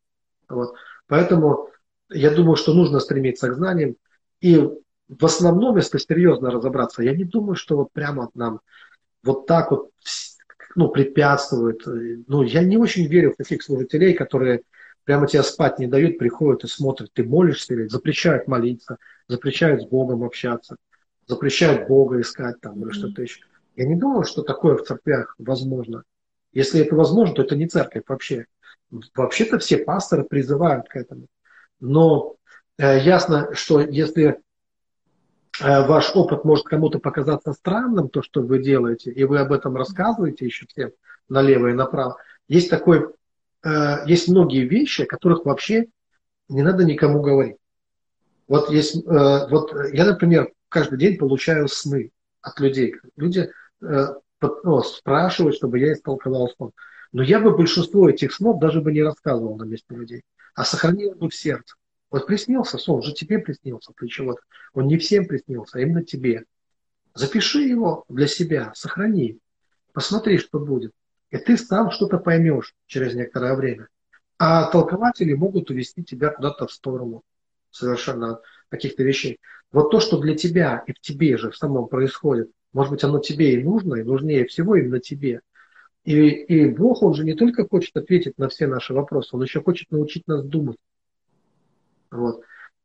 [0.48, 0.74] Вот.
[1.06, 1.68] Поэтому
[2.10, 3.96] я думаю, что нужно стремиться к знаниям.
[4.40, 4.56] И
[5.08, 8.60] в основном, если серьезно разобраться, я не думаю, что вот прямо нам
[9.22, 9.90] вот так вот
[10.74, 11.82] ну, препятствует.
[12.26, 14.62] Ну, я не очень верю в таких служителей, которые
[15.04, 19.86] прямо тебя спать не дают, приходят и смотрят, ты молишься или запрещают молиться, запрещают с
[19.86, 20.76] Богом общаться,
[21.26, 23.40] запрещают Бога искать там или что-то еще.
[23.74, 26.04] Я не думаю, что такое в церквях возможно.
[26.52, 28.46] Если это возможно, то это не церковь вообще.
[29.14, 31.26] Вообще-то все пасторы призывают к этому.
[31.80, 32.36] Но
[32.76, 34.38] э, ясно, что если
[35.60, 40.46] ваш опыт может кому-то показаться странным, то, что вы делаете, и вы об этом рассказываете
[40.46, 40.92] еще всем
[41.28, 42.16] налево и направо,
[42.48, 43.06] есть такой
[43.64, 45.86] Э, есть многие вещи, о которых вообще
[46.48, 47.56] не надо никому говорить.
[48.48, 52.10] Вот, есть, э, вот я, например, каждый день получаю сны
[52.40, 52.96] от людей.
[53.16, 53.50] Люди
[53.82, 54.06] э,
[54.64, 56.72] ну, спрашивают, чтобы я истолковал сон.
[57.12, 60.22] Но я бы большинство этих снов даже бы не рассказывал на месте людей,
[60.54, 61.76] а сохранил бы в сердце.
[62.12, 64.42] Вот приснился сон, же тебе приснился, ты чего-то.
[64.74, 66.44] Он не всем приснился, а именно тебе.
[67.14, 69.38] Запиши его для себя, сохрани.
[69.94, 70.92] Посмотри, что будет.
[71.30, 73.88] И ты сам что-то поймешь через некоторое время.
[74.38, 77.22] А толкователи могут увести тебя куда-то в сторону
[77.70, 79.38] совершенно каких-то вещей.
[79.72, 83.20] Вот то, что для тебя и в тебе же в самом происходит, может быть, оно
[83.20, 85.40] тебе и нужно, и нужнее всего именно тебе.
[86.04, 89.62] И, и Бог, Он же не только хочет ответить на все наши вопросы, Он еще
[89.62, 90.76] хочет научить нас думать.
[92.12, 92.42] Вот.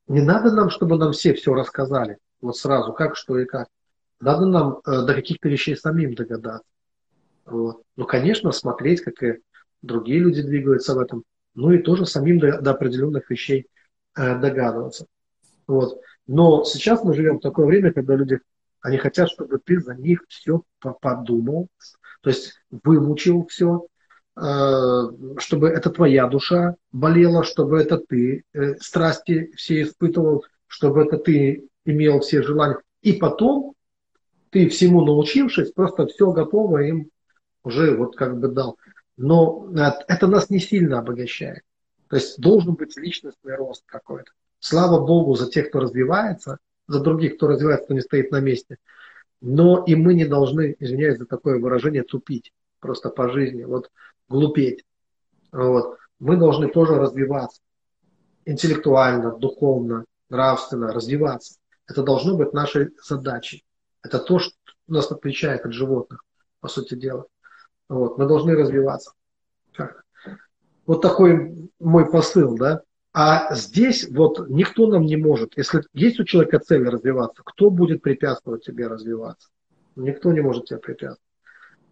[0.08, 3.68] Не надо нам, чтобы нам все все рассказали, вот сразу, как, что и как.
[4.20, 6.66] Надо нам э, до каких-то вещей самим догадаться.
[7.46, 7.84] Вот.
[7.96, 9.40] Ну, конечно, смотреть, как и
[9.82, 11.24] другие люди двигаются в этом.
[11.54, 13.68] Ну и тоже самим до, до определенных вещей
[14.16, 15.06] э, догадываться.
[15.68, 16.00] Вот.
[16.26, 18.40] Но сейчас мы живем в такое время, когда люди,
[18.82, 20.64] они хотят, чтобы ты за них все
[21.02, 21.68] подумал,
[22.22, 23.86] то есть вымучил все,
[24.40, 31.68] чтобы это твоя душа болела, чтобы это ты э, страсти все испытывал, чтобы это ты
[31.86, 32.78] имел все желания.
[33.02, 33.74] И потом
[34.52, 37.10] ты всему научившись, просто все готово им
[37.64, 38.78] уже вот как бы дал.
[39.18, 39.72] Но
[40.08, 41.62] это нас не сильно обогащает.
[42.08, 44.32] То есть должен быть личностный рост какой-то.
[44.60, 48.78] Слава Богу за тех, кто развивается, за других, кто развивается, кто не стоит на месте.
[49.42, 53.90] Но и мы не должны, извиняюсь за такое выражение, тупить просто по жизни, вот
[54.30, 54.86] глупеть.
[55.52, 55.98] Вот.
[56.20, 57.62] Мы должны тоже развиваться
[58.46, 61.58] интеллектуально, духовно, нравственно, развиваться.
[61.88, 63.66] Это должно быть нашей задачей.
[64.04, 64.56] Это то, что
[64.88, 66.24] нас отличает от животных,
[66.62, 67.26] по сути дела.
[67.90, 69.12] Вот, мы должны развиваться.
[70.86, 72.82] Вот такой мой посыл, да.
[73.14, 75.58] А здесь вот никто нам не может.
[75.58, 79.50] Если есть у человека цель развиваться, кто будет препятствовать тебе развиваться?
[79.96, 81.27] Никто не может тебе препятствовать.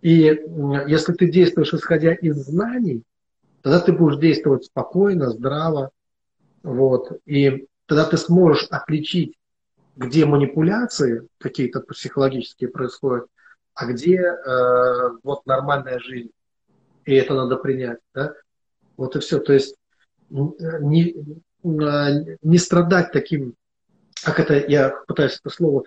[0.01, 0.39] И
[0.87, 3.03] если ты действуешь исходя из знаний,
[3.61, 5.91] тогда ты будешь действовать спокойно, здраво.
[6.63, 9.35] Вот, и тогда ты сможешь отличить,
[9.95, 13.27] где манипуляции какие-то психологические происходят,
[13.73, 16.31] а где э, вот нормальная жизнь.
[17.05, 17.99] И это надо принять.
[18.13, 18.33] Да?
[18.97, 19.39] Вот и все.
[19.39, 19.75] То есть
[20.29, 21.15] не,
[21.63, 23.55] не страдать таким,
[24.23, 25.83] как это, я пытаюсь это слово,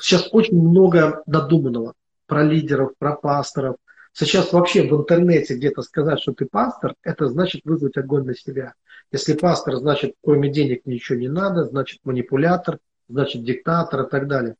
[0.00, 1.94] сейчас очень много надуманного
[2.32, 3.76] про лидеров, про пасторов.
[4.14, 8.72] Сейчас вообще в интернете где-то сказать, что ты пастор, это значит вызвать огонь на себя.
[9.10, 14.54] Если пастор, значит, кроме денег ничего не надо, значит манипулятор, значит диктатор и так далее.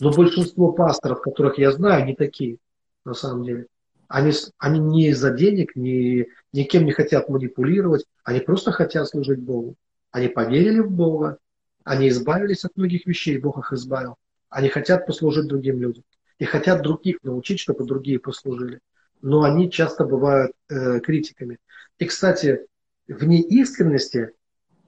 [0.00, 2.56] Но большинство пасторов, которых я знаю, не такие,
[3.04, 3.66] на самом деле.
[4.08, 9.74] Они, они не из-за денег, ни, никем не хотят манипулировать, они просто хотят служить Богу.
[10.12, 11.36] Они поверили в Бога,
[11.84, 14.16] они избавились от многих вещей, Бог их избавил.
[14.48, 16.04] Они хотят послужить другим людям.
[16.38, 18.80] И хотят других научить, чтобы другие послужили.
[19.20, 21.58] но они часто бывают э, критиками.
[21.98, 22.66] И, кстати,
[23.08, 24.30] в неискренности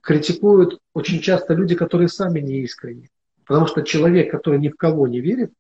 [0.01, 3.11] критикуют очень часто люди, которые сами не искренни.
[3.45, 5.53] Потому что человек, который ни в кого не верит,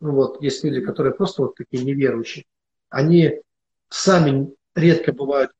[0.00, 2.44] ну вот, есть люди, которые просто вот такие неверующие,
[2.88, 3.40] они
[3.88, 5.50] сами редко бывают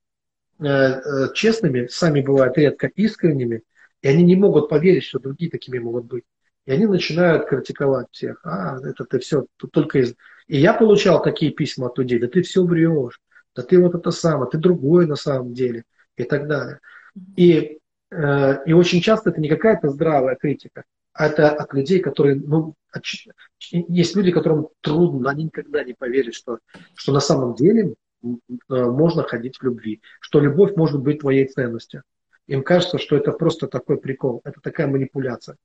[0.61, 3.63] э, э, честными, сами бывают редко искренними,
[4.03, 6.25] и они не могут поверить, что другие такими могут быть.
[6.71, 8.39] И они начинают критиковать всех.
[8.45, 10.15] А, это ты все, тут только из...
[10.47, 13.21] И я получал такие письма от людей, да ты все врешь,
[13.57, 15.83] да ты вот это самое, ты другой на самом деле,
[16.17, 16.79] и так далее.
[17.35, 17.81] И,
[18.13, 22.77] э, и очень часто это не какая-то здравая критика, а это от людей, которые, ну,
[23.73, 26.61] есть люди, которым трудно, они никогда не поверят, что,
[26.95, 28.29] что на самом деле э,
[28.69, 32.05] можно ходить в любви, что любовь может быть твоей ценностью.
[32.47, 35.57] Им кажется, что это просто такой прикол, это такая манипуляция.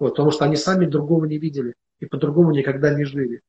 [0.00, 3.42] Вот, потому что они сами другого не видели и по-другому никогда не жили.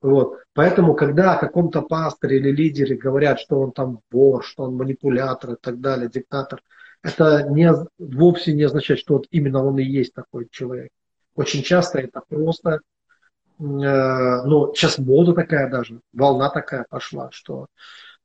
[0.00, 0.38] Вот.
[0.54, 5.54] Поэтому, когда о каком-то пасторе или лидере говорят, что он там вор, что он манипулятор
[5.54, 6.62] и так далее, диктатор,
[7.02, 10.90] это не, вовсе не означает, что вот именно он и есть такой человек.
[11.34, 12.78] Очень часто это просто, э,
[13.58, 17.66] ну, сейчас мода такая даже, волна такая пошла, что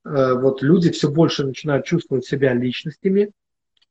[0.05, 3.31] э, вот люди все больше начинают чувствовать себя личностями,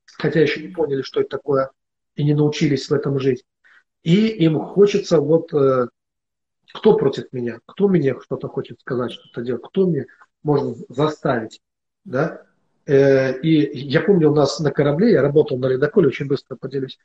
[0.05, 1.69] хотя еще не поняли, что это такое,
[2.15, 3.43] и не научились в этом жить.
[4.03, 5.87] И им хочется вот, э,
[6.73, 10.07] кто против меня, кто мне что-то хочет сказать, что-то делать, кто мне
[10.43, 11.61] может заставить,
[12.03, 12.43] да.
[12.85, 16.99] Э, и я помню, у нас на корабле, я работал на ледоколе, очень быстро поделюсь,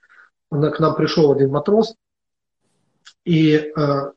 [0.50, 1.94] к нам пришел один матрос,
[3.24, 4.12] и э,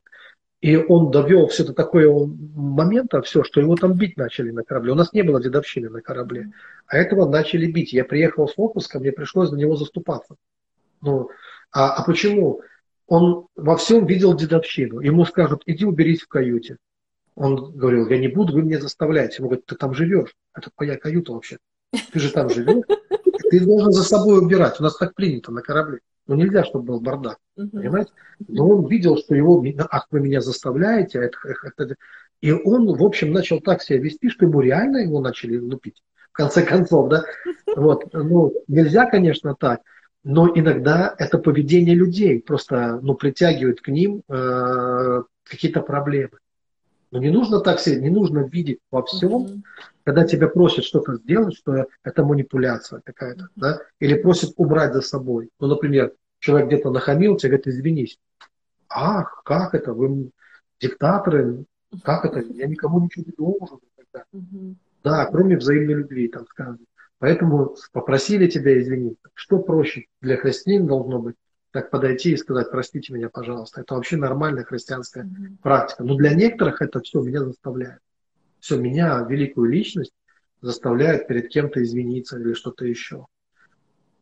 [0.62, 4.92] и он довел все до такого момента, все, что его там бить начали на корабле.
[4.92, 6.52] У нас не было дедовщины на корабле,
[6.86, 7.94] а этого начали бить.
[7.94, 10.36] Я приехал с отпуска, мне пришлось за него заступаться.
[11.02, 11.32] Ну,
[11.72, 12.62] а, а почему?
[13.08, 15.00] Он во всем видел дедовщину.
[15.02, 16.78] Ему скажут, иди уберись в каюте.
[17.36, 19.38] Он говорил, я не буду, вы меня заставляете.
[19.40, 20.34] Ему говорят, ты там живешь.
[20.54, 21.58] Это твоя каюта вообще.
[22.12, 22.86] Ты же там живешь.
[23.50, 24.80] Ты должен за собой убирать.
[24.80, 26.00] У нас так принято на корабле.
[26.28, 27.38] Ну, нельзя, чтобы был бардак.
[27.58, 27.70] Угу.
[27.70, 28.12] Понимаете?
[28.48, 31.38] Но он видел, что его, ах, вы меня заставляете, а это,
[31.78, 31.96] это,
[32.42, 36.02] и он, в общем, начал так себя вести, что ему реально его начали лупить.
[36.32, 37.26] В конце концов, да?
[37.76, 38.14] Вот.
[38.14, 39.82] Ну, нельзя, конечно, так.
[40.24, 46.38] Но иногда это поведение людей просто ну, притягивает к ним э, какие-то проблемы.
[47.10, 49.62] Но не нужно так себе, не нужно видеть во всем, mm-hmm.
[50.06, 53.58] когда тебя просят что-то сделать, что это манипуляция какая-то, mm-hmm.
[53.58, 55.50] да, или просят убрать за собой.
[55.60, 58.20] Ну, например, человек где-то нахамил, тебе говорит, извинись.
[58.90, 59.94] Ах, как это?
[59.94, 60.32] Вы
[60.80, 61.66] диктаторы?
[62.04, 62.40] Как это?
[62.40, 63.80] Я никому ничего не должен.
[64.34, 64.76] Угу.
[65.04, 66.80] Да, кроме взаимной любви, там сказано.
[67.22, 69.30] Поэтому попросили тебя извиниться.
[69.36, 71.36] Что проще для христиан должно быть?
[71.70, 73.82] Так подойти и сказать, простите меня, пожалуйста.
[73.82, 76.04] Это вообще нормальная христианская mm практика.
[76.04, 78.00] Но для некоторых это все меня заставляет.
[78.60, 80.14] Все, меня, великую личность,
[80.62, 83.28] заставляет перед кем-то извиниться или что-то еще.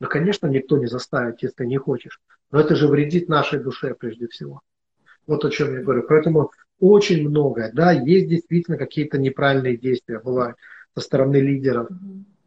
[0.02, 2.20] Ну, конечно, никто не заставит, если не хочешь.
[2.52, 4.60] Но это же вредит нашей душе прежде всего.
[5.26, 6.04] Вот о чем я говорю.
[6.04, 6.52] Поэтому
[6.82, 7.72] очень многое.
[7.72, 10.58] Да, есть действительно какие-то неправильные действия, бывают
[10.96, 11.88] со стороны лидеров.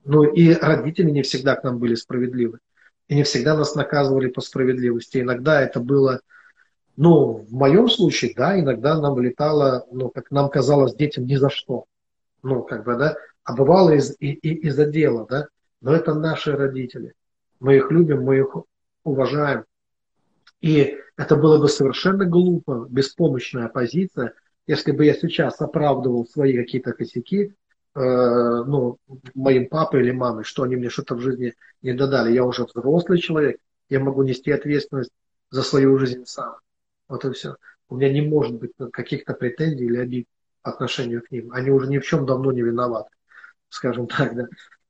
[0.04, 2.58] Ну и родители не всегда к нам были справедливы.
[3.08, 5.18] И не всегда нас наказывали по справедливости.
[5.18, 6.20] Иногда это было,
[6.96, 11.50] ну, в моем случае, да, иногда нам летало, ну, как нам казалось, детям ни за
[11.50, 11.84] что.
[12.42, 13.16] Ну, как бы, да.
[13.44, 15.48] А бывало из, и, и, из-за дела, да.
[15.80, 17.14] Но это наши родители.
[17.60, 18.56] Мы их любим, мы их
[19.04, 19.64] уважаем.
[20.60, 24.32] И это было бы совершенно глупо, беспомощная позиция,
[24.66, 27.54] если бы я сейчас оправдывал свои какие-то косяки,
[27.94, 28.98] ну,
[29.34, 32.32] моим папой или мамой, что они мне что-то в жизни не додали.
[32.32, 33.58] Я уже взрослый человек,
[33.88, 35.10] я могу нести ответственность
[35.50, 36.56] за свою жизнь сам.
[37.08, 37.56] Вот и все.
[37.88, 40.26] У меня не может быть каких-то претензий или обид
[40.62, 41.52] по отношению к ним.
[41.52, 43.10] Они уже ни в чем давно не виноваты,
[43.68, 44.34] скажем так.
[44.34, 44.46] Да.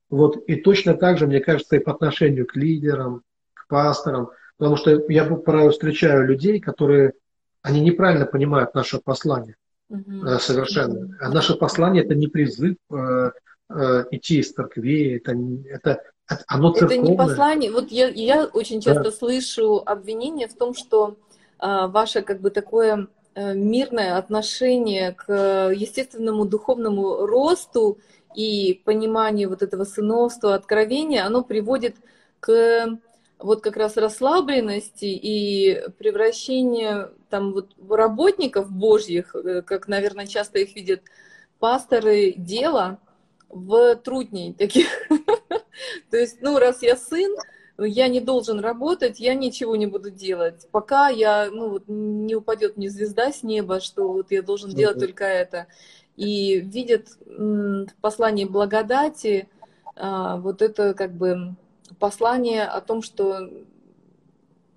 [0.09, 3.23] Вот, и точно так же, мне кажется, и по отношению к лидерам,
[3.53, 7.13] к пасторам, потому что я порой встречаю людей, которые,
[7.61, 9.55] они неправильно понимают наше послание
[9.91, 11.17] uh совершенно.
[11.19, 13.31] А наше послание это не призыв э,
[13.69, 15.33] э, идти из церкви, это,
[15.69, 17.03] это, это оно церковное.
[17.03, 17.71] Это не послание.
[17.71, 19.11] Вот я, я очень часто да.
[19.11, 21.17] слышу обвинения в том, что
[21.59, 27.99] э, ваше как бы такое э, мирное отношение к естественному духовному росту
[28.35, 31.95] и понимание вот этого сыновства, откровения, оно приводит
[32.39, 32.97] к
[33.43, 40.75] вот как раз расслабленности и превращение там вот работников божьих, э, как, наверное, часто их
[40.75, 41.01] видят
[41.59, 42.99] пасторы дела,
[43.53, 44.87] в трудней таких.
[46.09, 47.35] То есть, ну, раз я сын,
[47.77, 52.77] я не должен работать, я ничего не буду делать, пока я, ну, вот, не упадет
[52.77, 55.67] мне звезда с неба, что вот я должен делать только это.
[56.15, 59.49] и видят в послании благодати
[59.95, 61.55] а, вот это как бы
[61.99, 63.49] послание о том, что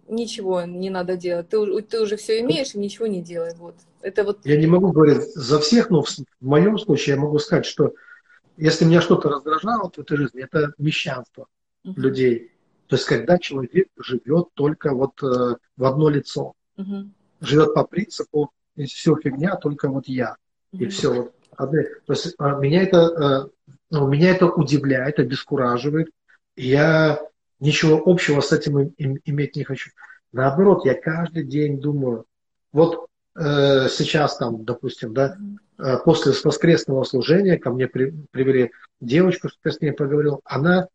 [0.08, 1.48] ничего не надо делать.
[1.48, 3.54] Ты, ты уже все имеешь и ничего не делай.
[3.56, 3.74] Вот.
[4.00, 4.44] Это вот...
[4.44, 7.94] Я не могу говорить за всех, но в, в моем случае я могу сказать, что
[8.56, 11.46] если меня что-то раздражало в этой жизни, это мещанство
[11.84, 11.94] uh-huh.
[11.96, 12.52] людей.
[12.86, 17.08] То есть когда человек живет только вот э, в одно лицо, uh-huh.
[17.40, 20.36] живет по принципу все фигня, только вот я
[20.72, 20.78] uh-huh.
[20.78, 21.32] и все вот.
[21.56, 26.10] То есть а, меня это, э, ну, меня это удивляет, обескураживает.
[26.56, 27.20] Я
[27.60, 29.90] ничего общего с этим им, иметь не хочу.
[30.32, 32.26] Наоборот, я каждый день думаю,
[32.72, 35.36] вот э, сейчас там, допустим, да,
[35.78, 40.88] э, после воскресного служения ко мне при, привели девочку, что я с ней поговорил, она,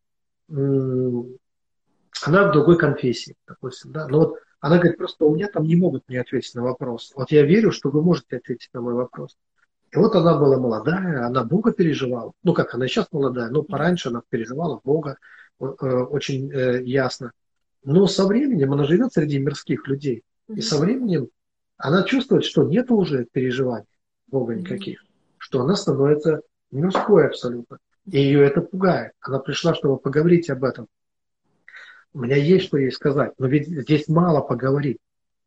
[0.50, 5.64] э, она в другой конфессии, допустим, да, но вот она говорит, просто у меня там
[5.64, 7.14] не могут мне ответить на вопрос.
[7.16, 9.36] Вот я верю, что вы можете ответить на мой вопрос.
[9.92, 12.32] И вот она была молодая, она Бога переживала.
[12.44, 15.18] Ну, как она сейчас молодая, но пораньше она переживала Бога
[15.62, 17.32] очень э, ясно.
[17.84, 20.24] Но со временем она живет среди мирских людей.
[20.48, 21.30] И со временем
[21.78, 23.88] она чувствует, что нет уже переживаний
[24.28, 25.04] Бога никаких.
[25.38, 27.78] Что она становится мирской абсолютно.
[28.06, 29.14] И ее это пугает.
[29.22, 30.88] Она пришла, чтобы поговорить об этом.
[32.14, 33.34] У меня есть что ей сказать.
[33.38, 34.98] Но ведь здесь мало поговорить.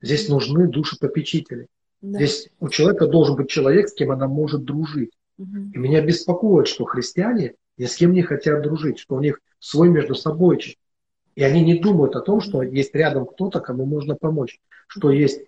[0.00, 1.68] Здесь нужны души попечители.
[2.00, 2.18] Да.
[2.18, 5.12] Здесь у человека должен быть человек, с кем она может дружить.
[5.38, 5.72] Угу.
[5.74, 9.88] И меня беспокоит, что христиане ни с кем не хотят дружить, что у них свой
[9.88, 10.78] между собой.
[11.34, 14.60] И они не думают о том, что есть рядом кто-то, кому можно помочь.
[14.86, 15.40] Что есть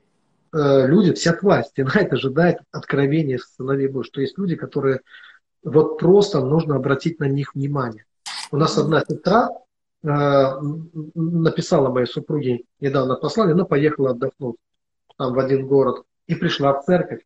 [0.53, 4.12] э, люди, вся тварь, стенает, ожидает откровения сыновей Божьих.
[4.12, 5.01] Что есть люди, которые
[5.62, 8.05] вот просто нужно обратить на них внимание.
[8.51, 9.51] У нас одна сестра
[10.03, 10.09] э,
[11.15, 14.57] написала моей супруге недавно послание, она поехала отдохнуть
[15.16, 17.23] там в один город и пришла в церковь.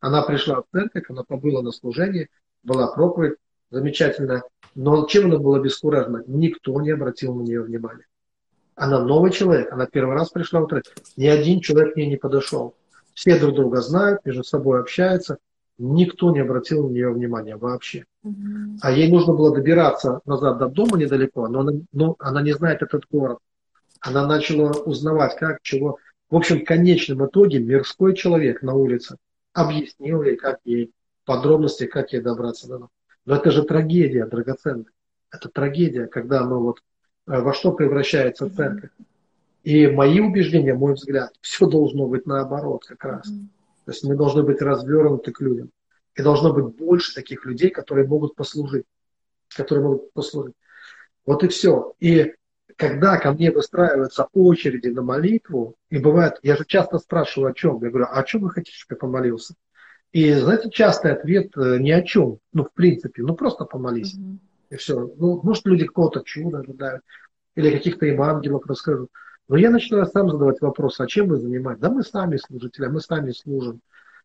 [0.00, 2.28] Она пришла в церковь, она побыла на служении,
[2.62, 3.36] была проповедь,
[3.72, 4.44] замечательная.
[4.74, 6.22] Но чем она была бескуражена?
[6.26, 8.06] Никто не обратил на нее внимания.
[8.74, 10.94] Она новый человек, она первый раз пришла в церковь.
[11.16, 12.74] Ни один человек к ней не подошел.
[13.14, 15.38] Все друг друга знают, между собой общаются.
[15.78, 18.04] Никто не обратил на нее внимания вообще.
[18.22, 18.78] Угу.
[18.80, 22.82] А ей нужно было добираться назад до дома недалеко, но она, но она не знает
[22.82, 23.38] этот город.
[24.00, 25.98] Она начала узнавать, как, чего.
[26.30, 29.16] В общем, в конечном итоге мирской человек на улице
[29.52, 30.92] объяснил ей, как ей
[31.24, 32.88] подробности, как ей добраться до дома.
[33.24, 34.92] Но это же трагедия, драгоценная.
[35.30, 36.82] Это трагедия, когда мы вот
[37.26, 38.90] э, во что превращается церковь.
[39.62, 43.26] И мои убеждения, мой взгляд, все должно быть наоборот как раз.
[43.84, 45.70] То есть мы должны быть развернуты к людям.
[46.14, 48.84] И должно быть больше таких людей, которые могут послужить.
[49.56, 50.54] Которые могут послужить.
[51.24, 51.94] Вот и все.
[52.00, 52.34] И
[52.76, 57.82] когда ко мне выстраиваются очереди на молитву, и бывает, я же часто спрашиваю, о чем.
[57.82, 59.54] Я говорю, а о чем вы хотите, чтобы я помолился?
[60.12, 62.38] И, знаете, частый ответ э, ни о чем.
[62.52, 64.14] Ну, в принципе, ну просто помолись.
[64.14, 64.38] Mm-hmm.
[64.70, 65.10] И все.
[65.16, 67.02] Ну, может, люди какого-то чуда ожидают.
[67.54, 69.10] Или каких-то евангелов расскажут.
[69.48, 71.82] Но я начинаю сам задавать вопрос, а чем вы занимаетесь?
[71.82, 73.80] Да мы сами служители, мы сами служим.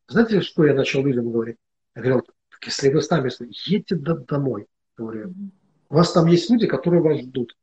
[0.08, 1.58] Знаете, что я начал людям говорить?
[1.96, 2.24] Я говорил,
[2.64, 4.68] если вы сами служите, едьте домой.
[4.96, 5.34] Говорю.
[5.90, 7.56] У вас там есть люди, которые вас ждут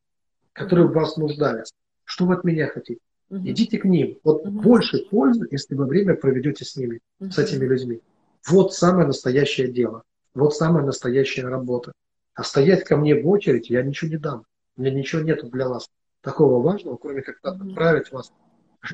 [0.55, 1.73] которые в вас нуждались.
[2.05, 3.01] Что вы от меня хотите?
[3.31, 4.19] Идите к ним.
[4.23, 4.51] Вот угу.
[4.51, 7.31] больше пользы, если вы время проведете с ними, угу.
[7.31, 8.01] с этими людьми.
[8.49, 10.03] Вот самое настоящее дело.
[10.35, 11.93] Вот самая настоящая работа.
[12.35, 14.45] А стоять ко мне в очередь я ничего не дам.
[14.77, 15.89] У меня ничего нет для вас
[16.21, 18.33] такого важного, кроме как отправить вас.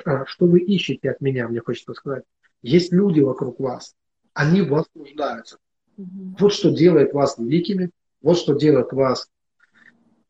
[0.05, 2.24] А, что вы ищете от меня, мне хочется сказать.
[2.62, 3.94] Есть люди вокруг вас.
[4.35, 5.56] Они в вас нуждаются.
[5.97, 7.90] Вот что делает вас великими.
[8.20, 9.28] Вот что делает вас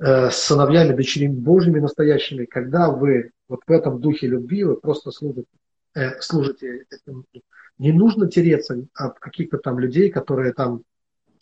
[0.02, 5.46] Э, сыновьями, дочерями Божьими настоящими, когда вы вот в этом духе любви, вы просто служите,
[5.94, 7.24] э, служите этому.
[7.78, 10.82] Не нужно тереться от каких-то там людей, которые там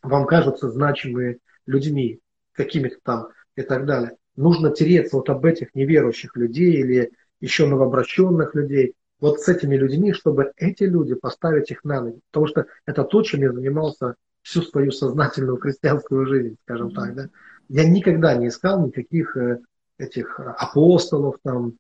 [0.03, 2.21] вам кажутся значимыми людьми,
[2.53, 4.17] какими-то там и так далее.
[4.37, 10.13] Нужно тереться вот об этих неверующих людей или еще новообращенных людей, вот с этими людьми,
[10.13, 12.21] чтобы эти люди поставить их на ноги.
[12.31, 17.29] Потому что это то, чем я занимался всю свою сознательную христианскую жизнь, скажем так, да
[17.69, 19.61] я никогда не искал никаких э,
[19.99, 21.75] этих апостолов, там,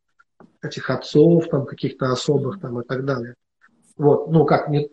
[0.62, 3.34] этих отцов, там, каких-то особых там, и так далее.
[3.96, 4.90] Вот, ну, как, не,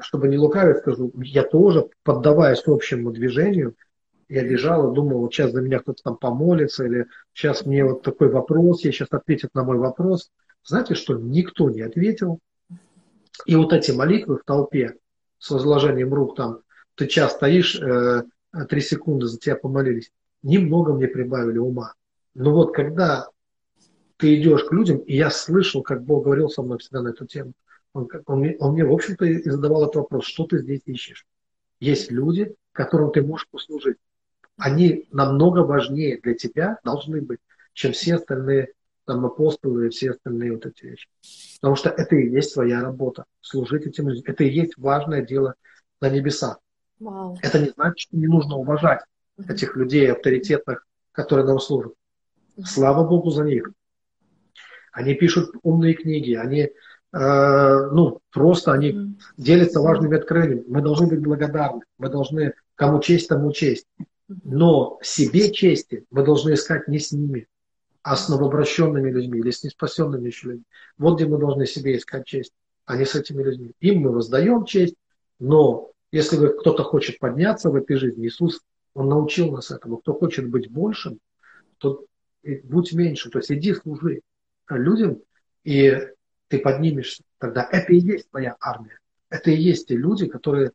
[0.00, 3.74] чтобы не лукавить, скажу, я тоже, поддаваясь общему движению,
[4.28, 8.02] я бежал и думал, вот сейчас за меня кто-то там помолится, или сейчас мне вот
[8.02, 10.30] такой вопрос, я сейчас ответят на мой вопрос.
[10.64, 11.18] Знаете что?
[11.18, 12.38] Никто не ответил.
[13.44, 14.96] И вот эти молитвы в толпе
[15.38, 16.60] с возложением рук там,
[16.94, 18.22] ты час стоишь, э,
[18.68, 20.10] три секунды за тебя помолились,
[20.42, 21.94] немного мне прибавили ума.
[22.34, 23.28] Но вот когда
[24.22, 27.26] ты идешь к людям, и я слышал, как Бог говорил со мной всегда на эту
[27.26, 27.52] тему,
[27.92, 31.26] он, он, он мне, в общем-то, и задавал этот вопрос, что ты здесь ищешь?
[31.80, 33.96] есть люди, которым ты можешь послужить.
[34.56, 37.40] Они намного важнее для тебя должны быть,
[37.72, 38.72] чем все остальные
[39.04, 41.08] там апостолы и все остальные вот эти вещи.
[41.60, 44.22] Потому что это и есть твоя работа, служить этим людям.
[44.28, 45.54] Это и есть важное дело
[46.00, 46.60] на небесах.
[47.00, 47.36] Вау.
[47.42, 49.00] Это не значит, что не нужно уважать
[49.48, 51.94] этих людей авторитетных, которые нам служат.
[52.64, 53.72] Слава Богу за них.
[54.92, 56.70] Они пишут умные книги, они э,
[57.12, 60.64] ну, просто они делятся важными открытиями.
[60.68, 63.86] Мы должны быть благодарны, мы должны кому честь, тому честь.
[64.28, 67.48] Но себе чести мы должны искать не с ними,
[68.02, 70.64] а с новообращенными людьми или с неспасенными еще людьми.
[70.98, 72.52] Вот где мы должны себе искать честь,
[72.84, 73.72] а не с этими людьми.
[73.80, 74.94] Им мы воздаем честь,
[75.38, 78.60] но если вы, кто-то хочет подняться в этой жизни, Иисус,
[78.94, 79.96] Он научил нас этому.
[79.98, 81.18] Кто хочет быть большим,
[81.78, 82.04] то
[82.64, 83.30] будь меньше.
[83.30, 84.20] То есть иди служи
[84.68, 85.22] людям,
[85.64, 86.08] и
[86.48, 87.22] ты поднимешься.
[87.38, 88.98] Тогда это и есть твоя армия.
[89.30, 90.72] Это и есть те люди, которые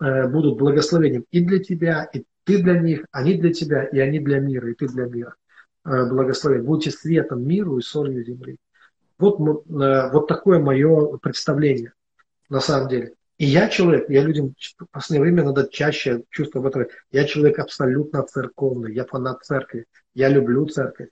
[0.00, 4.18] э, будут благословением и для тебя, и ты для них, они для тебя, и они
[4.18, 5.36] для мира, и ты для мира.
[5.84, 6.66] Э, благословение.
[6.66, 8.56] Будьте светом миру и солью земли.
[9.18, 11.92] Вот, э, вот такое мое представление
[12.48, 13.14] на самом деле.
[13.38, 16.90] И я человек, я людям в последнее время надо чаще чувствовать.
[17.10, 21.08] Я человек абсолютно церковный, я фанат церкви, я люблю церковь.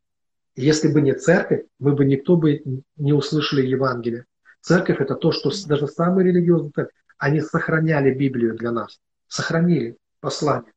[0.61, 2.63] Если бы не церковь, мы бы никто бы
[2.97, 4.27] не услышали Евангелие.
[4.61, 10.73] Церковь это то, что даже самые религиозные церкви, они сохраняли Библию для нас, сохранили послание.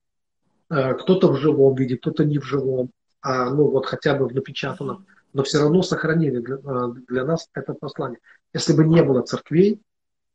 [0.70, 2.92] Э, кто-то в живом виде, кто-то не в живом,
[3.22, 7.50] а ну вот хотя бы в напечатанном, но все равно сохранили для, э, для нас
[7.54, 8.20] это послание.
[8.54, 9.82] Если бы не было церквей,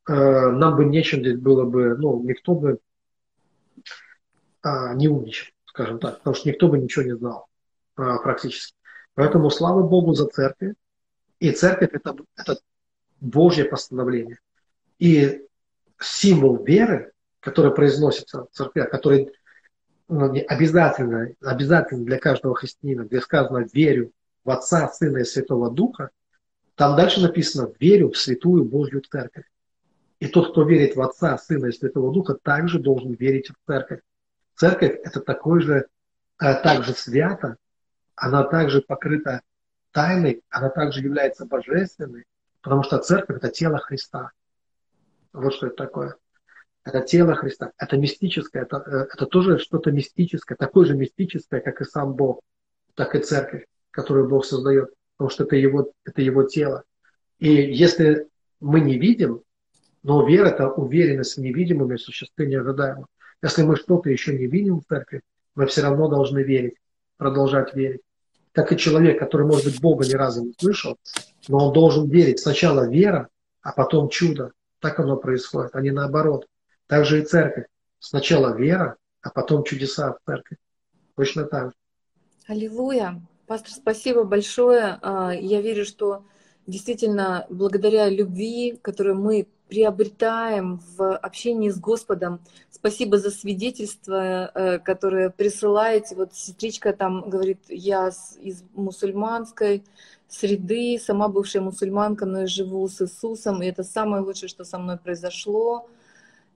[0.08, 2.78] Э, нам бы нечем здесь было бы, ну, никто бы
[4.62, 7.46] а, не умничал, скажем так, потому что никто бы ничего не знал
[7.96, 8.74] а, практически.
[9.18, 10.74] Поэтому слава Богу за церковь.
[11.40, 12.58] И церковь это, это
[13.20, 14.38] Божье постановление.
[15.00, 15.44] И
[15.98, 19.32] символ веры, который произносится в церкви, который
[20.06, 24.12] ну, обязательно, обязательно для каждого христианина, где сказано «верю
[24.44, 26.10] в Отца, Сына и Святого Духа»,
[26.76, 29.46] там дальше написано «верю в святую Божью церковь».
[30.20, 33.98] И тот, кто верит в Отца, Сына и Святого Духа, также должен верить в Церковь.
[34.54, 35.88] Церковь– это такой же,
[36.40, 37.56] э, также свято,
[38.20, 39.42] она также покрыта
[39.92, 42.24] тайной, она также является божественной,
[42.60, 44.30] потому что Церковь– это тело Христа.
[45.32, 46.16] Вот что это такое.
[46.84, 47.72] Это тело Христа.
[47.78, 52.40] Это мистическое, это, э, это тоже что-то мистическое, такое же мистическое, как и сам Бог,
[52.94, 56.84] так и Церковь, которую Бог создает, потому что это его, это его тело.
[57.38, 58.28] И если
[58.60, 59.42] мы не видим
[60.02, 63.06] но вера– это уверенность в невидимом и существе неожидаемом.
[63.42, 65.22] Если мы что-то еще не видим в церкви,
[65.54, 66.76] мы все равно должны верить,
[67.16, 68.00] продолжать верить.
[68.59, 70.98] Так и человек, который, может быть, Бога ни разу не слышал,
[71.47, 72.40] но он должен верить.
[72.40, 73.28] Сначала вера,
[73.62, 74.51] а потом чудо.
[74.80, 76.48] Так оно происходит, а не наоборот.
[76.89, 77.66] Так же и церковь.
[78.01, 80.56] Сначала вера, а потом чудеса в церкви.
[81.14, 81.72] Точно так же.
[82.48, 83.22] Аллилуйя.
[83.47, 84.98] Пастор, спасибо большое.
[85.02, 86.24] А, я верю, что
[86.66, 92.40] действительно благодаря любви, которую мы приобретаем в общении с Господом.
[92.70, 96.14] Спасибо за свидетельство, э, которое присылаете.
[96.16, 98.08] Вот сестричка там говорит, я
[98.40, 99.84] из мусульманской
[100.26, 104.78] среды, сама бывшая мусульманка, но я живу с Иисусом, и это самое лучшее, что со
[104.78, 105.88] мной произошло.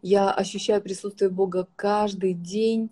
[0.03, 2.91] Я ощущаю присутствие Бога каждый день.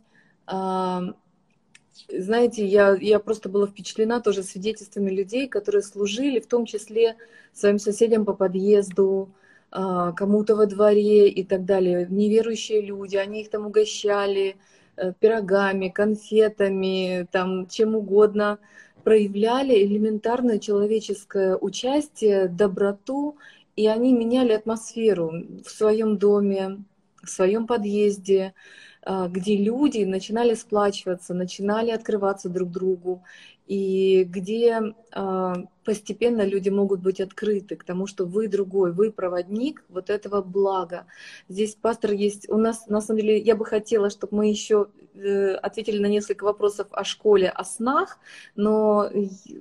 [2.09, 7.17] Знаете, я, я просто была впечатлена тоже свидетельствами людей, которые служили, в том числе
[7.53, 9.40] своим соседям по подъезду, а,
[9.71, 12.07] кому-то во дворе и так далее.
[12.11, 14.57] Неверующие люди, они их там угощали
[14.97, 18.59] э, пирогами, конфетами, там, чем угодно,
[19.05, 23.37] проявляли элементарное человеческое участие, доброту,
[23.77, 25.33] и они меняли атмосферу
[25.65, 26.85] в своем доме,
[27.23, 28.55] в своем подъезде,
[29.03, 33.23] а, где люди начинали сплачиваться, начинали открываться друг другу,
[33.71, 34.81] и где
[35.13, 40.43] а, постепенно люди могут быть открыты к тому, что вы другой, вы проводник вот этого
[40.43, 41.07] блага.
[41.49, 45.55] Здесь, пастор, есть у нас, на самом деле, я бы хотела, чтобы мы еще э,
[45.55, 48.19] ответили на несколько вопросов о школе, о снах,
[48.57, 49.09] но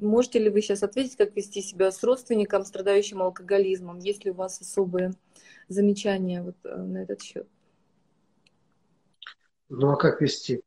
[0.02, 4.00] можете ли вы сейчас ответить, как вести себя с родственником, страдающим алкоголизмом?
[4.00, 5.14] Есть ли у вас особые
[5.68, 7.48] замечания вот э, на этот счет?
[9.70, 10.64] Ну а как вести?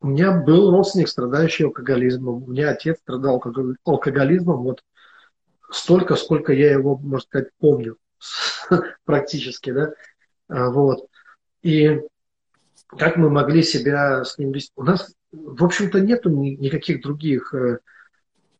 [0.00, 2.42] У меня был родственник, страдающий алкоголизмом.
[2.44, 3.42] У меня отец страдал
[3.84, 4.82] алкоголизмом вот
[5.70, 7.96] столько, сколько я его, можно сказать, помню
[9.04, 9.92] практически, да.
[10.48, 11.06] А, вот.
[11.62, 12.00] И
[12.86, 14.72] как мы могли себя с ним вести?
[14.76, 17.78] У нас, в общем-то, нету никаких других э,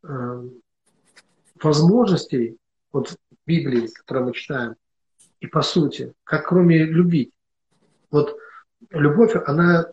[0.04, 0.42] э,
[1.62, 2.58] возможностей
[2.92, 4.76] вот в Библии, которую мы читаем,
[5.40, 7.32] и по сути, как кроме любить.
[8.10, 8.36] Вот
[8.90, 9.86] любовь, она,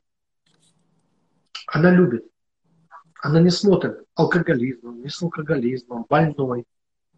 [1.78, 2.26] она любит.
[3.22, 6.66] Она не смотрит алкоголизмом, не с алкоголизмом, больной.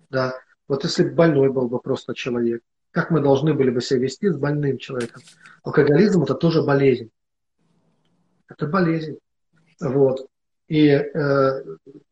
[0.09, 0.35] Да.
[0.67, 2.61] Вот если бы больной был бы просто человек,
[2.91, 5.21] как мы должны были бы себя вести с больным человеком?
[5.63, 7.11] Алкоголизм это тоже болезнь.
[8.47, 9.19] Это болезнь.
[9.79, 10.27] Вот.
[10.67, 11.63] И э,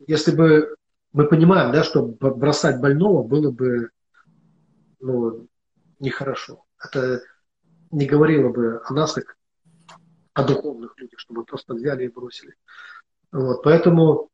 [0.07, 0.76] если бы
[1.14, 3.90] мы понимаем, да, что бросать больного было бы
[4.99, 5.48] ну,
[5.99, 6.64] нехорошо.
[6.84, 7.22] Это
[7.91, 9.36] не говорило бы о нас, как
[10.38, 12.53] о духовных людях, чтобы просто взяли и бросили.
[13.31, 14.30] Вот, поэтому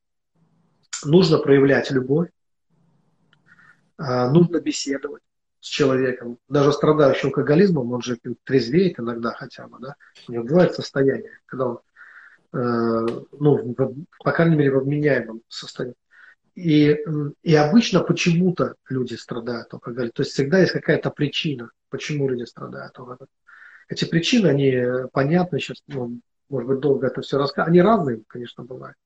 [1.05, 2.30] нужно проявлять любовь,
[3.97, 5.23] а, нужно беседовать
[5.61, 9.95] с человеком, даже страдающим алкоголизмом, он же трезвеет иногда хотя бы, да,
[10.27, 11.80] у него бывает состояние, когда он,
[12.51, 13.07] э,
[13.39, 13.75] ну,
[14.25, 15.95] по крайней мере, в обменяемом состоянии.
[16.55, 16.97] И,
[17.43, 20.11] и обычно почему-то люди страдают алкоголем.
[20.11, 23.30] То есть всегда есть какая-то причина, почему люди страдают алкоголем.
[23.89, 26.19] Эти причины, они понятны сейчас, ну,
[26.49, 27.69] может быть, долго это все рассказывать.
[27.69, 28.97] Они разные, конечно, бывают.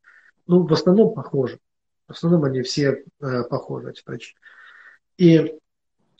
[0.48, 1.60] Но в основном похожи.
[2.08, 4.40] В основном они все э, похожи, эти причины.
[5.18, 5.50] И э,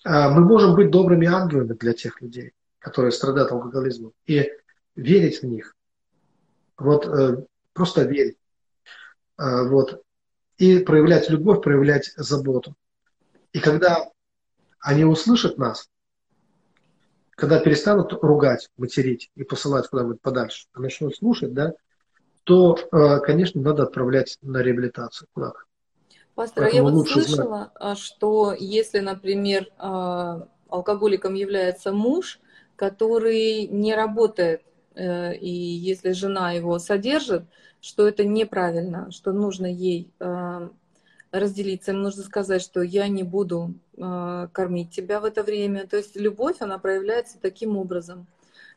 [0.04, 4.50] мы можем быть добрыми ангелами для тех людей, которые страдают алкоголизмом, и
[4.96, 5.76] верить в них.
[6.78, 8.38] Вот э, просто верить.
[9.38, 10.04] Э, вот
[10.58, 12.76] и проявлять любовь, проявлять заботу.
[13.54, 14.10] И когда
[14.80, 15.90] они услышат нас,
[17.38, 21.74] когда перестанут ругать, материть и посылать куда-нибудь подальше, а начнут слушать, да,
[22.44, 25.60] то, э, конечно, надо отправлять на реабилитацию куда-то.
[26.34, 28.00] Пастор, а я вот слышала, знать.
[28.00, 32.40] что если, например, а, алкоголиком является муж,
[32.76, 34.64] который не работает,
[34.96, 37.44] э, и если жена его содержит,
[37.82, 40.70] что это неправильно, что нужно ей э,
[41.32, 45.88] разделиться, им нужно сказать, что я не буду кормить тебя в это время.
[45.88, 48.28] То есть любовь, она проявляется таким образом,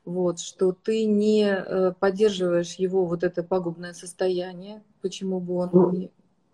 [0.04, 5.90] вот, что ты не э, поддерживаешь его вот это пагубное состояние, почему бы он ну,
[5.90, 6.10] не...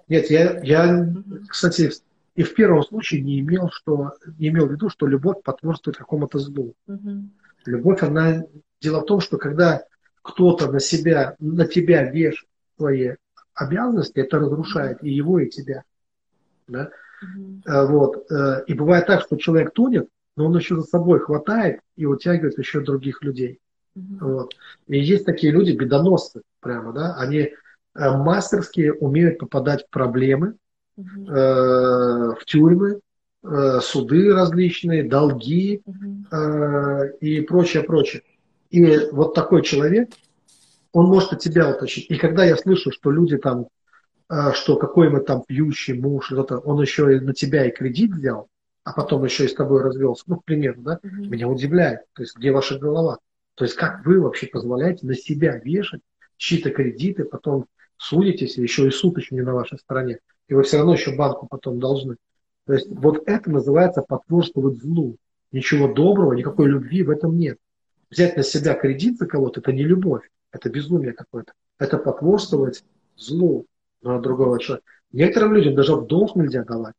[0.09, 1.15] Нет, я, я,
[1.49, 1.93] кстати,
[2.35, 6.39] и в первом случае не имел, что, не имел в виду, что любовь потворствует какому-то
[6.39, 6.75] злу.
[6.87, 7.29] Угу.
[7.67, 8.45] Любовь, она...
[8.81, 9.85] Дело в том, что когда
[10.23, 13.13] кто-то на себя, на тебя вешает свои
[13.55, 15.83] обязанности, это разрушает и его, и тебя.
[16.69, 16.91] Да?
[17.23, 17.87] Mm-hmm.
[17.87, 18.31] Вот.
[18.31, 22.59] Э, и бывает так, что человек тонет, но он еще за собой хватает и утягивает
[22.59, 23.59] еще других людей.
[23.97, 24.19] Mm-hmm.
[24.21, 24.55] Вот.
[24.89, 27.51] И есть такие люди, бедоносцы прямо, да, они э,
[27.95, 30.57] мастерски умеют попадать в проблемы,
[30.99, 31.31] mm-hmm.
[31.31, 33.01] э, в тюрьмы,
[33.43, 37.13] э, суды различные, долги mm-hmm.
[37.13, 38.23] э, и прочее, прочее.
[38.71, 40.11] И вот такой человек,
[40.93, 42.11] он может от тебя утащить.
[42.11, 43.69] И когда я слышу, что люди там,
[44.55, 48.49] что какой мы там пьющий муж, что-то, он еще и на тебя и кредит взял,
[48.85, 51.29] а потом еще и с тобой развелся, ну, к примеру, да, mm-hmm.
[51.29, 52.01] меня удивляет.
[52.15, 53.19] То есть, где ваша голова?
[53.55, 56.01] То есть, как вы вообще позволяете на себя вешать
[56.37, 57.67] чьи-то кредиты, потом
[57.97, 61.47] судитесь, еще и суд еще не на вашей стороне, и вы все равно еще банку
[61.49, 62.17] потом должны.
[62.67, 65.17] То есть, вот это называется потворствовать злу.
[65.53, 67.59] Ничего доброго, никакой любви в этом нет
[68.11, 71.53] взять на себя кредит за кого-то, это не любовь, это безумие какое-то.
[71.79, 72.85] Это потворствовать
[73.17, 73.67] злу
[74.03, 74.87] другого человека.
[75.13, 76.95] Некоторым людям даже в долг нельзя давать.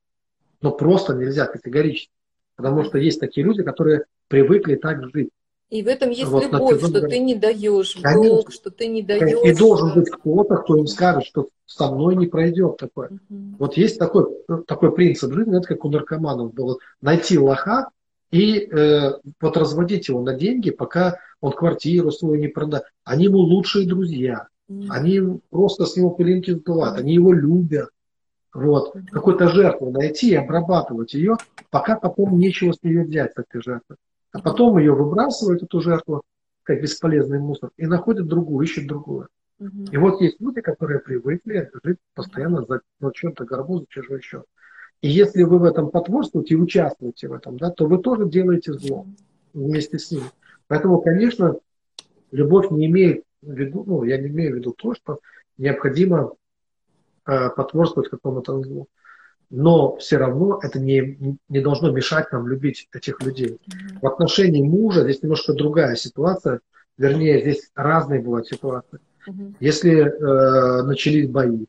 [0.62, 2.12] Но просто нельзя категорически.
[2.56, 5.30] Потому что есть такие люди, которые привыкли так жить.
[5.70, 9.04] И в этом есть вот, любовь, что ты не даешь в долг, что ты не
[9.04, 9.38] даешь.
[9.44, 13.10] И должен быть кто-то, кто им скажет, что со мной не пройдет такое.
[13.30, 13.56] Угу.
[13.60, 14.26] Вот есть такой,
[14.66, 16.78] такой принцип жизни, это как у наркоманов было.
[17.02, 17.90] Найти лоха,
[18.32, 22.86] и э, вот разводить его на деньги, пока он квартиру свою не продаст.
[23.04, 24.48] Они ему лучшие друзья.
[24.90, 27.90] Они просто с него пылинки сдувают, они его любят.
[28.54, 28.94] Вот.
[29.12, 31.38] Какую-то жертву найти и обрабатывать ее,
[31.70, 33.96] пока потом нечего с нее взять, с этой жертвы.
[34.32, 36.24] А потом ее выбрасывают, эту жертву,
[36.64, 39.28] как бесполезный мусор, и находят другую, ищут другую.
[39.60, 39.90] Mm-hmm.
[39.92, 44.44] И вот есть люди, которые привыкли жить постоянно за, за чем-то горбу, за чужой счет.
[45.02, 48.74] И если вы в этом потворствуете и участвуете в этом, да, то вы тоже делаете
[48.74, 49.06] зло
[49.54, 50.24] вместе с ним.
[50.68, 51.56] Поэтому, конечно,
[52.32, 55.20] любовь не имеет виду, ну, я не имею в виду то, что
[55.58, 56.34] необходимо
[57.26, 58.88] э, потворствовать какому-то злу.
[59.50, 63.60] Но все равно это не, не должно мешать нам любить этих людей.
[63.68, 64.00] Mm-hmm.
[64.02, 66.60] В отношении мужа здесь немножко другая ситуация.
[66.98, 69.00] Вернее, здесь разные бывают ситуации.
[69.28, 69.56] Mm-hmm.
[69.62, 71.66] Если э, начались бои,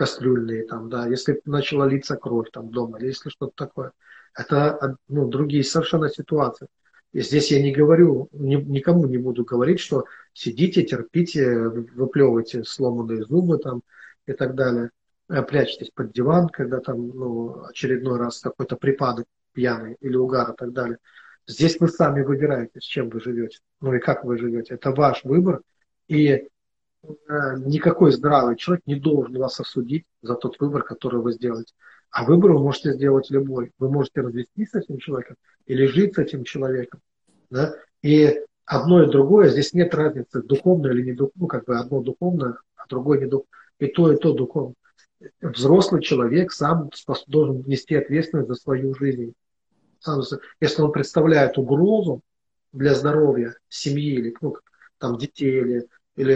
[0.00, 3.92] кастрюльные, там, да, если начала литься кровь там дома, или если что-то такое.
[4.34, 6.68] Это ну, другие совершенно ситуации.
[7.12, 13.24] И здесь я не говорю, ни, никому не буду говорить, что сидите, терпите, выплевывайте сломанные
[13.24, 13.82] зубы там
[14.26, 14.90] и так далее.
[15.28, 20.56] Э, прячьтесь под диван, когда там ну, очередной раз какой-то припадок пьяный или угар и
[20.56, 20.98] так далее.
[21.46, 24.74] Здесь вы сами выбираете, с чем вы живете, ну и как вы живете.
[24.74, 25.62] Это ваш выбор,
[26.06, 26.46] и э,
[27.02, 31.74] никакой здравый человек не должен вас осудить за тот выбор, который вы сделаете.
[32.10, 33.72] А выбор вы можете сделать любой.
[33.78, 35.36] Вы можете развестись с этим человеком
[35.70, 37.00] или жить с этим человеком.
[37.48, 37.76] Да?
[38.02, 42.00] И одно и другое, здесь нет разницы, духовное или не духовное, ну, как бы одно
[42.02, 43.48] духовное, а другое не духовное.
[43.78, 44.74] И то, и то духовное.
[45.40, 46.90] Взрослый человек сам
[47.28, 49.32] должен нести ответственность за свою жизнь.
[50.60, 52.20] Если он представляет угрозу
[52.72, 54.56] для здоровья семьи или ну,
[54.98, 55.86] там, детей или,
[56.16, 56.32] или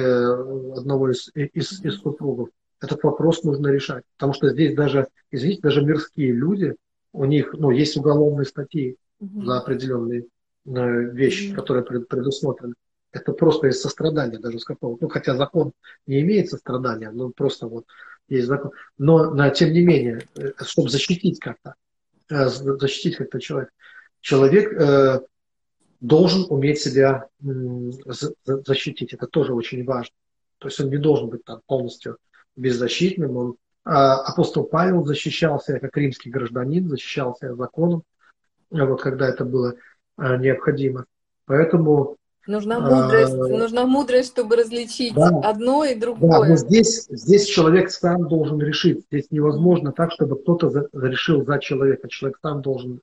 [0.79, 2.51] одного из, из, из супругов,
[2.81, 4.05] этот вопрос нужно решать.
[4.17, 6.77] Потому что здесь даже, извините, даже мирские люди,
[7.13, 9.45] у них ну, есть уголовные статьи угу.
[9.45, 10.27] за определенные
[10.67, 11.57] э, вещи, угу.
[11.57, 12.75] которые предусмотрены.
[13.13, 15.73] Это просто из сострадания даже с какого Ну, хотя закон
[16.07, 17.87] не имеет сострадания, но просто вот
[18.29, 18.73] есть закон.
[18.99, 21.75] Но, но тем не менее, э, чтобы защитить как-то,
[22.31, 23.71] э, защитить как-то человек,
[24.21, 25.21] человек э,
[26.01, 27.47] должен уметь себя э,
[28.45, 29.13] защитить.
[29.13, 30.15] Это тоже очень важно.
[30.59, 32.19] То есть он не должен быть там полностью
[32.57, 33.37] беззащитным.
[33.37, 38.03] Он, а, апостол Павел защищался как римский гражданин, защищался законом,
[38.75, 39.75] вот когда это было
[40.17, 41.07] а, необходимо.
[41.47, 46.31] Поэтому Нужна мудрость, а, нужна мудрость, чтобы различить да, одно и другое.
[46.31, 49.07] Да, но здесь, здесь человек сам должен решить.
[49.11, 52.09] Здесь невозможно так, чтобы кто-то за, решил за человека.
[52.09, 53.01] Человек сам должен,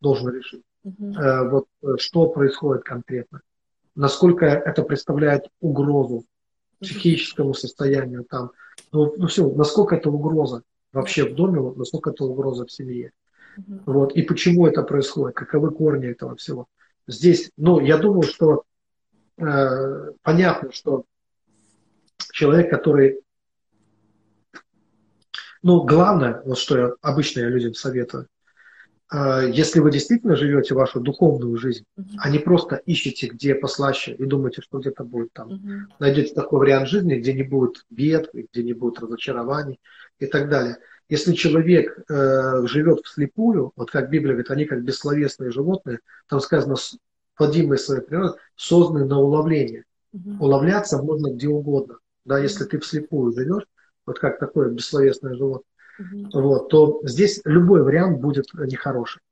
[0.00, 0.62] должен решить.
[0.84, 1.12] Угу.
[1.14, 1.66] Э, вот
[1.98, 3.40] что происходит конкретно.
[3.96, 6.24] Насколько это представляет угрозу
[6.80, 8.52] психическому состоянию там.
[8.92, 13.10] Ну, ну все, насколько это угроза вообще в доме, насколько это угроза в семье.
[13.56, 13.80] Угу.
[13.86, 14.16] Вот.
[14.16, 16.66] И почему это происходит, каковы корни этого всего.
[17.06, 18.64] Здесь, ну, я думаю, что
[19.36, 21.04] э, понятно, что
[22.32, 23.20] человек, который
[25.64, 28.28] ну, главное, вот что я обычно я людям советую,
[29.08, 32.16] а, если вы действительно живете вашу духовную жизнь, uh-huh.
[32.18, 35.80] а не просто ищете, где послаще, и думаете, что где-то будет там, uh-huh.
[36.00, 39.80] найдете такой вариант жизни, где не будет бед, где не будет разочарований
[40.18, 40.76] и так далее.
[41.08, 46.76] Если человек э, живет вслепую, вот как Библия говорит, они как бессловесные животные, там сказано,
[47.36, 49.84] плодимые своей природой, созданы на уловление.
[50.14, 50.38] Uh-huh.
[50.40, 51.98] Уловляться можно где угодно.
[52.24, 53.64] Да, если ты вслепую живешь,
[54.06, 55.66] вот как такое бессловесное животное,
[55.98, 56.40] угу.
[56.40, 59.22] вот, то здесь любой вариант будет нехороший.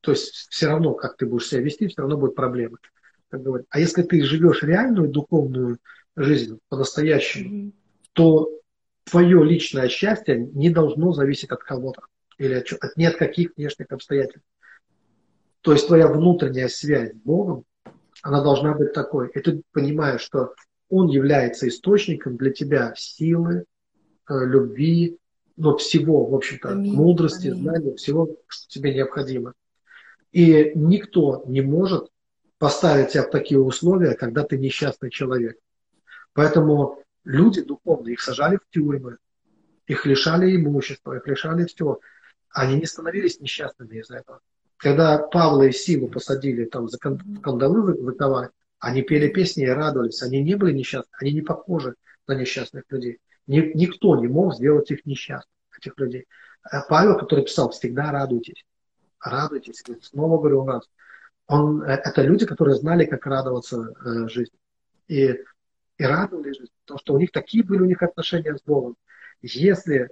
[0.00, 2.78] То есть все равно, как ты будешь себя вести, все равно будут проблемы.
[3.28, 3.66] Как говорят.
[3.70, 5.78] А если ты живешь реальную духовную
[6.14, 7.72] жизнь по-настоящему, угу.
[8.12, 8.55] то
[9.10, 12.02] твое личное счастье не должно зависеть от кого-то
[12.38, 14.46] или от, от ни от каких внешних обстоятельств.
[15.62, 17.64] То есть твоя внутренняя связь с Богом,
[18.22, 19.30] она должна быть такой.
[19.30, 20.54] И ты понимаешь, что
[20.88, 23.64] Он является источником для тебя силы,
[24.28, 25.18] э, любви,
[25.56, 26.94] ну, всего, в общем-то, Аминь.
[26.94, 27.62] мудрости, Аминь.
[27.62, 29.54] знания, всего, что тебе необходимо.
[30.32, 32.08] И никто не может
[32.58, 35.58] поставить тебя в такие условия, когда ты несчастный человек.
[36.32, 39.18] Поэтому люди духовные, их сажали в тюрьмы,
[39.86, 42.00] их лишали имущества, их лишали всего.
[42.50, 44.40] Они не становились несчастными из-за этого.
[44.78, 50.22] Когда Павла и Силу посадили там за кандалы заковать, они пели песни и радовались.
[50.22, 51.94] Они не были несчастны, они не похожи
[52.26, 53.18] на несчастных людей.
[53.46, 56.26] Никто не мог сделать их несчастными, этих людей.
[56.62, 58.64] А Павел, который писал, всегда радуйтесь.
[59.20, 59.82] Радуйтесь.
[60.02, 60.88] Снова говорю у нас.
[61.46, 64.58] Он, э, это люди, которые знали, как радоваться э, жизни.
[65.08, 65.36] И,
[65.98, 66.74] и радовались жизни.
[66.84, 68.96] Потому что у них такие были у них отношения с Богом.
[69.42, 70.08] Если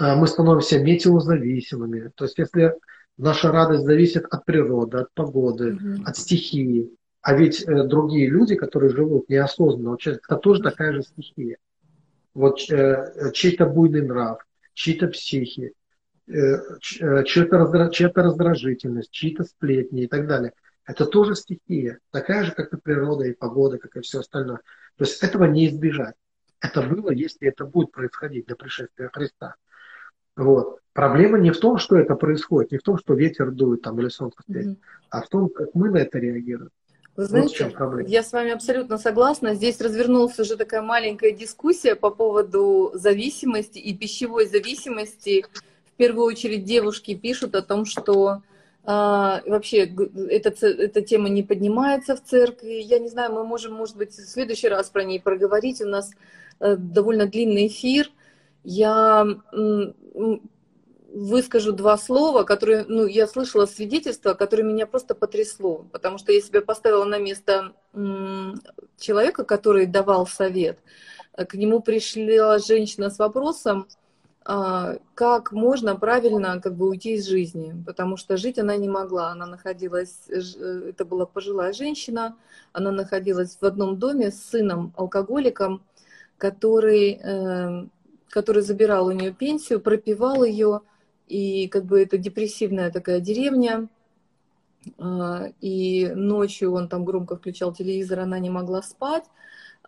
[0.00, 2.74] э, мы становимся метеозависимыми, то есть если
[3.16, 6.02] наша радость зависит от природы, от погоды, mm-hmm.
[6.04, 11.58] от стихии, а ведь э, другие люди, которые живут неосознанно, это тоже такая же стихия
[12.38, 14.38] вот э, чей-то буйный нрав,
[14.72, 15.72] чьи-то психи,
[16.28, 16.32] э,
[16.80, 20.52] чья-то, раздра, чья раздражительность, чьи-то сплетни и так далее.
[20.88, 24.60] Это тоже стихия, такая же, как и природа и погода, как и все остальное.
[24.96, 26.14] То есть этого не избежать.
[26.60, 29.56] Это было, если это будет происходить до пришествия Христа.
[30.34, 30.78] Вот.
[30.94, 34.08] Проблема не в том, что это происходит, не в том, что ветер дует там, или
[34.08, 35.06] солнце светит, mm-hmm.
[35.10, 36.70] а в том, как мы на это реагируем.
[37.16, 39.54] Вы знаете, вот я с вами абсолютно согласна.
[39.54, 45.44] Здесь развернулась уже такая маленькая дискуссия по поводу зависимости и пищевой зависимости.
[45.92, 48.42] В первую очередь девушки пишут о том, что
[48.90, 49.84] а, вообще
[50.30, 52.80] эта, эта тема не поднимается в церкви.
[52.80, 55.82] Я не знаю, мы можем, может быть, в следующий раз про ней проговорить.
[55.82, 56.10] У нас
[56.58, 58.10] э, довольно длинный эфир.
[58.64, 59.26] Я
[61.12, 66.40] выскажу два слова, которые, ну, я слышала свидетельство, которое меня просто потрясло, потому что я
[66.40, 67.74] себя поставила на место
[68.98, 70.78] человека, который давал совет.
[71.36, 73.86] К нему пришла женщина с вопросом,
[75.14, 79.30] как можно правильно как бы уйти из жизни, потому что жить она не могла.
[79.30, 82.34] Она находилась, это была пожилая женщина,
[82.72, 85.82] она находилась в одном доме с сыном алкоголиком,
[86.38, 87.90] который, эм,
[88.30, 90.80] который забирал у нее пенсию, пропивал ее,
[91.26, 93.88] и как бы это депрессивная такая деревня,
[94.98, 99.24] а, и ночью он там громко включал телевизор, она не могла спать,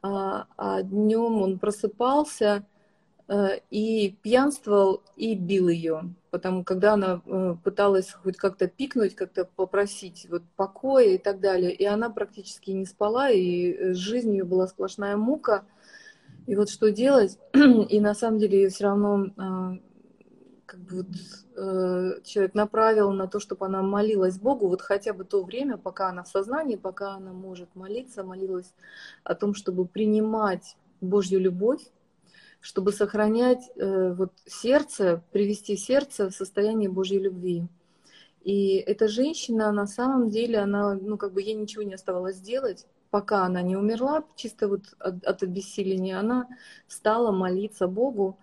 [0.02, 2.69] а, а днем он просыпался э,
[3.70, 10.26] и пьянствовал и бил ее, потому когда она э, пыталась хоть как-то пикнуть, как-то попросить
[10.28, 15.16] вот покоя и так далее, и она практически не спала, и жизнь ее была сплошная
[15.16, 15.64] мука,
[16.48, 19.78] и вот что делать, и на самом деле ее все равно
[20.66, 21.06] как бы вот,
[21.56, 26.08] э, человек направил на то, чтобы она молилась Богу, вот хотя бы то время, пока
[26.08, 28.72] она в сознании, пока она может молиться, молилась
[29.24, 31.82] о том, чтобы принимать Божью любовь,
[32.60, 37.66] чтобы сохранять э, вот сердце, привести сердце в состояние Божьей любви.
[38.42, 42.86] И эта женщина, на самом деле, она, ну, как бы ей ничего не оставалось делать,
[43.10, 46.48] пока она не умерла, чисто вот от, от обессиления, она
[46.86, 48.38] стала молиться Богу,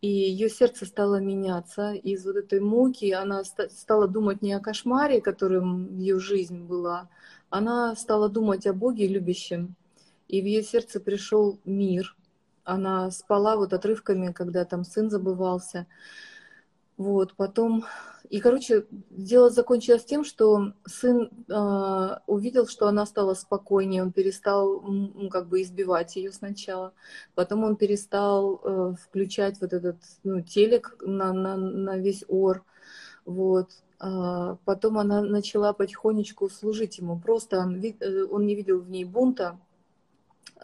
[0.00, 1.92] и ее сердце стало меняться.
[1.92, 7.08] Из вот этой муки она стала думать не о кошмаре, которым ее жизнь была,
[7.50, 9.76] она стала думать о Боге любящем.
[10.28, 12.16] И в ее сердце пришел мир.
[12.64, 15.86] Она спала вот отрывками, когда там сын забывался.
[16.96, 17.84] Вот, потом...
[18.30, 24.80] И, короче, дело закончилось тем, что сын э, увидел, что она стала спокойнее, он перестал
[24.80, 26.94] ну, как бы избивать ее сначала,
[27.34, 32.64] потом он перестал э, включать вот этот ну, телек на, на, на весь ор,
[33.26, 33.70] вот.
[34.00, 37.18] А потом она начала потихонечку служить ему.
[37.18, 39.58] Просто он, э, он не видел в ней бунта,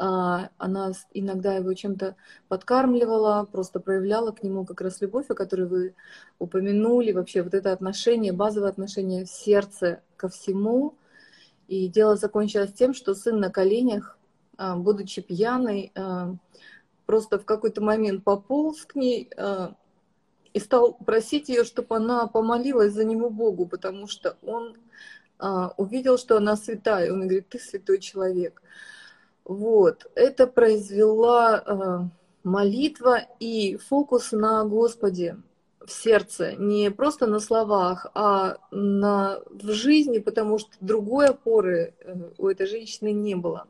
[0.00, 2.16] она иногда его чем-то
[2.48, 5.94] подкармливала, просто проявляла к нему как раз любовь, о которой вы
[6.38, 10.94] упомянули, вообще вот это отношение, базовое отношение в сердце ко всему.
[11.68, 14.18] И дело закончилось тем, что сын на коленях,
[14.56, 16.34] а, будучи пьяный, а,
[17.04, 19.30] просто в какой-то момент пополз к ней
[20.54, 24.76] и стал просить ее, чтобы она помолилась за него Богу, потому что он
[25.76, 27.12] увидел, что она святая.
[27.12, 28.62] Он говорит, ты святой человек.
[29.50, 32.08] Вот, это произвела э,
[32.44, 35.38] молитва и фокус на Господе
[35.84, 42.14] в сердце, не просто на словах, а на, в жизни, потому что другой опоры э,
[42.38, 43.66] у этой женщины не было.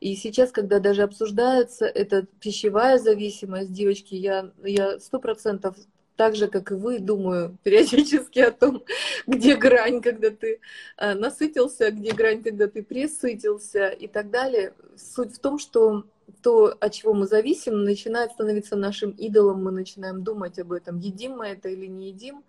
[0.00, 5.76] И сейчас, когда даже обсуждается эта пищевая зависимость девочки, я сто процентов
[6.22, 8.84] так же, как и вы, думаю периодически о том,
[9.26, 10.60] где грань, когда ты
[10.96, 14.72] э, насытился, где грань, когда ты пресытился и так далее.
[14.96, 16.04] Суть в том, что
[16.40, 21.38] то, от чего мы зависим, начинает становиться нашим идолом, мы начинаем думать об этом, едим
[21.38, 22.44] мы это или не едим.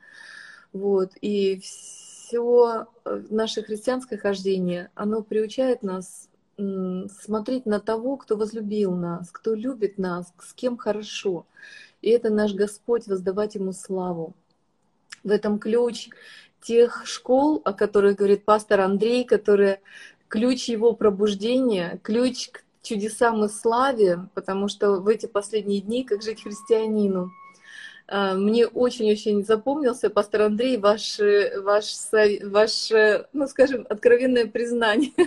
[0.71, 1.13] Вот.
[1.21, 9.31] И все э, наше христианское хождение, оно приучает нас смотреть на того, кто возлюбил нас,
[9.31, 11.47] кто любит нас, с кем хорошо.
[12.03, 14.35] И это наш Господь, воздавать Ему славу.
[15.23, 16.09] В этом ключ
[16.61, 19.79] тех школ, о которых говорит пастор Андрей, которые
[20.27, 26.21] ключ его пробуждения, ключ к чудесам и славе, потому что в эти последние дни, как
[26.21, 27.31] жить христианину,
[28.09, 32.91] а, мне очень-очень запомнился, пастор Андрей, ваш, ваш, ваш,
[33.31, 35.11] ну, скажем, откровенное признание.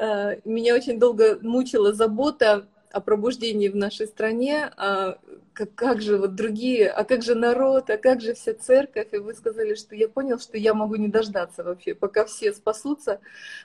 [0.00, 5.18] А, меня очень долго мучила забота о пробуждении в нашей стране, а
[5.52, 9.18] как, как же вот другие, а как же народ, а как же вся церковь, и
[9.18, 13.20] вы сказали, что я понял, что я могу не дождаться вообще, пока все спасутся,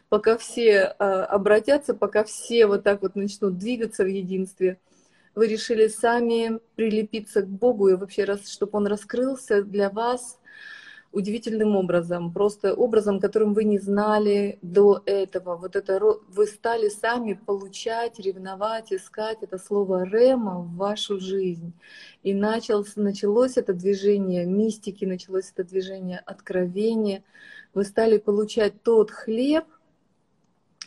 [0.10, 4.80] пока все а, обратятся, пока все вот так вот начнут двигаться в единстве.
[5.36, 10.40] Вы решили сами прилепиться к Богу и вообще, раз, чтобы Он раскрылся для вас–
[11.14, 15.56] удивительным образом, просто образом, которым вы не знали до этого.
[15.56, 21.72] Вот это вы стали сами получать, ревновать, искать это слово рема в вашу жизнь.
[22.24, 27.24] И началось, началось это движение мистики, началось это движение откровения.
[27.76, 29.66] Вы стали получать тот хлеб,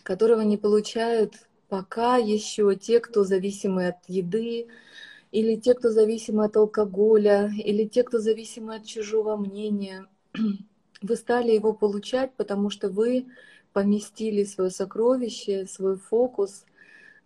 [0.03, 1.35] которого не получают
[1.69, 4.67] пока еще те, кто зависимы от еды,
[5.31, 10.07] или те, кто зависимы от алкоголя, или те, кто зависимы от чужого мнения
[11.03, 13.27] вы стали его получать, потому что вы
[13.73, 16.65] поместили свое сокровище, свой фокус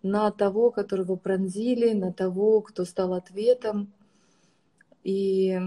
[0.03, 3.93] на того, которого пронзили, на того, кто стал ответом.
[5.03, 5.57] И,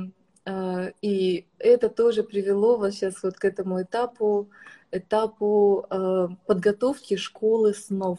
[0.44, 4.50] а, и это тоже привело вас сейчас вот к этому этапу,
[4.90, 8.18] этапу а, подготовки школы снов.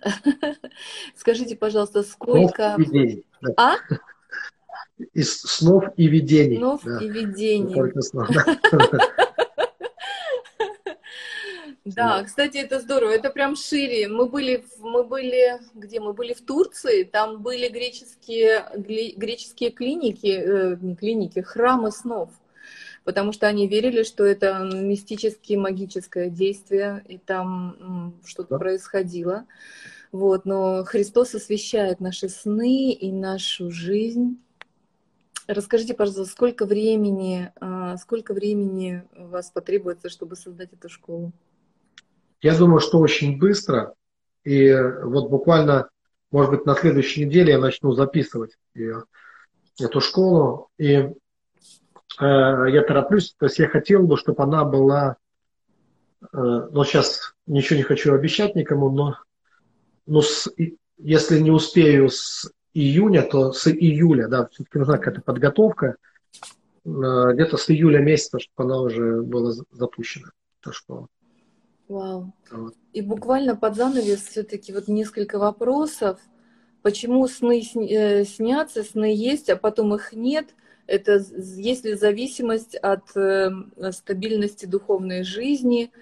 [1.16, 2.76] Скажите, пожалуйста, сколько...
[3.56, 3.74] А?
[5.12, 6.58] Из снов и видений.
[6.58, 6.98] Снов да.
[7.00, 7.74] и видений.
[7.74, 8.28] Только снов,
[11.84, 12.22] да.
[12.24, 13.10] Кстати, это здорово.
[13.10, 14.08] Это прям шире.
[14.08, 20.76] Мы были, мы были, где мы были в Турции, там были греческие, греческие клиники, э,
[20.80, 22.30] не клиники, храмы снов.
[23.04, 28.58] Потому что они верили, что это мистическое, магическое действие, и там что-то да.
[28.58, 29.46] происходило.
[30.12, 34.38] Вот, но Христос освещает наши сны и нашу жизнь.
[35.54, 41.32] Расскажите, пожалуйста, сколько времени, а, сколько времени вас потребуется, чтобы создать эту школу?
[42.40, 43.94] Я думаю, что очень быстро.
[44.44, 44.72] И
[45.04, 45.88] вот буквально,
[46.30, 49.04] может быть, на следующей неделе я начну записывать ее,
[49.78, 50.70] эту школу.
[50.78, 51.10] И э,
[52.18, 53.34] я тороплюсь.
[53.38, 55.16] То есть я хотел бы, чтобы она была,
[56.20, 59.18] э, ну сейчас ничего не хочу обещать никому, но
[60.06, 60.50] ну, с,
[60.96, 65.96] если не успею с июня, то с июля, да, все-таки нужна какая-то подготовка.
[66.84, 70.30] Э, где-то с июля месяца, чтобы она уже была запущена,
[70.60, 71.08] эта школа.
[71.88, 72.32] Вау.
[72.50, 72.74] Вот.
[72.92, 76.18] И буквально под занавес все-таки вот несколько вопросов.
[76.82, 80.54] Почему сны э, снятся, сны есть, а потом их нет?
[80.86, 83.50] Это есть ли зависимость от э,
[83.92, 85.92] стабильности духовной жизни?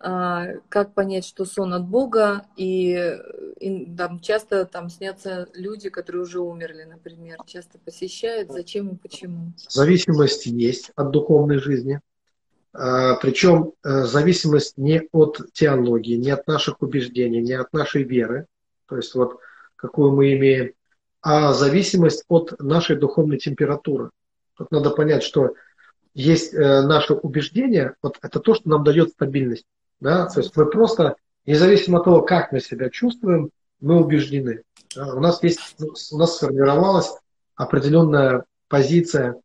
[0.00, 2.46] А, как понять, что сон от Бога?
[2.56, 3.16] И,
[3.58, 8.52] и там часто там снятся люди, которые уже умерли, например, часто посещают.
[8.52, 9.52] Зачем и почему?
[9.68, 12.00] Зависимость есть от духовной жизни.
[12.72, 18.46] А, Причем э, зависимость не от теологии, не от наших убеждений, не от нашей веры,
[18.86, 19.40] то есть вот
[19.74, 20.72] какую мы имеем,
[21.20, 24.10] а зависимость от нашей духовной температуры.
[24.56, 25.54] Тут надо понять, что
[26.14, 29.64] есть э, наше убеждение, вот это то, что нам дает стабильность.
[30.00, 30.26] Да?
[30.26, 31.16] То есть мы просто,
[31.46, 33.50] независимо от того, как мы себя чувствуем,
[33.80, 34.62] мы убеждены.
[34.94, 35.14] Да?
[35.14, 35.76] У нас есть,
[36.12, 37.12] у нас сформировалась
[37.56, 39.36] определенная позиция,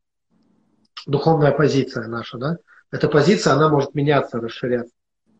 [1.05, 2.57] духовная позиция наша, да,
[2.91, 4.93] эта позиция, она может меняться, расширяться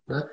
[0.08, 0.28] да,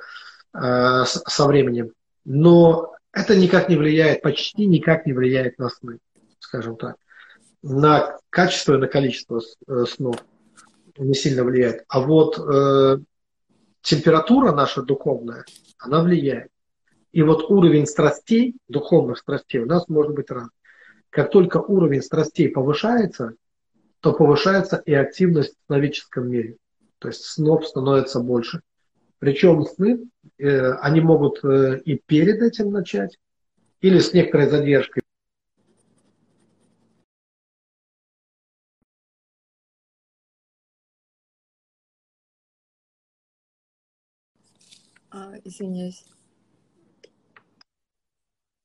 [0.55, 1.93] э, со временем.
[2.25, 5.99] Но это никак не влияет, почти никак не влияет на сны,
[6.39, 6.97] скажем так.
[7.63, 10.17] На качество и на количество э, снов
[10.97, 11.85] не сильно влияет.
[11.89, 12.99] А вот э,
[13.83, 15.45] температура наша духовная,
[15.79, 16.51] она влияет.
[17.13, 20.51] И вот уровень страстей, духовных страстей у нас может быть разный.
[21.11, 23.35] Как только уровень страстей повышается,
[24.01, 26.57] то повышается и активность в сновидческом мире.
[26.99, 28.61] То есть снов становится больше.
[29.19, 30.09] Причем сны,
[30.39, 33.19] э, они могут э, и перед этим начать,
[33.81, 35.03] или с некоторой задержкой.
[45.11, 46.05] А, извиняюсь.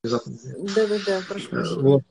[0.04, 0.20] Да,
[0.76, 1.82] да, да, прошу прощения.
[1.82, 2.04] Вот.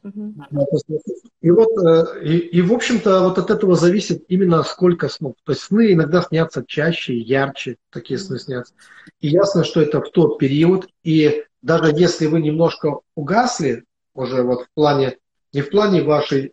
[1.40, 5.34] И вот, э, и, и в общем-то, вот от этого зависит именно сколько снов.
[5.44, 8.74] То есть сны иногда снятся чаще, ярче, такие сны снятся.
[9.20, 10.88] И ясно, что это в тот период.
[11.04, 13.84] И даже если вы немножко угасли,
[14.14, 15.18] уже вот в плане,
[15.52, 16.52] не в плане вашей,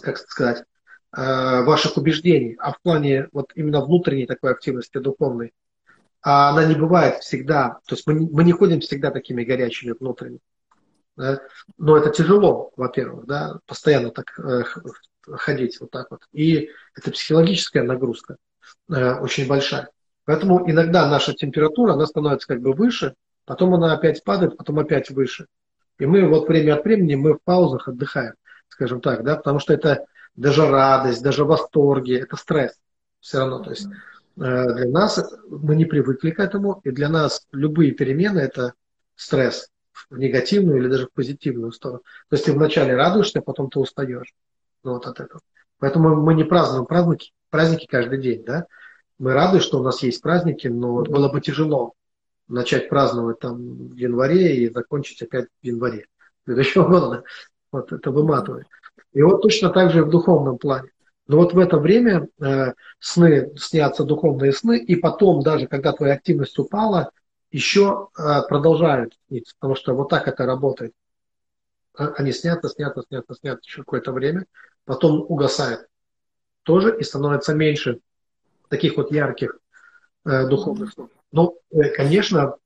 [0.00, 0.64] как сказать,
[1.14, 5.52] э, ваших убеждений, а в плане вот именно внутренней такой активности духовной,
[6.24, 10.38] а она не бывает всегда, то есть мы мы не ходим всегда такими горячими внутренне.
[11.16, 11.40] Да?
[11.76, 14.64] Но это тяжело, во-первых, да, постоянно так э,
[15.26, 16.22] ходить вот так вот.
[16.32, 18.36] И это психологическая нагрузка
[18.90, 19.90] э, очень большая.
[20.24, 23.14] Поэтому иногда наша температура, она становится как бы выше,
[23.44, 25.46] потом она опять падает, потом опять выше.
[25.98, 28.34] И мы вот время от времени мы в паузах отдыхаем,
[28.68, 32.72] скажем так, да, потому что это даже радость, даже восторги, это стресс
[33.20, 33.60] все равно.
[33.60, 33.86] То есть
[34.36, 38.74] для нас мы не привыкли к этому, и для нас любые перемены это
[39.14, 39.68] стресс
[40.10, 42.00] в негативную или даже в позитивную сторону.
[42.28, 44.34] То есть ты вначале радуешься, а потом ты устаешь
[44.82, 45.40] ну, вот от этого.
[45.78, 48.66] Поэтому мы не празднуем праздники, праздники каждый день, да.
[49.18, 51.94] Мы рады, что у нас есть праздники, но было бы тяжело
[52.48, 56.06] начать праздновать там в январе и закончить опять в январе
[56.44, 57.24] следующего года.
[57.72, 58.66] Вот это выматывает.
[59.12, 60.90] И вот точно так же и в духовном плане.
[61.26, 66.14] Но вот в это время э, сны снятся духовные сны, и потом, даже когда твоя
[66.14, 67.10] активность упала,
[67.50, 70.92] еще э, продолжают сниться, потому что вот так это работает.
[71.96, 74.46] А, они снятся, снятся, снятся, снятся еще какое-то время,
[74.84, 75.86] потом угасают
[76.64, 78.00] тоже, и становится меньше
[78.68, 79.58] таких вот ярких
[80.24, 81.10] э, духовных снов.
[81.32, 82.56] Но, э, конечно,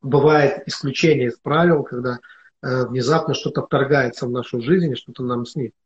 [0.00, 2.18] бывает исключение из правил, когда
[2.62, 5.78] э, внезапно что-то вторгается в нашу жизнь, что-то нам снится.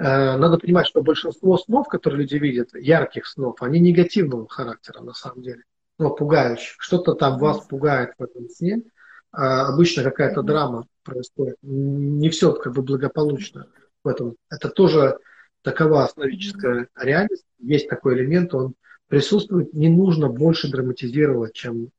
[0.00, 5.12] Э, надо понимать, что большинство снов, которые люди видят, ярких снов, они негативного характера на
[5.12, 5.64] самом деле,
[5.98, 6.76] ну, пугающих.
[6.78, 8.82] Что-то там вас пугает в этом сне.
[9.30, 11.56] А обычно какая-то драма происходит.
[11.60, 13.66] Не все как бы благополучно
[14.02, 14.36] в этом.
[14.48, 15.18] Это тоже
[15.60, 17.44] такова основическая реальность.
[17.58, 18.74] Есть такой элемент, он
[19.06, 19.74] присутствует.
[19.74, 21.90] Не нужно больше драматизировать, чем,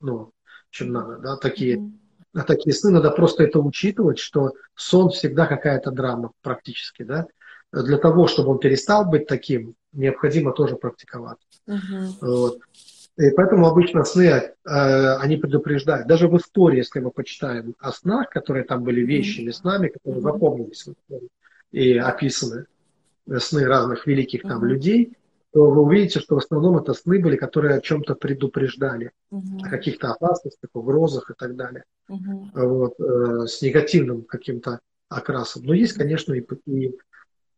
[0.00, 0.30] ну,
[0.68, 1.16] чем надо.
[1.16, 1.36] Да?
[1.38, 2.42] Такие, mm-hmm.
[2.46, 7.02] такие сны надо просто это учитывать, что сон всегда какая-то драма практически.
[7.02, 7.26] Да?
[7.82, 11.38] Для того, чтобы он перестал быть таким, необходимо тоже практиковать.
[11.68, 12.08] Mm-hmm.
[12.20, 12.58] Вот.
[13.18, 16.06] И поэтому обычно сны, э, они предупреждают.
[16.06, 20.86] Даже в истории, если мы почитаем о снах, которые там были вещими снами, которые запомнились
[21.72, 22.66] и описаны,
[23.26, 24.68] э, сны разных великих там uh-huh.
[24.68, 25.16] людей,
[25.52, 29.64] то вы увидите, что в основном это сны были, которые о чем-то предупреждали, uh-huh.
[29.64, 32.68] о каких-то опасностях, угрозах и так далее, uh-huh.
[32.68, 35.62] вот, э, с негативным каким-то окрасом.
[35.64, 36.94] Но есть, конечно, и, и,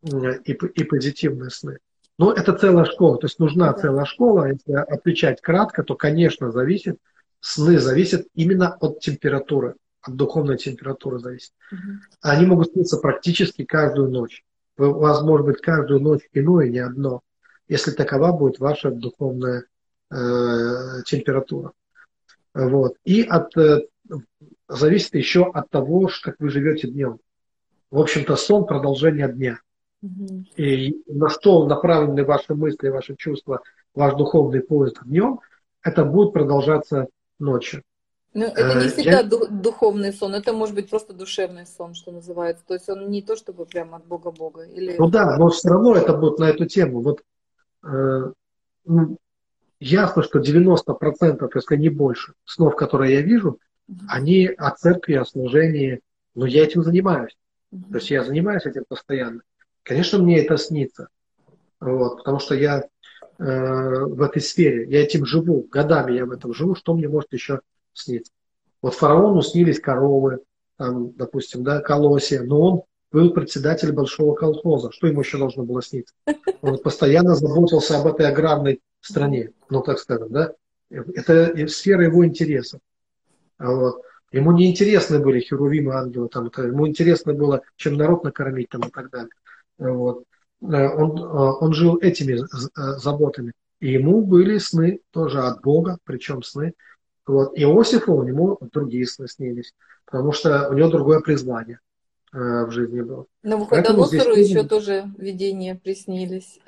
[0.03, 1.79] и, и позитивные сны.
[2.19, 3.79] Но это целая школа, то есть нужна да.
[3.79, 4.51] целая школа.
[4.51, 6.99] Если отвечать кратко, то, конечно, зависит,
[7.41, 11.53] сны зависят именно от температуры, от духовной температуры зависит.
[11.71, 11.81] Угу.
[12.23, 14.45] Они могут сниться практически каждую ночь.
[14.77, 17.23] У вас может быть каждую ночь иное, не одно,
[17.69, 19.65] если такова будет ваша духовная
[20.11, 21.73] э, температура.
[22.55, 22.97] Вот.
[23.05, 23.83] И от, э,
[24.69, 27.19] зависит еще от того, как вы живете днем.
[27.91, 29.61] В общем-то, сон– продолжение дня.
[30.57, 33.61] И на что направлены ваши мысли, ваши чувства,
[33.95, 35.41] ваш духовный поезд днем,
[35.83, 37.09] это будет продолжаться
[37.39, 37.83] ночью.
[38.35, 39.23] Ну, это не э, всегда Я...
[39.23, 42.63] духовный сон, это может быть просто душевный сон, что называется.
[42.67, 44.65] То есть он не то, чтобы прямо от Бога Бога.
[44.65, 44.97] Или...
[44.99, 47.01] Ну да, но все равно это будет на эту тему.
[47.01, 47.23] Вот
[47.85, 48.33] э,
[48.85, 49.17] ну,
[49.81, 53.59] ясно, что 90%, если не больше, снов, которые я вижу,
[53.89, 56.01] mm они о церкви, о служении.
[56.35, 57.37] Но я этим занимаюсь.
[57.75, 59.41] mm То есть я занимаюсь этим постоянно.
[59.89, 61.09] Конечно, мне это снится,
[61.81, 62.85] вот, потому что я э,
[63.39, 67.61] в этой сфере, я этим живу, годами я в этом живу, что мне может еще
[67.95, 68.31] сниться?
[68.83, 70.41] Вот фараону снились коровы,
[70.77, 74.93] там, допустим, да, колосья, но он был председатель большого колхоза.
[74.93, 76.15] Что ему еще должно было сниться?
[76.61, 80.53] Он постоянно заботился об этой аграрной стране, ну, так скажем, да.
[80.91, 82.81] Это сфера его интересов.
[83.59, 84.03] Вот.
[84.33, 88.91] Ему не интересны были херувимы, ангелы, там, ему интересно было, чем народ накормить там, и
[88.91, 89.31] так далее.
[89.79, 90.25] Вот.
[90.63, 93.53] Э, он, э, он жил этими э, заботами.
[93.81, 96.75] И ему были сны тоже от Бога, причем сны.
[97.27, 97.53] Вот.
[97.57, 99.73] Иосифу у него другие сны снились,
[100.05, 101.79] потому что у него другое призвание
[102.33, 103.25] в жизни было.
[103.43, 104.51] Навуходоносору здесь...
[104.51, 106.59] еще тоже видения приснились.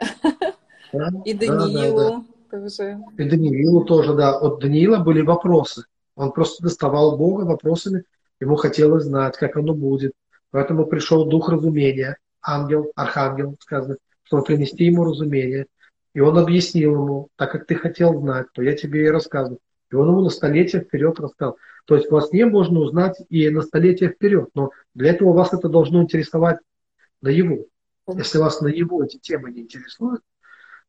[0.92, 2.68] Да, и Даниилу да, да, да.
[2.68, 2.98] тоже.
[3.18, 4.38] И Даниилу тоже, да.
[4.38, 5.84] От Даниила были вопросы.
[6.14, 8.04] Он просто доставал Бога вопросами.
[8.40, 10.12] Ему хотелось знать, как оно будет.
[10.50, 15.66] Поэтому пришел дух разумения ангел, архангел, сказано, чтобы принести ему разумение.
[16.14, 19.60] И он объяснил ему, так как ты хотел знать, то я тебе и рассказываю.
[19.90, 21.56] И он ему на столетие вперед рассказал.
[21.84, 25.68] То есть вас не можно узнать и на столетие вперед, но для этого вас это
[25.68, 26.58] должно интересовать
[27.20, 27.66] наяву.
[28.08, 30.22] Если вас наяву эти темы не интересуют,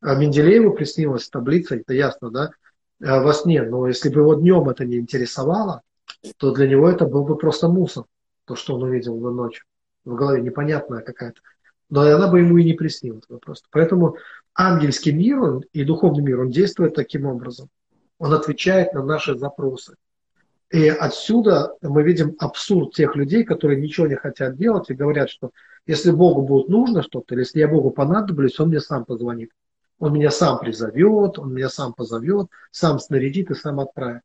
[0.02, 2.52] а Менделееву приснилась таблица, это ясно, да,
[3.04, 5.82] а во сне, но если бы его днем это не интересовало,
[6.38, 8.06] то для него это был бы просто мусор,
[8.46, 9.66] то, что он увидел на ночью
[10.06, 11.42] в голове непонятная какая-то.
[11.90, 13.68] Но она бы ему и не приснилась бы просто.
[13.72, 14.16] Поэтому
[14.56, 17.70] ангельский мир он, и духовный мир, он действует таким образом.
[18.18, 19.96] Он отвечает на наши запросы.
[20.70, 25.52] И отсюда мы видим абсурд тех людей, которые ничего не хотят делать и говорят, что
[25.86, 29.52] если Богу будет нужно что-то, или если я Богу понадоблюсь, Он мне сам позвонит.
[30.00, 34.22] Он меня сам призовет, Он меня сам позовет, сам снарядит и сам отправит.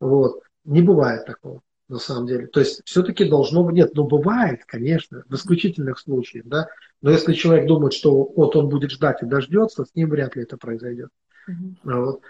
[0.00, 0.42] Вот.
[0.64, 2.46] Не бывает такого на самом деле.
[2.46, 6.68] То есть все-таки должно быть, нет, ну бывает, конечно, в исключительных случаях, да,
[7.02, 10.42] но если человек думает, что вот он будет ждать и дождется, с ним вряд ли
[10.42, 11.10] это произойдет.
[11.48, 11.74] Mm-hmm.
[11.84, 12.20] Вот.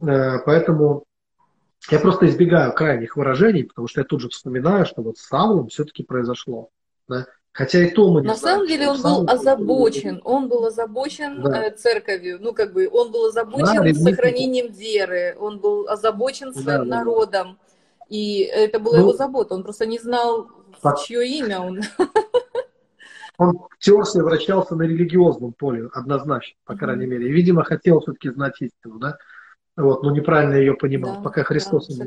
[0.00, 1.04] Э, поэтому
[1.90, 5.68] я просто избегаю крайних выражений, потому что я тут же вспоминаю, что вот с Саулом
[5.68, 6.70] все-таки произошло.
[7.08, 7.26] Да?
[7.52, 11.40] Хотя и то мы не На знаем, самом деле он был озабочен, он был озабочен
[11.42, 11.66] да.
[11.66, 16.88] Э, церковью, ну как бы он был озабочен да, сохранением веры, он был озабочен своим
[16.88, 17.58] да, народом.
[18.08, 19.54] И это была ну, его забота.
[19.54, 20.48] Он просто не знал,
[20.82, 21.80] в чье имя он.
[23.38, 27.28] Он терся и вращался на религиозном поле, однозначно, по крайней мере.
[27.28, 29.18] И, видимо, хотел все-таки знать истину, да?
[29.76, 32.04] Вот, но неправильно ее понимал, да, пока Христос да,